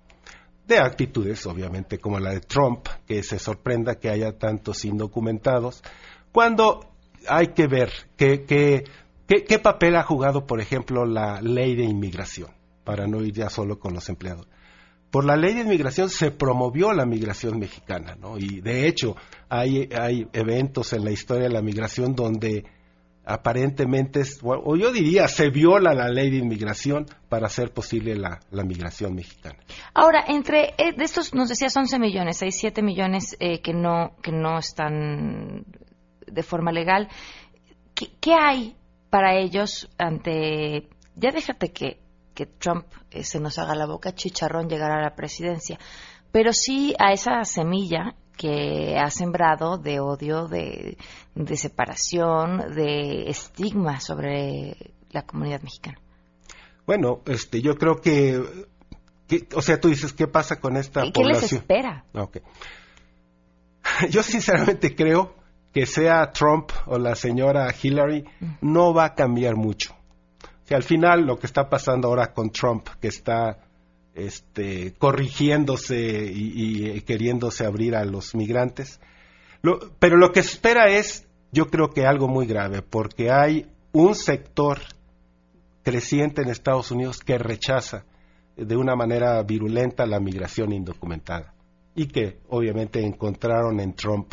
de 0.67 0.79
actitudes, 0.79 1.47
obviamente, 1.47 1.99
como 1.99 2.19
la 2.19 2.31
de 2.33 2.41
Trump, 2.41 2.89
que 3.07 3.23
se 3.23 3.39
sorprenda 3.39 3.95
que 3.95 4.11
haya 4.11 4.37
tantos 4.37 4.85
indocumentados, 4.85 5.83
cuando 6.33 6.91
hay 7.29 7.49
que 7.49 7.67
ver 7.67 7.91
que, 8.17 8.45
que- 8.45 8.85
que- 9.27 9.45
qué 9.45 9.59
papel 9.59 9.97
ha 9.97 10.03
jugado, 10.05 10.47
por 10.47 10.61
ejemplo, 10.61 11.05
la 11.07 11.41
ley 11.41 11.75
de 11.75 11.83
inmigración, 11.85 12.51
para 12.87 13.09
no 13.09 13.21
ir 13.21 13.35
ya 13.35 13.51
solo 13.51 13.79
con 13.81 13.93
los 13.93 14.09
empleados. 14.09 14.47
Por 15.11 15.25
la 15.25 15.37
ley 15.37 15.55
de 15.55 15.63
inmigración 15.63 16.09
se 16.09 16.31
promovió 16.31 16.93
la 16.93 17.05
migración 17.05 17.59
mexicana, 17.59 18.17
¿no? 18.19 18.39
Y 18.39 18.61
de 18.61 18.87
hecho 18.87 19.17
hay, 19.49 19.89
hay 19.93 20.29
eventos 20.33 20.93
en 20.93 21.05
la 21.05 21.11
historia 21.11 21.45
de 21.45 21.55
la 21.55 21.63
migración 21.63 22.15
donde 22.15 22.65
aparentemente, 23.25 24.23
o 24.43 24.77
yo 24.77 24.93
diría, 24.93 25.27
se 25.27 25.51
viola 25.51 25.95
la 25.95 26.09
ley 26.09 26.31
de 26.31 26.37
inmigración 26.37 27.07
para 27.29 27.47
hacer 27.47 27.73
posible 27.73 28.15
la, 28.15 28.39
la 28.53 28.63
migración 28.63 29.17
mexicana. 29.17 29.59
Ahora, 29.95 30.25
entre 30.29 30.75
eh, 30.79 30.93
de 30.97 31.05
estos, 31.05 31.35
nos 31.35 31.49
decías 31.49 31.77
11 31.77 31.99
millones, 31.99 32.41
hay 32.43 32.53
7 32.53 32.83
millones 32.83 33.37
eh, 33.41 33.61
que, 33.61 33.75
no, 33.75 34.15
que 34.23 34.31
no 34.31 34.59
están 34.59 35.65
de 36.25 36.43
forma 36.45 36.71
legal. 36.71 37.09
¿Qué, 37.97 38.11
qué 38.21 38.35
hay 38.35 38.77
para 39.11 39.37
ellos 39.37 39.89
ante, 39.99 40.89
ya 41.17 41.33
déjate 41.33 41.73
que, 41.73 42.06
que 42.37 42.47
Trump 42.47 42.87
eh, 43.11 43.25
se 43.25 43.41
nos 43.41 43.59
haga 43.59 43.75
la 43.75 43.87
boca 43.87 44.15
chicharrón 44.15 44.69
llegar 44.69 44.93
a 44.93 45.03
la 45.03 45.17
presidencia, 45.17 45.79
pero 46.31 46.53
sí 46.53 46.95
a 47.01 47.13
esa 47.13 47.43
semilla 47.45 48.15
que 48.37 48.97
ha 48.99 49.11
sembrado 49.11 49.79
de 49.79 49.99
odio, 49.99 50.47
de, 50.47 50.99
de 51.35 51.57
separación, 51.57 52.75
de 52.75 53.29
estigma 53.31 53.99
sobre 53.99 54.93
la 55.11 55.23
comunidad 55.23 55.63
mexicana? 55.63 55.99
Bueno, 56.87 57.23
este, 57.27 57.63
yo 57.63 57.75
creo 57.77 57.97
que, 57.97 58.41
que- 59.27 59.49
o 59.55 59.63
sea, 59.63 59.81
tú 59.81 59.89
dices, 59.89 60.13
¿qué 60.13 60.27
pasa 60.29 60.61
con 60.61 60.77
esta 60.77 61.03
¿Qué- 61.03 61.13
¿Qué 61.13 61.25
les 61.25 61.37
población? 61.39 61.61
espera? 61.63 62.05
Ok. 62.13 62.37
Yo 64.11 64.23
sinceramente 64.23 64.95
creo 64.95 65.35
que 65.73 65.87
sea 65.87 66.31
Trump 66.33 66.71
o 66.87 66.99
la 66.99 67.15
señora 67.15 67.73
Hillary, 67.83 68.25
no 68.61 68.93
va 68.95 69.07
a 69.07 69.15
cambiar 69.15 69.57
mucho. 69.57 69.95
Sea, 70.67 70.77
al 70.77 70.83
final 70.83 71.25
lo 71.27 71.39
que 71.39 71.47
está 71.47 71.69
pasando 71.69 72.09
ahora 72.09 72.33
con 72.35 72.51
Trump, 72.51 72.89
que 73.01 73.09
está 73.09 73.59
este, 74.15 74.95
corrigiéndose 74.99 76.31
y, 76.33 76.89
y 76.91 77.01
queriéndose 77.03 77.65
abrir 77.65 77.95
a 77.95 78.05
los 78.05 78.35
migrantes, 78.35 79.01
lo- 79.63 79.79
pero 79.99 80.17
lo 80.17 80.33
que 80.33 80.41
espera 80.41 80.89
es, 80.89 81.27
yo 81.53 81.67
creo 81.69 81.91
que 81.91 82.05
algo 82.07 82.29
muy 82.29 82.47
grave, 82.47 82.83
porque 82.83 83.31
hay 83.31 83.67
un 83.93 84.15
sector 84.15 84.79
creciente 85.83 86.43
en 86.43 86.49
Estados 86.51 86.91
Unidos 86.91 87.19
que 87.21 87.39
rechaza 87.39 88.05
de 88.57 88.77
una 88.77 88.97
manera 88.97 89.43
virulenta 89.43 90.07
la 90.07 90.19
migración 90.19 90.73
indocumentada 90.73 91.55
y 91.95 92.07
que 92.07 92.39
obviamente 92.49 93.01
encontraron 93.05 93.79
en 93.81 93.95
Trump 93.95 94.33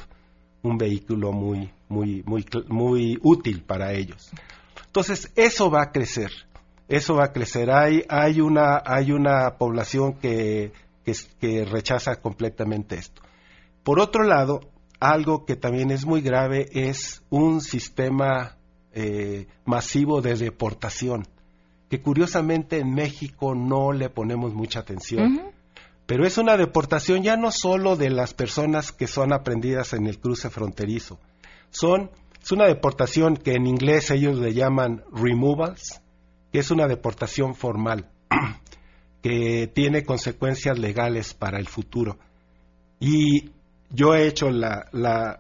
un 0.63 0.77
vehículo 0.77 1.31
muy 1.31 1.71
muy 1.89 2.23
muy 2.25 2.45
muy 2.69 3.19
útil 3.21 3.61
para 3.63 3.93
ellos. 3.93 4.31
Entonces, 4.93 5.31
eso 5.35 5.71
va 5.71 5.81
a 5.81 5.91
crecer. 5.91 6.29
Eso 6.87 7.15
va 7.15 7.25
a 7.25 7.31
crecer. 7.31 7.71
Hay 7.71 8.03
hay 8.09 8.41
una 8.41 8.79
hay 8.85 9.11
una 9.11 9.57
población 9.57 10.13
que 10.19 10.71
que, 11.03 11.09
es- 11.11 11.27
que 11.41 11.65
rechaza 11.65 12.17
completamente 12.21 12.95
esto. 12.97 13.23
Por 13.83 13.99
otro 13.99 14.23
lado, 14.23 14.59
algo 14.99 15.45
que 15.45 15.55
también 15.55 15.89
es 15.89 16.05
muy 16.05 16.21
grave 16.21 16.67
es 16.73 17.23
un 17.31 17.59
sistema 17.61 18.55
eh, 18.93 19.47
masivo 19.65 20.21
de 20.21 20.35
deportación, 20.35 21.27
que 21.89 21.99
curiosamente 21.99 22.77
en 22.77 22.93
México 22.93 23.55
no 23.55 23.93
le 23.93 24.09
ponemos 24.11 24.53
mucha 24.53 24.81
atención. 24.81 25.41
Pero 26.05 26.27
es 26.27 26.37
una 26.37 26.55
deportación 26.55 27.23
ya 27.23 27.35
no 27.35 27.49
solo 27.51 27.95
de 27.95 28.11
las 28.11 28.35
personas 28.35 28.91
que 28.91 29.07
son 29.07 29.33
aprendidas 29.33 29.93
en 29.93 30.05
el 30.05 30.19
cruce 30.19 30.51
fronterizo, 30.51 31.19
son 31.71 32.11
es 32.43 32.51
una 32.51 32.67
deportación 32.67 33.37
que 33.37 33.53
en 33.53 33.65
inglés 33.67 34.11
ellos 34.11 34.37
le 34.37 34.53
llaman 34.53 35.05
removals, 35.13 36.01
que 36.51 36.59
es 36.59 36.71
una 36.71 36.89
deportación 36.89 37.55
formal, 37.55 38.09
que 39.21 39.71
tiene 39.73 40.03
consecuencias 40.03 40.77
legales 40.77 41.33
para 41.33 41.57
el 41.57 41.69
futuro. 41.69 42.19
Y 42.99 43.51
yo 43.89 44.13
he 44.13 44.27
hecho 44.27 44.49
la, 44.51 45.39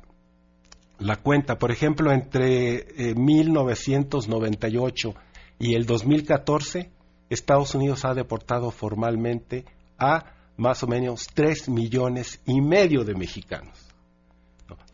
cuenta, 1.21 1.59
por 1.59 1.71
ejemplo, 1.71 2.09
entre 2.13 3.09
eh, 3.09 3.15
1998 3.15 5.13
y 5.59 5.75
el 5.75 5.85
2014, 5.85 6.89
Estados 7.29 7.75
Unidos 7.75 8.05
ha 8.05 8.13
deportado 8.13 8.71
formalmente 8.71 9.65
a 9.97 10.31
más 10.55 10.83
o 10.83 10.87
menos 10.87 11.27
3 11.33 11.67
millones 11.67 12.39
y 12.45 12.61
medio 12.61 13.03
de 13.03 13.13
mexicanos. 13.13 13.82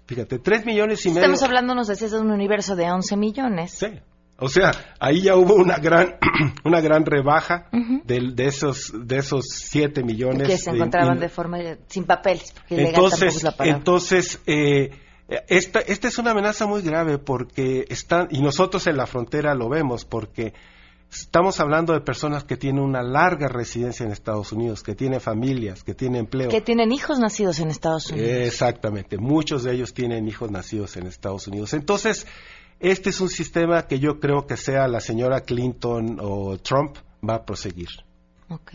Fíjate, 0.10 0.40
3 0.40 0.66
millones 0.66 1.06
y 1.06 1.10
medio. 1.10 1.22
Estamos 1.22 1.44
hablando, 1.44 1.76
nos 1.76 1.88
decías, 1.88 2.10
de 2.10 2.20
un 2.20 2.32
universo 2.32 2.76
de 2.76 2.90
11 2.90 3.16
millones. 3.16 3.74
Sí. 3.74 3.88
O 4.40 4.50
sea, 4.50 4.72
ahí 5.00 5.22
ya 5.22 5.36
hubo 5.36 5.54
una 5.54 5.78
gran, 5.78 6.16
una 6.66 6.82
gran 6.82 7.06
rebaja 7.06 7.70
del- 8.06 8.36
de, 8.36 8.48
esos, 8.48 8.92
de 9.06 9.18
esos 9.20 9.46
7 9.50 10.02
millones. 10.04 10.48
que 10.48 10.58
se 10.58 10.72
encontraban 10.72 11.18
in- 11.18 11.20
de 11.22 11.30
forma 11.30 11.60
eh, 11.60 11.78
sin 11.88 12.06
papeles. 12.06 12.52
porque 12.54 12.88
entonces, 12.88 13.36
es 13.36 13.44
la 13.44 13.52
palabra. 13.52 13.78
entonces 13.78 14.42
eh, 14.48 14.90
esta, 15.48 15.82
esta 15.82 16.08
es 16.08 16.18
una 16.18 16.32
amenaza 16.32 16.66
muy 16.66 16.82
grave 16.82 17.20
porque 17.20 17.86
están, 17.90 18.30
y 18.32 18.42
nosotros 18.42 18.88
en 18.88 18.98
la 18.98 19.06
frontera 19.06 19.54
lo 19.54 19.70
vemos, 19.70 20.06
porque 20.06 20.54
estamos 21.12 21.60
hablando 21.60 21.94
de 21.94 22.02
personas 22.02 22.44
que 22.44 22.58
tienen 22.58 22.84
una 22.84 23.02
larga 23.02 23.48
residencia 23.48 24.06
en 24.06 24.12
Estados 24.12 24.52
Unidos, 24.52 24.84
que 24.84 24.96
tienen 24.96 25.20
familias, 25.22 25.84
que 25.84 25.94
tienen 25.94 26.22
empleo. 26.22 26.50
que 26.50 26.62
tienen 26.62 26.92
hijos 26.92 27.20
nacidos 27.20 27.60
en 27.60 27.70
Estados 27.70 28.12
Unidos. 28.12 28.30
Exactamente, 28.30 29.18
muchos 29.18 29.64
de 29.64 29.74
ellos 29.74 29.94
tienen 29.94 30.28
hijos 30.28 30.52
nacidos 30.52 30.98
en 30.98 31.08
Estados 31.08 31.48
Unidos. 31.48 31.74
Entonces, 31.74 32.28
este 32.80 33.10
es 33.10 33.20
un 33.22 33.30
sistema 33.30 33.88
que 33.88 34.00
yo 34.00 34.20
creo 34.20 34.46
que 34.48 34.56
sea 34.58 34.88
la 34.88 35.00
señora 35.00 35.42
Clinton 35.42 36.18
o 36.22 36.58
Trump 36.58 36.98
va 37.28 37.36
a 37.36 37.46
proseguir. 37.46 37.90
Ok. 38.52 38.72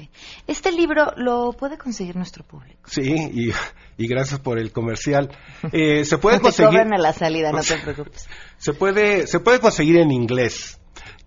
Este 0.47 0.71
libro 0.71 1.13
lo 1.17 1.53
puede 1.53 1.77
conseguir 1.79 2.15
nuestro 2.15 2.45
público. 2.45 2.81
Sí, 2.87 3.03
y, 3.13 3.51
y 3.97 4.07
gracias 4.07 4.39
por 4.39 4.59
el 4.61 4.71
comercial. 4.71 5.31
Eh, 5.73 6.05
se 6.05 6.19
puede 6.19 6.37
No 6.37 6.43
te 6.51 6.63
conseguir. 6.63 6.81
a 6.81 6.99
la 6.99 7.13
salida, 7.13 7.51
no 7.51 7.61
te 7.61 7.77
preocupes. 7.83 8.29
Se 8.57 8.73
puede, 8.73 9.27
se 9.27 9.41
puede 9.41 9.59
conseguir 9.59 9.97
en 9.99 10.13
inglés. 10.13 10.79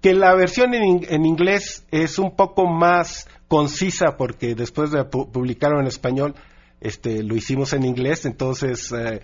Que 0.07 0.13
la 0.13 0.33
versión 0.35 0.73
en, 0.73 0.83
in- 0.85 1.05
en 1.09 1.25
inglés 1.25 1.85
es 1.91 2.17
un 2.17 2.33
poco 2.33 2.65
más 2.65 3.27
concisa 3.49 4.15
porque 4.17 4.55
después 4.55 4.89
de 4.91 5.01
pu- 5.01 5.29
publicarlo 5.29 5.81
en 5.81 5.87
español, 5.87 6.33
este, 6.79 7.23
lo 7.23 7.35
hicimos 7.35 7.73
en 7.73 7.83
inglés, 7.83 8.25
entonces 8.25 8.89
eh, 8.93 9.21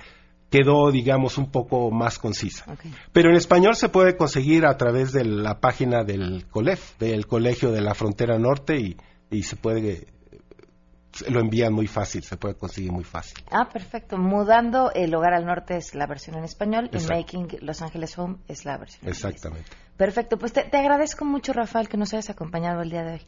quedó, 0.50 0.92
digamos, 0.92 1.38
un 1.38 1.50
poco 1.52 1.90
más 1.90 2.20
concisa. 2.20 2.66
Pero 3.14 3.30
en 3.30 3.38
español 3.38 3.78
se 3.78 3.88
puede 3.88 4.18
conseguir 4.18 4.66
a 4.66 4.76
través 4.76 5.14
de 5.14 5.24
la 5.24 5.62
página 5.62 6.04
del 6.04 6.48
COLEF, 6.50 6.98
del 7.00 7.28
Colegio 7.28 7.72
de 7.72 7.80
la 7.80 7.94
Frontera 7.94 8.38
Norte, 8.38 8.78
y, 8.78 8.98
y 9.32 9.44
se 9.44 9.56
puede, 9.56 10.08
lo 11.30 11.40
envían 11.40 11.74
muy 11.74 11.88
fácil, 11.88 12.24
se 12.24 12.38
puede 12.38 12.56
conseguir 12.56 12.92
muy 12.92 13.04
fácil. 13.04 13.38
Ah, 13.52 13.70
perfecto. 13.72 14.18
Mudando 14.18 14.92
el 14.94 15.14
hogar 15.14 15.34
al 15.34 15.46
norte 15.46 15.78
es 15.78 15.96
la 15.96 16.08
versión 16.08 16.38
en 16.38 16.44
español 16.44 16.90
y. 16.92 17.10
Making 17.10 17.60
Los 17.62 17.82
Ángeles 17.82 18.18
Home 18.18 18.38
es 18.48 18.66
la 18.66 18.78
versión 18.78 19.06
en. 19.06 19.10
Exactamente. 19.10 19.70
Perfecto, 19.98 20.38
pues 20.38 20.54
te, 20.54 20.64
te 20.64 20.78
agradezco 20.78 21.24
mucho, 21.26 21.54
Rafael, 21.54 21.88
que 21.88 21.98
nos 21.98 22.14
hayas 22.14 22.30
acompañado 22.30 22.82
el 22.82 22.90
día 22.90 23.04
de 23.04 23.14
hoy. 23.14 23.22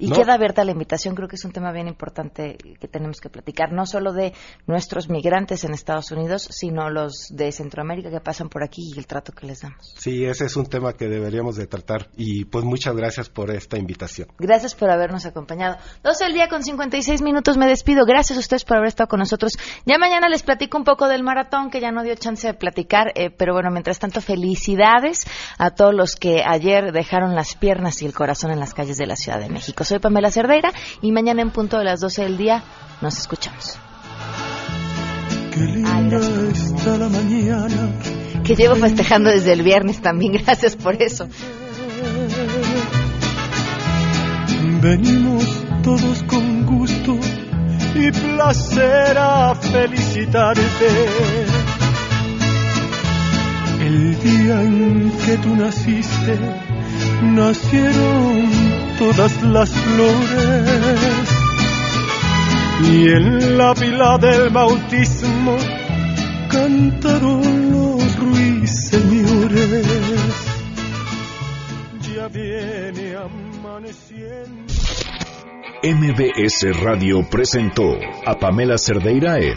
Y 0.00 0.08
No. 0.08 0.16
queda 0.16 0.34
abierta 0.34 0.64
la 0.64 0.70
invitación, 0.70 1.16
creo 1.16 1.26
que 1.26 1.34
es 1.34 1.44
un 1.44 1.50
tema 1.50 1.72
bien 1.72 1.88
importante 1.88 2.56
que 2.56 2.86
tenemos 2.86 3.20
que 3.20 3.30
platicar, 3.30 3.72
no 3.72 3.84
solo 3.84 4.12
de 4.12 4.32
nuestros 4.66 5.08
migrantes 5.08 5.64
en 5.64 5.74
Estados 5.74 6.12
Unidos, 6.12 6.46
sino 6.52 6.88
los 6.88 7.26
de 7.30 7.50
Centroamérica 7.50 8.08
que 8.08 8.20
pasan 8.20 8.48
por 8.48 8.62
aquí 8.62 8.92
y 8.94 8.98
el 8.98 9.08
trato 9.08 9.32
que 9.32 9.46
les 9.46 9.60
damos. 9.62 9.94
Sí, 9.98 10.24
ese 10.24 10.44
es 10.44 10.54
un 10.56 10.66
tema 10.66 10.92
que 10.92 11.08
deberíamos 11.08 11.56
de 11.56 11.66
tratar 11.66 12.10
y 12.16 12.44
pues 12.44 12.64
muchas 12.64 12.94
gracias 12.94 13.28
por 13.28 13.50
esta 13.50 13.76
invitación. 13.76 14.28
Gracias 14.38 14.76
por 14.76 14.88
habernos 14.88 15.26
acompañado. 15.26 15.76
12 16.04 16.24
del 16.24 16.34
día 16.34 16.48
con 16.48 16.62
56 16.62 17.20
minutos, 17.22 17.56
me 17.56 17.66
despido. 17.66 18.04
Gracias 18.06 18.36
a 18.36 18.40
ustedes 18.40 18.64
por 18.64 18.76
haber 18.76 18.88
estado 18.88 19.08
con 19.08 19.18
nosotros. 19.18 19.54
Ya 19.84 19.98
mañana 19.98 20.28
les 20.28 20.44
platico 20.44 20.78
un 20.78 20.84
poco 20.84 21.08
del 21.08 21.24
maratón, 21.24 21.70
que 21.70 21.80
ya 21.80 21.90
no 21.90 22.04
dio 22.04 22.14
chance 22.14 22.46
de 22.46 22.54
platicar, 22.54 23.12
eh, 23.16 23.30
pero 23.30 23.52
bueno, 23.52 23.70
mientras 23.72 23.98
tanto, 23.98 24.20
felicidades 24.20 25.26
a 25.58 25.70
todos 25.72 25.92
los 25.92 26.14
que 26.14 26.42
ayer 26.46 26.92
dejaron 26.92 27.34
las 27.34 27.56
piernas 27.56 28.00
y 28.02 28.06
el 28.06 28.14
corazón 28.14 28.52
en 28.52 28.60
las 28.60 28.74
calles 28.74 28.96
de 28.96 29.06
la 29.06 29.16
Ciudad 29.16 29.40
de 29.40 29.48
México. 29.48 29.77
Soy 29.84 29.98
Pamela 29.98 30.30
Cerdeira 30.30 30.72
y 31.02 31.12
mañana 31.12 31.42
en 31.42 31.50
punto 31.50 31.78
de 31.78 31.84
las 31.84 32.00
12 32.00 32.22
del 32.22 32.36
día 32.36 32.62
nos 33.00 33.18
escuchamos. 33.18 33.78
Qué 35.52 35.60
linda 35.60 36.18
está 36.52 36.98
la 36.98 37.08
mañana. 37.08 37.92
Que 38.44 38.54
llevo 38.54 38.76
festejando 38.76 39.30
desde 39.30 39.52
el 39.52 39.62
viernes 39.62 40.00
también, 40.00 40.32
gracias 40.44 40.76
por 40.76 41.02
eso. 41.02 41.28
venimos 44.80 45.44
todos 45.82 46.22
con 46.24 46.64
gusto 46.66 47.18
y 47.94 48.10
placer 48.10 49.18
a 49.18 49.54
felicitarte. 49.54 50.88
El 53.80 54.20
día 54.20 54.62
en 54.62 55.10
que 55.24 55.36
tú 55.38 55.56
naciste, 55.56 56.38
nacieron 57.22 58.50
todas 58.98 59.42
las 59.42 59.70
flores. 59.70 61.28
Y 62.90 63.08
en 63.08 63.58
la 63.58 63.74
pila 63.74 64.18
del 64.18 64.50
bautismo 64.50 65.56
cantaron 66.50 67.72
los 67.72 68.16
ruiseñores. 68.16 69.86
Ya 72.14 72.28
viene 72.28 73.16
amaneciendo. 73.16 74.72
MBS 75.82 76.82
Radio 76.82 77.28
presentó 77.30 77.96
a 78.26 78.34
Pamela 78.34 78.76
Cerdeira 78.78 79.38
en 79.38 79.56